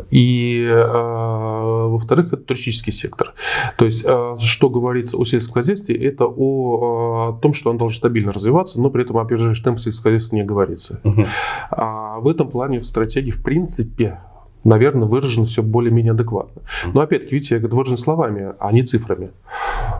И, 0.09 0.63
э, 0.63 1.87
во-вторых, 1.87 2.33
это 2.33 2.37
туристический 2.37 2.93
сектор. 2.93 3.33
То 3.77 3.85
есть, 3.85 4.05
э, 4.05 4.35
что 4.41 4.69
говорится 4.69 5.17
о 5.17 5.25
сельском 5.25 5.55
хозяйстве, 5.55 5.95
это 5.95 6.25
о, 6.25 7.29
о 7.29 7.39
том, 7.41 7.53
что 7.53 7.69
он 7.69 7.77
должен 7.77 7.97
стабильно 7.97 8.31
развиваться, 8.31 8.81
но 8.81 8.89
при 8.89 9.03
этом 9.03 9.17
опережающий 9.17 9.63
темп 9.63 9.79
сельского 9.79 10.11
хозяйства 10.11 10.35
не 10.35 10.43
говорится. 10.43 11.01
Угу. 11.03 11.25
А 11.71 12.19
в 12.19 12.27
этом 12.27 12.49
плане 12.49 12.79
в 12.79 12.85
стратегии, 12.85 13.31
в 13.31 13.43
принципе, 13.43 14.19
наверное, 14.63 15.07
выражено 15.07 15.45
все 15.45 15.63
более-менее 15.63 16.11
адекватно. 16.11 16.61
Но 16.93 17.01
опять-таки, 17.01 17.35
видите, 17.35 17.55
я 17.55 17.59
говорю, 17.59 17.77
выражено 17.77 17.97
словами, 17.97 18.53
а 18.59 18.71
не 18.71 18.83
цифрами. 18.83 19.31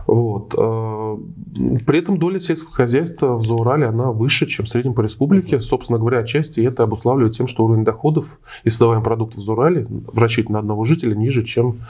Вот. 0.08 0.54
Э, 0.56 1.18
при 1.86 1.98
этом 1.98 2.16
доля 2.18 2.40
сельского 2.40 2.72
хозяйства 2.72 3.36
в 3.36 3.46
Заурале, 3.46 3.84
она 3.86 4.10
выше, 4.10 4.46
чем 4.46 4.64
в 4.64 4.68
среднем 4.68 4.94
по 4.94 5.02
республике. 5.02 5.60
Собственно 5.60 5.98
говоря, 5.98 6.20
отчасти 6.20 6.60
это 6.60 6.82
обуславливает 6.82 7.34
тем, 7.34 7.46
что 7.46 7.64
уровень 7.64 7.84
доходов 7.84 8.40
и 8.64 8.70
создаваемых 8.70 9.04
продуктов 9.04 9.40
в 9.40 9.44
Заурале 9.44 9.86
в 9.88 10.48
на 10.48 10.58
одного 10.58 10.84
жителя 10.84 11.14
ниже, 11.14 11.44
чем 11.44 11.80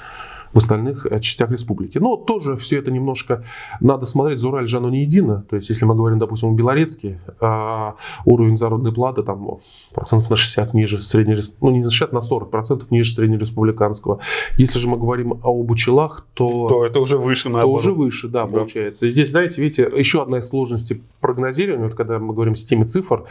в 0.52 0.58
остальных 0.58 1.06
частях 1.20 1.50
республики. 1.50 1.98
Но 1.98 2.16
тоже 2.16 2.56
все 2.56 2.78
это 2.78 2.90
немножко 2.90 3.44
надо 3.80 4.06
смотреть, 4.06 4.38
за 4.38 4.48
Ураль 4.48 4.66
же 4.66 4.78
оно 4.78 4.90
не 4.90 5.02
едино. 5.02 5.44
То 5.48 5.56
есть, 5.56 5.68
если 5.68 5.84
мы 5.84 5.94
говорим, 5.94 6.18
допустим, 6.18 6.50
о 6.50 6.52
Белорецке, 6.52 7.20
а, 7.40 7.94
уровень 8.24 8.56
заработной 8.56 8.92
платы 8.92 9.22
там 9.22 9.58
процентов 9.94 10.30
на 10.30 10.36
60 10.36 10.74
ниже 10.74 11.02
среднего, 11.02 11.42
ну 11.60 11.70
не 11.70 11.82
на 11.82 11.90
60, 11.90 12.12
на 12.12 12.20
40 12.20 12.50
процентов 12.50 12.90
ниже 12.90 13.12
среднереспубликанского. 13.12 14.20
Если 14.56 14.78
же 14.78 14.88
мы 14.88 14.96
говорим 14.96 15.40
о 15.42 15.62
Бучелах, 15.62 16.26
то... 16.34 16.68
То 16.68 16.86
это 16.86 17.00
уже 17.00 17.18
выше, 17.18 17.48
наоборот. 17.48 17.82
То 17.82 17.90
уже 17.90 17.92
выше, 17.92 18.28
да, 18.28 18.44
да, 18.44 18.52
получается. 18.52 19.06
И 19.06 19.10
здесь, 19.10 19.30
знаете, 19.30 19.60
видите, 19.60 19.90
еще 19.96 20.22
одна 20.22 20.38
из 20.38 20.48
сложностей 20.48 21.02
прогнозирования, 21.20 21.86
вот 21.86 21.96
когда 21.96 22.18
мы 22.18 22.34
говорим 22.34 22.54
с 22.54 22.64
теми 22.64 22.84
цифр, 22.84 23.24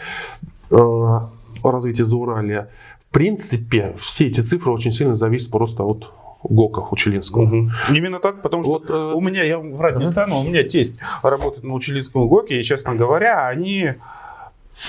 э, 0.71 0.75
о 0.75 1.31
развитии 1.71 2.03
Зауралья, 2.03 2.69
в 3.09 3.13
принципе, 3.13 3.95
все 3.97 4.27
эти 4.27 4.41
цифры 4.41 4.71
очень 4.71 4.91
сильно 4.91 5.15
зависят 5.15 5.51
просто 5.51 5.83
от 5.83 6.11
ГОКах 6.43 6.91
Учелинского. 6.91 7.43
Угу. 7.43 7.69
Именно 7.93 8.19
так, 8.19 8.41
потому 8.41 8.63
что 8.63 8.73
вот, 8.73 8.89
э... 8.89 9.13
у 9.13 9.21
меня, 9.21 9.43
я 9.43 9.59
врать 9.59 9.97
не 9.97 10.05
стану, 10.05 10.39
у 10.39 10.43
меня 10.43 10.63
тесть 10.63 10.97
работает 11.23 11.63
на 11.63 11.73
Учелинском 11.73 12.27
ГОКе, 12.27 12.59
и, 12.59 12.63
честно 12.63 12.95
говоря, 12.95 13.47
они 13.47 13.95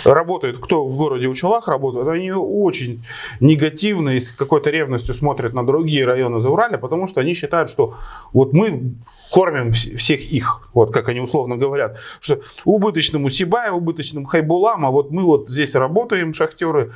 работают, 0.05 0.59
кто 0.59 0.87
в 0.87 0.97
городе 0.97 1.29
Учелах 1.29 1.69
работает, 1.69 2.09
они 2.09 2.31
очень 2.33 3.03
негативно 3.41 4.11
и 4.11 4.21
с 4.21 4.31
какой-то 4.31 4.71
ревностью 4.71 5.15
смотрят 5.15 5.55
на 5.55 5.65
другие 5.65 6.05
районы 6.05 6.39
Заураля, 6.39 6.79
потому 6.79 7.07
что 7.07 7.21
они 7.21 7.35
считают, 7.35 7.71
что 7.71 7.95
вот 8.33 8.53
мы 8.53 8.95
кормим 9.33 9.73
всех 9.73 10.21
их, 10.21 10.69
вот 10.75 10.93
как 10.93 11.09
они 11.09 11.21
условно 11.21 11.57
говорят, 11.57 11.99
что 12.21 12.41
убыточному 12.65 13.31
Сибая, 13.31 13.73
убыточному 13.73 14.27
Хайбулам, 14.27 14.85
а 14.85 14.91
вот 14.91 15.11
мы 15.11 15.23
вот 15.23 15.49
здесь 15.49 15.75
работаем, 15.75 16.35
шахтеры, 16.35 16.93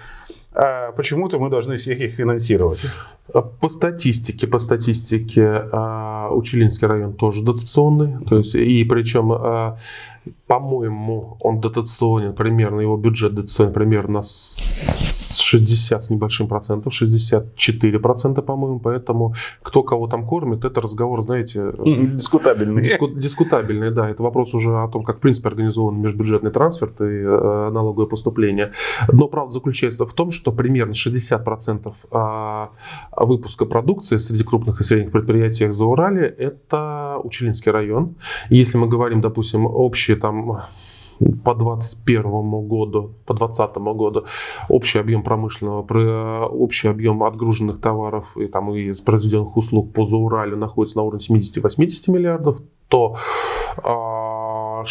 почему-то 0.96 1.38
мы 1.38 1.48
должны 1.48 1.76
всех 1.76 2.00
их 2.00 2.12
финансировать. 2.14 2.84
По 3.60 3.68
статистике, 3.68 4.46
по 4.46 4.58
статистике, 4.58 5.64
а, 5.72 6.28
Учелинский 6.30 6.86
район 6.86 7.14
тоже 7.14 7.42
дотационный, 7.42 8.22
то 8.26 8.36
есть 8.36 8.54
и 8.54 8.84
причем, 8.84 9.32
а, 9.32 9.78
по-моему, 10.46 11.36
он 11.40 11.60
дотационен 11.60 12.34
примерно, 12.34 12.80
его 12.80 12.96
бюджет 12.96 13.34
дотационен 13.34 13.72
примерно 13.72 14.22
60 15.52 16.02
с 16.02 16.10
небольшим 16.10 16.48
процентов, 16.48 16.94
64 16.94 17.98
процента, 17.98 18.42
по-моему, 18.42 18.80
поэтому 18.80 19.34
кто 19.62 19.82
кого 19.82 20.06
там 20.06 20.26
кормит, 20.26 20.64
это 20.64 20.80
разговор, 20.80 21.22
знаете... 21.22 21.72
Дискутабельный. 21.84 22.82
Диску, 22.82 23.08
дискутабельный, 23.08 23.90
да. 23.90 24.08
Это 24.08 24.22
вопрос 24.22 24.54
уже 24.54 24.70
о 24.70 24.88
том, 24.88 25.04
как, 25.04 25.18
в 25.18 25.20
принципе, 25.20 25.48
организован 25.48 26.00
межбюджетный 26.00 26.50
трансфер 26.50 26.88
и 26.88 27.04
э, 27.04 27.70
налоговое 27.70 28.06
поступление. 28.06 28.72
Но 29.12 29.28
правда 29.28 29.52
заключается 29.52 30.06
в 30.06 30.12
том, 30.14 30.30
что 30.30 30.52
примерно 30.52 30.94
60 30.94 31.44
процентов 31.44 31.94
э, 32.10 32.66
выпуска 33.16 33.66
продукции 33.66 34.16
среди 34.16 34.44
крупных 34.44 34.80
и 34.80 34.84
средних 34.84 35.12
предприятий 35.12 35.68
за 35.70 35.84
Урале– 35.84 36.26
это 36.38 37.18
Учелинский 37.22 37.72
район. 37.72 38.14
Если 38.50 38.78
мы 38.78 38.88
говорим, 38.88 39.20
допустим, 39.20 39.66
общие 39.66 40.16
там 40.16 40.62
по 41.44 41.54
2021 41.54 42.68
году, 42.68 43.14
по 43.26 43.34
2020 43.34 43.76
году 43.76 44.24
общий 44.68 44.98
объем 44.98 45.22
промышленного, 45.22 46.46
общий 46.46 46.88
объем 46.88 47.22
отгруженных 47.22 47.80
товаров 47.80 48.36
и, 48.36 48.46
там, 48.46 48.74
и 48.74 48.92
произведенных 49.04 49.56
услуг 49.56 49.92
по 49.92 50.04
Зауралю 50.06 50.56
находится 50.56 50.98
на 50.98 51.04
уровне 51.04 51.24
70-80 51.26 52.10
миллиардов, 52.10 52.58
то 52.88 53.16
60% 53.84 54.84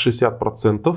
а, 0.87 0.95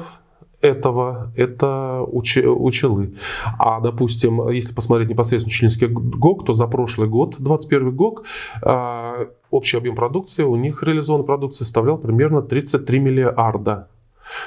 этого 0.60 1.32
это 1.36 2.02
учи, 2.06 2.46
учелы. 2.46 3.14
А, 3.58 3.80
допустим, 3.80 4.48
если 4.48 4.74
посмотреть 4.74 5.10
непосредственно 5.10 5.52
Челинский 5.52 5.88
ГОК, 5.88 6.46
то 6.46 6.54
за 6.54 6.66
прошлый 6.66 7.08
год, 7.08 7.36
21 7.38 7.94
ГОК, 7.94 8.24
э, 8.62 9.26
общий 9.50 9.76
объем 9.76 9.94
продукции, 9.94 10.42
у 10.42 10.56
них 10.56 10.82
реализованной 10.82 11.26
продукции 11.26 11.64
составлял 11.64 11.98
примерно 11.98 12.40
33 12.40 12.98
миллиарда 12.98 13.88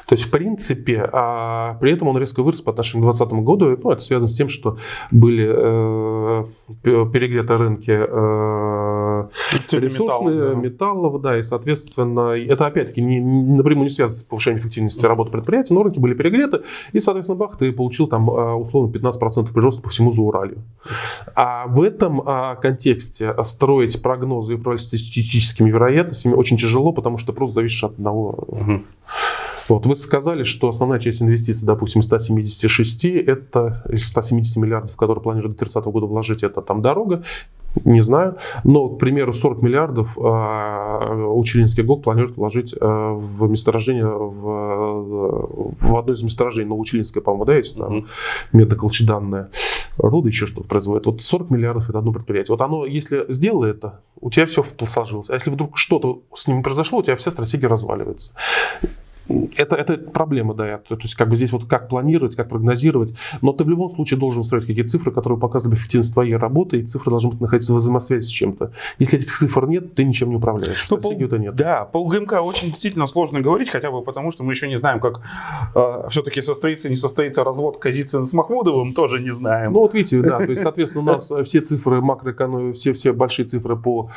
то 0.06 0.14
есть, 0.14 0.26
в 0.26 0.32
принципе, 0.32 1.10
а, 1.12 1.76
при 1.76 1.94
этом 1.94 2.08
он 2.08 2.18
резко 2.18 2.44
вырос 2.44 2.62
по 2.62 2.72
отношению 2.72 3.08
к 3.08 3.14
2020 3.14 3.46
году. 3.46 3.78
Ну, 3.84 3.92
это 3.92 4.02
связано 4.02 4.30
с 4.30 4.36
тем, 4.36 4.50
что 4.50 4.78
были 5.12 5.48
э, 5.48 6.46
перегреты 6.84 7.58
рынки 7.58 7.92
э, 7.92 9.28
ресурсные, 9.72 10.50
да. 10.50 10.54
металлов, 10.56 11.22
да, 11.22 11.38
и, 11.38 11.44
соответственно, 11.44 12.32
это 12.32 12.66
опять-таки 12.68 13.02
не, 13.02 13.20
напрямую 13.20 13.86
не 13.86 13.90
связано 13.90 14.20
с 14.20 14.24
повышением 14.24 14.62
эффективности 14.62 15.06
работы 15.06 15.32
предприятия, 15.32 15.74
но 15.74 15.84
рынки 15.84 16.00
были 16.00 16.14
перегреты, 16.14 16.62
и, 16.94 17.00
соответственно, 17.00 17.38
бах, 17.38 17.58
ты 17.58 17.72
получил 17.72 18.08
там 18.08 18.30
а, 18.30 18.56
условно 18.56 18.92
15% 18.92 19.54
прироста 19.54 19.82
по 19.82 19.90
всему 19.90 20.12
Зауралью. 20.12 20.64
А 21.36 21.68
в 21.68 21.82
этом 21.82 22.22
а, 22.26 22.56
контексте 22.56 23.36
строить 23.44 24.02
прогнозы 24.02 24.54
и 24.54 24.56
управлять 24.56 24.82
статистическими 24.82 25.70
вероятностями 25.70 26.34
очень 26.34 26.58
тяжело, 26.58 26.92
потому 26.92 27.18
что 27.18 27.34
просто 27.34 27.56
зависишь 27.56 27.84
от 27.84 27.94
одного. 27.94 28.30
Угу. 28.48 28.84
Вот 29.68 29.86
вы 29.86 29.96
сказали, 29.96 30.44
что 30.44 30.70
основная 30.70 31.00
часть 31.00 31.22
инвестиций, 31.22 31.66
допустим, 31.66 32.02
176, 32.02 33.06
это 33.06 33.84
из 33.90 34.08
170 34.08 34.58
миллиардов, 34.58 34.96
которые 34.96 35.22
планируют 35.22 35.54
до 35.54 35.60
30 35.60 35.86
года 35.86 36.06
вложить, 36.06 36.44
это 36.44 36.62
там 36.62 36.82
дорога, 36.82 37.24
не 37.86 38.02
знаю. 38.02 38.38
Но, 38.64 38.90
к 38.90 38.98
примеру, 38.98 39.34
40 39.34 39.62
миллиардов 39.62 40.18
э, 40.18 41.26
Учелинский 41.32 41.84
ГОК 41.84 42.04
планирует 42.04 42.38
вложить 42.38 42.74
э, 42.74 42.78
в 42.80 43.48
месторождение, 43.50 44.08
в, 44.08 45.78
в 45.82 45.98
одно 45.98 46.14
из 46.14 46.24
месторождений, 46.24 46.70
Новоучелинское, 46.70 47.22
по-моему, 47.22 47.46
да, 47.46 47.56
есть 47.56 47.78
там 47.78 48.00
mm-hmm. 48.00 48.08
медоколчеданное 48.54 49.50
руды 49.98 50.30
еще 50.30 50.48
что-то 50.48 50.68
производит. 50.68 51.06
Вот 51.08 51.22
40 51.22 51.50
миллиардов 51.50 51.90
это 51.90 52.00
одно 52.00 52.12
предприятие. 52.12 52.56
Вот 52.56 52.62
оно, 52.62 52.86
если 52.86 53.26
сделало 53.30 53.66
это, 53.66 54.00
у 54.22 54.30
тебя 54.30 54.46
все 54.46 54.64
сложилось. 54.86 55.30
А 55.30 55.34
если 55.34 55.50
вдруг 55.50 55.78
что-то 55.78 56.22
с 56.34 56.48
ним 56.48 56.64
произошло, 56.64 57.00
у 57.00 57.04
тебя 57.04 57.16
вся 57.16 57.32
стратегия 57.32 57.68
разваливается 57.68 58.34
это, 59.58 59.76
это 59.76 59.98
проблема, 59.98 60.54
да. 60.54 60.78
То 60.88 60.96
есть, 60.96 61.16
как 61.16 61.30
бы 61.30 61.36
здесь 61.36 61.52
вот 61.52 61.66
как 61.66 61.90
планировать, 61.90 62.36
как 62.36 62.50
прогнозировать. 62.50 63.14
Но 63.42 63.54
ты 63.54 63.64
в 63.64 63.70
любом 63.70 63.90
случае 63.90 64.20
должен 64.20 64.44
строить 64.44 64.66
какие-то 64.66 64.92
цифры, 64.92 65.12
которые 65.12 65.40
показывают 65.40 65.80
эффективность 65.80 66.14
твоей 66.14 66.36
работы, 66.36 66.80
и 66.80 66.84
цифры 66.84 67.12
должны 67.12 67.32
быть 67.32 67.42
находиться 67.42 67.74
в 67.74 67.78
взаимосвязи 67.78 68.26
с 68.26 68.30
чем-то. 68.30 68.72
Если 69.00 69.20
этих 69.20 69.36
цифр 69.36 69.68
нет, 69.68 69.96
ты 69.96 70.04
ничем 70.04 70.30
не 70.30 70.36
управляешь. 70.36 70.88
Ну, 70.90 70.98
Стратегию-то 70.98 71.38
нет. 71.38 71.56
Да, 71.56 71.86
по 71.86 71.98
УГМК 71.98 72.34
очень 72.42 72.68
действительно 72.68 73.08
сложно 73.08 73.42
говорить, 73.42 73.70
хотя 73.70 73.92
бы 73.92 74.02
потому, 74.02 74.32
что 74.32 74.44
мы 74.44 74.54
еще 74.54 74.68
не 74.68 74.78
знаем, 74.78 75.00
как 75.00 75.22
э, 75.76 76.08
все-таки 76.10 76.42
состоится, 76.42 76.90
не 76.90 76.96
состоится 76.96 77.44
развод 77.44 77.78
Казицына 77.80 78.26
с 78.26 78.34
Махмудовым, 78.34 78.94
тоже 78.94 79.20
не 79.20 79.32
знаем. 79.32 79.72
Ну, 79.72 79.80
вот 79.80 79.94
видите, 79.94 80.22
да, 80.22 80.38
то 80.38 80.52
есть, 80.52 80.62
соответственно, 80.64 81.12
у 81.12 81.14
нас 81.14 81.32
все 81.44 81.62
цифры 81.62 82.02
макроэкономии, 82.02 82.74
все, 82.74 82.94
все 82.94 83.14
большие 83.14 83.46
цифры 83.46 83.76
по 83.76 84.10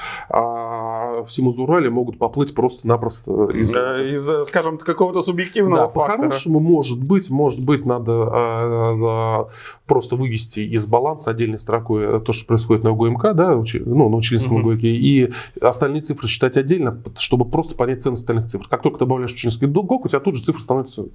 а, 1.20 1.24
всему 1.24 1.52
Зурале 1.52 1.90
могут 1.90 2.18
поплыть 2.18 2.54
просто-напросто 2.54 3.50
из, 3.50 3.70
из 3.74 4.46
скажем, 4.46 4.78
какого-то 4.78 5.22
субъективного 5.22 5.86
да, 5.86 5.88
фактора. 5.88 6.16
По-хорошему, 6.16 6.60
может 6.60 7.02
быть, 7.02 7.30
может 7.30 7.62
быть, 7.62 7.84
надо 7.86 8.12
э, 8.12 9.44
просто 9.86 10.16
вывести 10.16 10.60
из 10.60 10.86
баланса 10.86 11.30
отдельной 11.30 11.58
строкой 11.58 12.20
то, 12.20 12.32
что 12.32 12.46
происходит 12.46 12.84
на 12.84 12.90
УГМК, 12.92 13.34
да, 13.34 13.54
ну, 13.54 14.08
на 14.08 14.16
учительском 14.16 14.56
угу. 14.56 14.70
ГОКе, 14.70 14.88
и 14.88 15.30
остальные 15.60 16.02
цифры 16.02 16.28
считать 16.28 16.56
отдельно, 16.56 17.00
чтобы 17.16 17.44
просто 17.44 17.74
понять 17.74 18.02
ценность 18.02 18.22
остальных 18.22 18.46
цифр. 18.46 18.66
Как 18.68 18.82
только 18.82 18.98
добавляешь 18.98 19.32
учительский 19.32 19.66
ГОК, 19.66 20.06
у 20.06 20.08
тебя 20.08 20.20
тут 20.20 20.36
же 20.36 20.42
цифры 20.42 20.62
становятся 20.62 21.06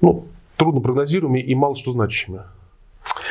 ну, 0.00 0.26
трудно 0.56 0.80
прогнозируемыми 0.80 1.40
и 1.40 1.54
мало 1.54 1.74
что 1.74 1.92
значащими. 1.92 2.40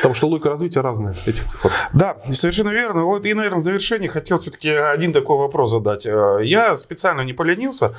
Потому 0.00 0.14
что 0.14 0.28
логика 0.28 0.48
развития 0.48 0.80
разная 0.80 1.14
этих 1.26 1.44
цифр. 1.44 1.70
Да, 1.92 2.16
совершенно 2.30 2.70
верно. 2.70 3.04
Вот 3.04 3.26
и, 3.26 3.34
наверное, 3.34 3.60
в 3.60 3.62
завершении 3.62 4.08
хотел 4.08 4.38
все-таки 4.38 4.70
один 4.70 5.12
такой 5.12 5.36
вопрос 5.36 5.70
задать. 5.70 6.06
Э, 6.06 6.40
я 6.42 6.74
специально 6.74 7.20
не 7.20 7.34
поленился, 7.34 7.92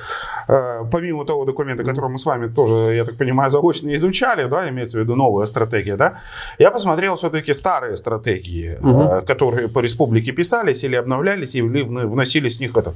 э, 0.48 0.84
помимо 0.90 1.24
того 1.24 1.44
документа, 1.44 1.84
который 1.84 2.10
мы 2.10 2.18
с 2.18 2.26
вами 2.26 2.48
тоже, 2.48 2.94
я 2.94 3.04
так 3.04 3.16
понимаю, 3.16 3.50
заочно 3.50 3.94
изучали, 3.94 4.48
да, 4.48 4.68
имеется 4.68 4.98
в 4.98 5.00
виду 5.00 5.14
новая 5.14 5.46
стратегия, 5.46 5.96
да, 5.96 6.18
я 6.58 6.70
посмотрел 6.70 7.14
все-таки 7.16 7.52
старые 7.52 7.96
стратегии, 7.96 8.78
угу. 8.80 9.24
которые 9.26 9.68
по 9.68 9.78
республике 9.78 10.32
писались 10.32 10.84
или 10.84 10.96
обновлялись 10.96 11.54
и 11.54 11.62
вносились 11.62 12.58
в 12.58 12.60
них 12.60 12.76
это. 12.76 12.94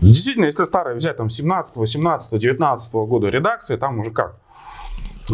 Действительно, 0.00 0.46
если 0.46 0.64
старые 0.64 0.96
взять 0.96 1.16
там 1.16 1.30
17, 1.30 1.76
18, 1.76 2.38
19 2.38 2.94
года 2.94 3.28
редакции, 3.28 3.76
там 3.76 4.00
уже 4.00 4.10
как? 4.10 4.36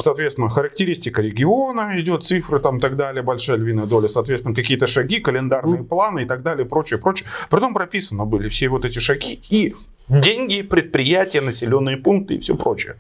Соответственно, 0.01 0.49
характеристика 0.49 1.23
региона 1.23 2.01
идет, 2.01 2.25
цифры 2.25 2.59
там 2.59 2.79
и 2.79 2.81
так 2.81 2.97
далее, 2.97 3.23
большая 3.23 3.57
львиная 3.57 3.87
доля, 3.87 4.09
соответственно, 4.09 4.55
какие-то 4.55 4.87
шаги, 4.87 5.21
календарные 5.21 5.83
mm. 5.83 5.85
планы 5.85 6.23
и 6.23 6.27
так 6.27 6.43
далее, 6.43 6.67
прочее, 6.67 6.99
прочее. 6.99 7.29
Притом 7.51 7.75
прописаны 7.75 8.25
были 8.25 8.49
все 8.49 8.69
вот 8.69 8.85
эти 8.85 8.99
шаги 8.99 9.41
и 9.51 9.75
деньги, 10.09 10.63
предприятия, 10.63 11.41
населенные 11.41 11.97
пункты 11.97 12.35
и 12.35 12.39
все 12.39 12.57
прочее. 12.57 12.97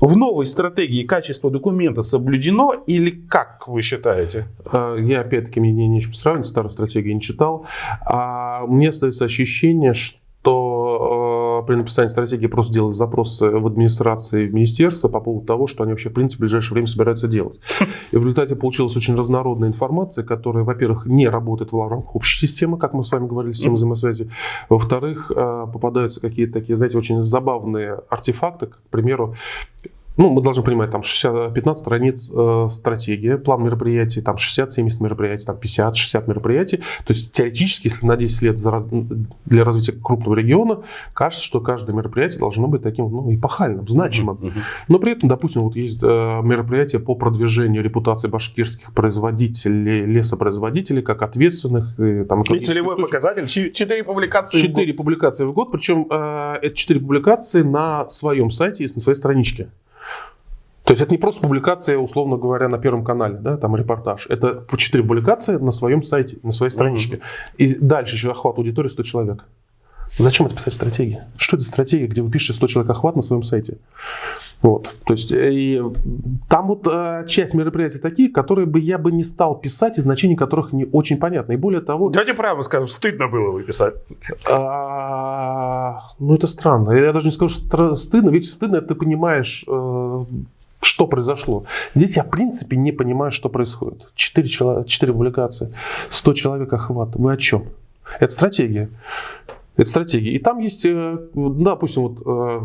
В 0.00 0.16
новой 0.16 0.46
стратегии 0.46 1.02
качество 1.04 1.50
документа 1.50 2.02
соблюдено 2.02 2.72
или 2.86 3.10
как 3.10 3.68
вы 3.68 3.82
считаете? 3.82 4.46
А, 4.64 4.96
я, 4.96 5.20
опять-таки, 5.20 5.60
мне 5.60 5.86
нечем 5.88 6.14
сравнить, 6.14 6.46
старую 6.46 6.70
стратегию 6.70 7.14
не 7.14 7.20
читал. 7.20 7.66
А 8.06 8.64
мне 8.66 8.88
остается 8.88 9.26
ощущение, 9.26 9.92
что 9.92 10.20
то 10.42 11.29
при 11.62 11.74
написании 11.74 12.08
стратегии 12.08 12.46
просто 12.46 12.72
делать 12.72 12.96
запросы 12.96 13.48
в 13.48 13.66
администрации, 13.66 14.46
в 14.46 14.54
министерство 14.54 15.08
по 15.08 15.20
поводу 15.20 15.46
того, 15.46 15.66
что 15.66 15.82
они 15.82 15.92
вообще, 15.92 16.10
в 16.10 16.14
принципе, 16.14 16.38
в 16.38 16.40
ближайшее 16.40 16.74
время 16.74 16.86
собираются 16.86 17.28
делать. 17.28 17.60
И 18.10 18.16
в 18.16 18.20
результате 18.20 18.56
получилась 18.56 18.96
очень 18.96 19.14
разнородная 19.14 19.68
информация, 19.68 20.24
которая, 20.24 20.64
во-первых, 20.64 21.06
не 21.06 21.28
работает 21.28 21.72
в 21.72 21.88
рамках 21.88 22.16
общей 22.16 22.46
системы, 22.46 22.78
как 22.78 22.92
мы 22.92 23.04
с 23.04 23.12
вами 23.12 23.26
говорили, 23.26 23.52
системы 23.52 23.76
взаимосвязи. 23.76 24.30
Во-вторых, 24.68 25.30
э, 25.34 25.66
попадаются 25.72 26.20
какие-то 26.20 26.54
такие, 26.54 26.76
знаете, 26.76 26.98
очень 26.98 27.22
забавные 27.22 28.00
артефакты, 28.08 28.66
к 28.66 28.78
примеру, 28.90 29.34
ну, 30.20 30.28
мы 30.28 30.42
должны 30.42 30.62
понимать, 30.62 30.90
там 30.90 31.02
60, 31.02 31.54
15 31.54 31.80
страниц 31.80 32.30
э, 32.30 32.66
стратегия, 32.70 33.38
план 33.38 33.64
мероприятий, 33.64 34.20
там 34.20 34.36
60-70 34.36 35.02
мероприятий, 35.02 35.46
там 35.46 35.56
50-60 35.56 36.28
мероприятий. 36.28 36.76
То 36.76 37.14
есть 37.14 37.32
теоретически, 37.32 37.86
если 37.88 38.06
на 38.06 38.16
10 38.16 38.42
лет 38.42 38.58
за, 38.58 38.84
для 39.46 39.64
развития 39.64 39.92
крупного 39.92 40.34
региона, 40.34 40.82
кажется, 41.14 41.42
что 41.42 41.60
каждое 41.60 41.94
мероприятие 41.94 42.38
должно 42.38 42.68
быть 42.68 42.82
таким 42.82 43.10
ну, 43.10 43.34
эпохальным, 43.34 43.88
значимым. 43.88 44.36
Uh-huh, 44.36 44.52
Но 44.88 44.98
при 44.98 45.12
этом, 45.12 45.30
допустим, 45.30 45.62
вот 45.62 45.74
есть 45.74 46.02
э, 46.02 46.06
мероприятия 46.06 46.98
по 46.98 47.14
продвижению 47.14 47.82
репутации 47.82 48.28
башкирских 48.28 48.92
производителей, 48.92 50.04
лесопроизводителей, 50.04 51.00
как 51.00 51.22
ответственных. 51.22 51.98
И, 51.98 52.24
там, 52.24 52.42
и 52.42 52.60
целевой 52.60 52.96
показатель, 52.96 53.46
4 53.46 54.04
публикации 54.04 54.60
4 54.60 54.92
публикации 54.92 55.46
в 55.46 55.54
год, 55.54 55.72
причем 55.72 56.06
э, 56.10 56.58
это 56.60 56.76
4 56.76 57.00
публикации 57.00 57.62
на 57.62 58.06
своем 58.10 58.50
сайте 58.50 58.84
и 58.84 58.86
на 58.94 59.00
своей 59.00 59.16
страничке. 59.16 59.70
То 60.90 60.92
есть 60.92 61.02
это 61.02 61.12
не 61.12 61.18
просто 61.18 61.40
публикация, 61.42 61.98
условно 61.98 62.36
говоря, 62.36 62.68
на 62.68 62.76
Первом 62.76 63.04
канале, 63.04 63.38
да, 63.38 63.56
там 63.56 63.76
репортаж. 63.76 64.26
Это 64.28 64.54
по 64.54 64.76
4 64.76 65.04
публикации 65.04 65.54
на 65.54 65.70
своем 65.70 66.02
сайте, 66.02 66.38
на 66.42 66.50
своей 66.50 66.72
страничке. 66.72 67.14
Mm-hmm. 67.18 67.56
И 67.58 67.74
дальше 67.76 68.16
еще 68.16 68.32
охват 68.32 68.58
аудитории 68.58 68.88
100 68.88 69.02
человек. 69.04 69.44
Зачем 70.18 70.46
это 70.46 70.56
писать 70.56 70.72
в 70.72 70.76
стратегии? 70.76 71.20
Что 71.36 71.56
это 71.56 71.64
стратегия, 71.64 72.08
где 72.08 72.22
вы 72.22 72.30
пишете 72.32 72.54
100 72.54 72.66
человек 72.66 72.90
охват 72.90 73.14
на 73.14 73.22
своем 73.22 73.44
сайте? 73.44 73.78
Вот. 74.62 74.92
То 75.06 75.12
есть 75.12 75.30
э, 75.30 75.52
и 75.52 75.80
там 76.48 76.66
вот 76.66 76.88
э, 76.90 77.24
часть 77.28 77.54
мероприятий 77.54 78.00
такие, 78.00 78.28
которые 78.28 78.66
бы 78.66 78.80
я 78.80 78.98
бы 78.98 79.12
не 79.12 79.22
стал 79.22 79.60
писать, 79.60 79.96
и 79.96 80.00
значение 80.00 80.36
которых 80.36 80.72
не 80.72 80.86
очень 80.86 81.18
понятно. 81.18 81.52
И 81.52 81.56
более 81.56 81.82
того... 81.82 82.10
Давайте 82.10 82.34
прямо 82.34 82.62
скажем, 82.62 82.88
стыдно 82.88 83.28
было 83.28 83.52
выписать. 83.52 83.94
А, 84.50 86.00
ну, 86.18 86.34
это 86.34 86.48
странно. 86.48 86.90
Я 86.90 87.12
даже 87.12 87.26
не 87.26 87.32
скажу, 87.32 87.54
что 87.54 87.94
стыдно. 87.94 88.30
Ведь 88.30 88.50
стыдно, 88.50 88.78
это 88.78 88.88
ты 88.88 88.94
понимаешь... 88.96 89.64
Э, 89.68 90.24
Что 90.80 91.06
произошло? 91.06 91.64
Здесь 91.94 92.16
я, 92.16 92.22
в 92.22 92.30
принципе, 92.30 92.76
не 92.76 92.92
понимаю, 92.92 93.32
что 93.32 93.48
происходит. 93.48 94.10
Четыре, 94.14 94.48
человека, 94.48 94.88
четыре 94.88 95.12
публикации, 95.12 95.72
100 96.08 96.32
человек 96.34 96.72
охват. 96.72 97.10
Вы 97.14 97.32
о 97.32 97.36
чем? 97.36 97.64
Это 98.18 98.32
стратегия. 98.32 98.90
Это 99.76 99.88
стратегия. 99.88 100.32
И 100.32 100.38
там 100.38 100.58
есть, 100.58 100.84
э, 100.84 101.18
допустим, 101.34 102.02
вот 102.02 102.22
э, 102.24 102.60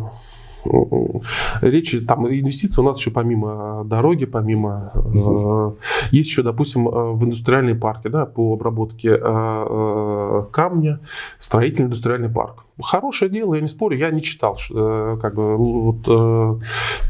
речи, 1.61 2.01
там 2.01 2.27
инвестиции 2.27 2.81
у 2.81 2.83
нас 2.83 2.99
еще 2.99 3.11
помимо 3.11 3.83
дороги, 3.85 4.25
помимо 4.25 4.91
э, 4.93 5.71
есть 6.11 6.29
еще, 6.29 6.43
допустим, 6.43 6.87
э, 6.87 7.11
в 7.13 7.23
индустриальные 7.23 7.75
парки, 7.75 8.07
да, 8.07 8.25
по 8.25 8.53
обработке 8.53 9.09
э, 9.09 9.17
э, 9.21 10.45
камня, 10.51 10.99
строительный 11.39 11.87
индустриальный 11.87 12.29
парк. 12.29 12.65
Хорошее 12.81 13.31
дело, 13.31 13.55
я 13.55 13.61
не 13.61 13.67
спорю, 13.67 13.97
я 13.97 14.11
не 14.11 14.21
читал 14.21 14.57
э, 14.71 15.17
как 15.21 15.35
бы 15.35 15.55
вот, 15.55 16.07
э, 16.07 16.59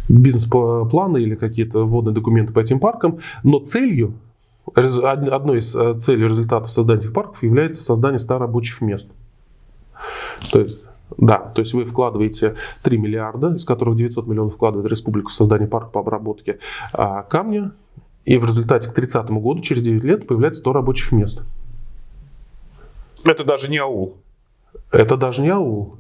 бизнес-планы 0.10 1.18
или 1.20 1.36
какие-то 1.36 1.86
вводные 1.86 2.14
документы 2.14 2.54
по 2.54 2.60
этим 2.60 2.80
паркам, 2.80 3.20
но 3.44 3.60
целью 3.60 4.14
одной 4.74 5.60
из 5.60 5.76
э, 5.76 5.98
целей 6.00 6.28
результатов 6.28 6.70
создания 6.72 7.00
этих 7.00 7.14
парков 7.14 7.44
является 7.44 7.82
создание 7.82 8.20
100 8.20 8.38
рабочих 8.40 8.82
мест. 8.82 9.12
То 10.52 10.60
есть 10.60 10.84
да, 11.18 11.38
то 11.38 11.62
есть 11.62 11.74
вы 11.74 11.86
вкладываете 11.86 12.56
3 12.84 12.98
миллиарда, 12.98 13.56
из 13.56 13.66
которых 13.66 13.96
900 13.96 14.28
миллионов 14.28 14.56
вкладывает 14.56 14.90
республика 14.90 15.30
в 15.30 15.34
создание 15.34 15.68
парка 15.68 15.90
по 15.90 16.00
обработке 16.02 16.60
а, 16.94 17.24
камня, 17.24 17.72
и 18.26 18.38
в 18.38 18.46
результате 18.46 18.90
к 18.90 18.94
30 18.94 19.30
году, 19.30 19.62
через 19.62 19.82
9 19.82 20.04
лет, 20.04 20.28
появляется 20.28 20.62
100 20.62 20.74
рабочих 20.74 21.12
мест. 21.12 21.44
Это 23.24 23.44
даже 23.44 23.70
не 23.70 23.78
аул. 23.78 24.18
Это 24.92 25.16
даже 25.16 25.42
не 25.42 25.50
аул. 25.50 25.98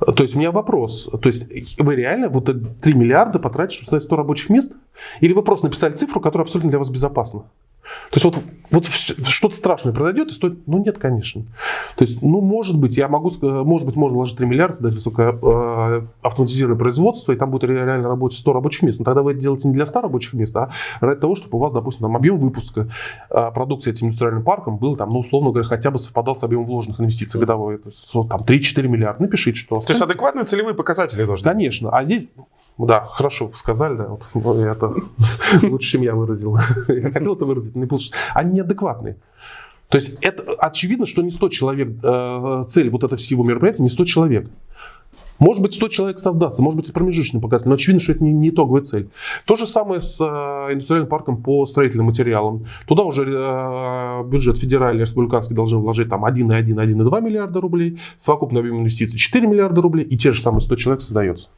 То 0.00 0.22
есть 0.22 0.34
у 0.34 0.38
меня 0.38 0.50
вопрос. 0.50 1.08
То 1.22 1.28
есть 1.28 1.78
вы 1.78 1.94
реально 1.94 2.28
вот 2.28 2.46
3 2.80 2.94
миллиарда 2.94 3.38
потратите, 3.38 3.76
чтобы 3.76 3.90
создать 3.90 4.04
100 4.04 4.16
рабочих 4.16 4.50
мест? 4.50 4.76
Или 5.20 5.32
вы 5.32 5.42
просто 5.42 5.66
написали 5.66 5.92
цифру, 5.92 6.20
которая 6.20 6.44
абсолютно 6.44 6.70
для 6.70 6.78
вас 6.78 6.90
безопасна? 6.90 7.44
То 8.10 8.16
есть 8.16 8.24
вот, 8.24 8.40
вот 8.70 8.86
что-то 9.26 9.54
страшное 9.54 9.92
произойдет, 9.92 10.28
и 10.28 10.30
стоит... 10.32 10.66
Ну 10.66 10.78
нет, 10.78 10.98
конечно. 10.98 11.42
То 11.96 12.04
есть, 12.04 12.22
ну 12.22 12.40
может 12.40 12.78
быть, 12.78 12.96
я 12.96 13.08
могу 13.08 13.30
может 13.42 13.86
быть, 13.86 13.96
можно 13.96 14.16
вложить 14.16 14.36
3 14.36 14.46
миллиарда, 14.46 14.74
создать 14.74 14.94
высокое 14.94 15.32
э, 15.32 16.06
автоматизированное 16.22 16.78
производство, 16.78 17.32
и 17.32 17.36
там 17.36 17.50
будет 17.50 17.64
реально 17.64 18.08
работать 18.08 18.38
100 18.38 18.52
рабочих 18.52 18.82
мест. 18.82 18.98
Но 18.98 19.04
тогда 19.04 19.22
вы 19.22 19.32
это 19.32 19.40
делаете 19.40 19.68
не 19.68 19.74
для 19.74 19.86
100 19.86 20.00
рабочих 20.02 20.34
мест, 20.34 20.56
а 20.56 20.70
ради 21.00 21.20
того, 21.20 21.36
чтобы 21.36 21.58
у 21.58 21.60
вас, 21.60 21.72
допустим, 21.72 22.02
там, 22.02 22.16
объем 22.16 22.38
выпуска 22.38 22.88
э, 23.30 23.50
продукции 23.52 23.90
этим 23.90 24.08
индустриальным 24.08 24.44
парком 24.44 24.76
был, 24.76 24.96
там, 24.96 25.10
ну, 25.10 25.20
условно 25.20 25.50
говоря, 25.50 25.68
хотя 25.68 25.90
бы 25.90 25.98
совпадал 25.98 26.36
с 26.36 26.42
объемом 26.42 26.66
вложенных 26.66 27.00
инвестиций 27.00 27.40
годовой. 27.40 27.78
То 27.78 27.88
есть, 27.88 28.12
там 28.28 28.42
3-4 28.42 28.88
миллиарда. 28.88 29.22
Напишите, 29.22 29.58
что... 29.58 29.80
То 29.80 29.92
есть 29.92 30.00
адекватные 30.00 30.44
целевые 30.44 30.74
показатели 30.74 31.24
должны 31.24 31.44
Конечно. 31.44 31.90
А 31.90 32.04
здесь 32.04 32.28
да, 32.78 33.04
хорошо 33.04 33.52
сказали, 33.54 33.96
да. 33.96 34.08
Вот, 34.34 34.56
это 34.58 34.94
лучше, 35.62 35.92
чем 35.92 36.02
я 36.02 36.14
выразил. 36.14 36.58
Я 36.88 37.12
хотел 37.12 37.36
это 37.36 37.44
выразить, 37.44 37.76
не 37.84 37.88
получилось. 37.88 38.18
Они 38.34 38.54
неадекватные. 38.54 39.16
То 39.88 39.98
есть 39.98 40.18
это 40.22 40.42
очевидно, 40.54 41.06
что 41.06 41.22
не 41.22 41.30
100 41.30 41.48
человек, 41.50 41.88
э, 42.02 42.62
цель 42.68 42.90
вот 42.90 43.04
этого 43.04 43.16
всего 43.16 43.44
мероприятия 43.44 43.82
не 43.82 43.88
100 43.88 44.04
человек. 44.06 44.50
Может 45.38 45.62
быть, 45.62 45.74
100 45.74 45.88
человек 45.88 46.18
создастся, 46.18 46.62
может 46.62 46.76
быть, 46.76 46.86
это 46.86 46.94
промежуточный 46.94 47.40
показатель, 47.40 47.68
но 47.68 47.74
очевидно, 47.74 48.00
что 48.00 48.12
это 48.12 48.22
не, 48.22 48.32
не 48.32 48.50
итоговая 48.50 48.82
цель. 48.82 49.10
То 49.46 49.56
же 49.56 49.66
самое 49.66 50.00
с 50.00 50.20
э, 50.20 50.24
индустриальным 50.72 51.08
парком 51.08 51.42
по 51.42 51.66
строительным 51.66 52.06
материалам. 52.06 52.66
Туда 52.86 53.02
уже 53.02 53.24
э, 53.24 54.24
бюджет 54.28 54.58
федеральный, 54.58 55.02
республиканский 55.02 55.56
должен 55.56 55.80
вложить 55.80 56.08
там 56.08 56.24
1,1, 56.24 56.64
1,2 56.64 57.20
миллиарда 57.20 57.60
рублей, 57.60 57.98
совокупный 58.16 58.60
объем 58.60 58.78
инвестиций 58.78 59.18
4 59.18 59.46
миллиарда 59.46 59.82
рублей, 59.82 60.04
и 60.04 60.16
те 60.16 60.32
же 60.32 60.40
самые 60.40 60.60
100 60.60 60.76
человек 60.76 61.02
создается. 61.02 61.48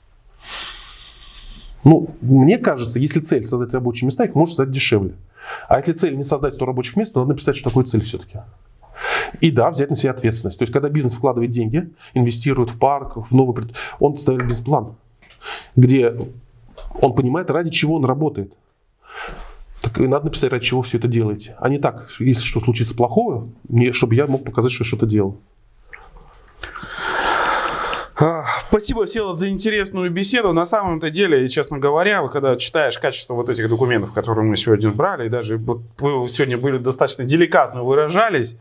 Ну, 1.84 2.08
мне 2.20 2.58
кажется, 2.58 2.98
если 2.98 3.20
цель 3.20 3.44
создать 3.44 3.72
рабочие 3.72 4.06
места, 4.06 4.24
их 4.24 4.34
можно 4.34 4.56
создать 4.56 4.74
дешевле. 4.74 5.14
А 5.68 5.78
если 5.78 5.92
цель 5.92 6.16
не 6.16 6.22
создать 6.22 6.54
100 6.54 6.66
рабочих 6.66 6.96
мест, 6.96 7.12
то 7.12 7.20
надо 7.20 7.32
написать, 7.32 7.56
что 7.56 7.70
такое 7.70 7.84
цель 7.84 8.00
все-таки. 8.00 8.38
И 9.40 9.50
да, 9.50 9.70
взять 9.70 9.90
на 9.90 9.96
себя 9.96 10.12
ответственность. 10.12 10.58
То 10.58 10.62
есть, 10.62 10.72
когда 10.72 10.88
бизнес 10.88 11.14
вкладывает 11.14 11.50
деньги, 11.50 11.90
инвестирует 12.14 12.70
в 12.70 12.78
парк, 12.78 13.16
в 13.16 13.34
новый... 13.34 13.64
Он 13.98 14.16
ставит 14.16 14.42
бизнес-план, 14.42 14.94
где 15.74 16.16
он 17.00 17.14
понимает, 17.14 17.50
ради 17.50 17.70
чего 17.70 17.96
он 17.96 18.04
работает. 18.04 18.52
Так 19.82 19.98
и 19.98 20.06
надо 20.06 20.26
написать, 20.26 20.52
ради 20.52 20.64
чего 20.64 20.82
все 20.82 20.98
это 20.98 21.08
делаете. 21.08 21.56
А 21.58 21.68
не 21.68 21.78
так, 21.78 22.08
если 22.18 22.42
что 22.42 22.60
случится 22.60 22.94
плохого, 22.94 23.48
чтобы 23.92 24.14
я 24.14 24.26
мог 24.26 24.44
показать, 24.44 24.72
что 24.72 24.84
я 24.84 24.88
что-то 24.88 25.06
делал. 25.06 25.38
Спасибо, 28.68 29.04
Всеволод, 29.04 29.38
за 29.38 29.50
интересную 29.50 30.10
беседу. 30.10 30.52
На 30.52 30.64
самом-то 30.64 31.10
деле, 31.10 31.46
честно 31.48 31.78
говоря, 31.78 32.26
когда 32.28 32.56
читаешь 32.56 32.98
качество 32.98 33.34
вот 33.34 33.50
этих 33.50 33.68
документов, 33.68 34.12
которые 34.14 34.46
мы 34.46 34.56
сегодня 34.56 34.90
брали, 34.90 35.26
и 35.26 35.28
даже 35.28 35.58
вы 35.58 36.28
сегодня 36.28 36.56
были 36.56 36.78
достаточно 36.78 37.24
деликатно 37.24 37.82
выражались, 37.82 38.58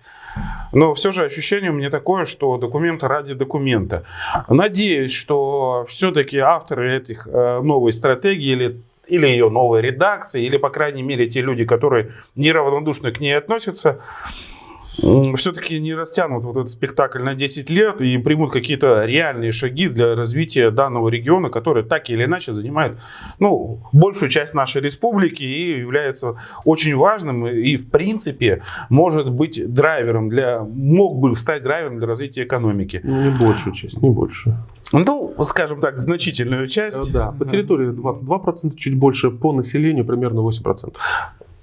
но 0.73 0.93
все 0.93 1.13
же 1.13 1.23
ощущение 1.23 1.71
у 1.71 1.73
меня 1.73 1.89
такое, 1.89 2.25
что 2.25 2.57
документы 2.57 3.07
ради 3.07 3.33
документа. 3.33 4.03
Надеюсь, 4.49 5.13
что 5.13 5.85
все-таки 5.87 6.37
авторы 6.37 6.97
этих 6.97 7.25
э, 7.25 7.61
новой 7.61 7.93
стратегии 7.93 8.51
или 8.51 8.81
или 9.07 9.27
ее 9.27 9.49
новой 9.49 9.81
редакции, 9.81 10.43
или, 10.43 10.57
по 10.57 10.71
крайней 10.71 11.03
мере, 11.03 11.29
те 11.29 11.41
люди, 11.41 11.63
которые 11.63 12.09
неравнодушно 12.35 13.11
к 13.11 13.19
ней 13.19 13.37
относятся, 13.37 13.99
все-таки 14.97 15.79
не 15.79 15.93
растянут 15.93 16.45
вот 16.45 16.57
этот 16.57 16.71
спектакль 16.71 17.23
на 17.23 17.35
10 17.35 17.69
лет 17.69 18.01
и 18.01 18.17
примут 18.17 18.51
какие-то 18.51 19.05
реальные 19.05 19.51
шаги 19.51 19.87
для 19.87 20.15
развития 20.15 20.71
данного 20.71 21.09
региона, 21.09 21.49
который 21.49 21.83
так 21.83 22.09
или 22.09 22.25
иначе 22.25 22.53
занимает 22.53 22.97
ну, 23.39 23.79
большую 23.93 24.29
часть 24.29 24.53
нашей 24.53 24.81
республики 24.81 25.43
и 25.43 25.79
является 25.79 26.35
очень 26.63 26.95
важным 26.95 27.47
и 27.47 27.75
в 27.75 27.89
принципе 27.89 28.61
может 28.89 29.31
быть 29.31 29.61
драйвером 29.73 30.29
для, 30.29 30.61
мог 30.61 31.17
бы 31.17 31.35
стать 31.35 31.63
драйвером 31.63 31.97
для 31.97 32.07
развития 32.07 32.43
экономики. 32.43 33.01
Ну, 33.03 33.21
не 33.21 33.29
большую 33.29 33.73
часть, 33.73 34.01
не 34.01 34.09
больше. 34.09 34.57
Ну, 34.91 35.33
скажем 35.43 35.79
так, 35.79 35.99
значительную 35.99 36.67
часть. 36.67 37.11
Да, 37.11 37.31
по 37.31 37.45
территории 37.45 37.89
22%, 37.89 38.75
чуть 38.75 38.95
больше, 38.95 39.31
по 39.31 39.51
населению 39.51 40.05
примерно 40.05 40.39
8%. 40.39 40.95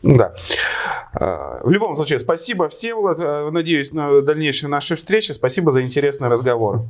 Да. 0.03 0.35
А, 1.15 1.61
в 1.63 1.71
любом 1.71 1.95
случае, 1.95 2.19
спасибо, 2.19 2.69
Всеволод. 2.69 3.53
Надеюсь 3.53 3.93
на 3.93 4.21
дальнейшие 4.21 4.69
наши 4.69 4.97
встречи. 4.97 5.33
Спасибо 5.33 5.73
за 5.73 5.83
интересный 5.83 6.29
разговор. 6.29 6.85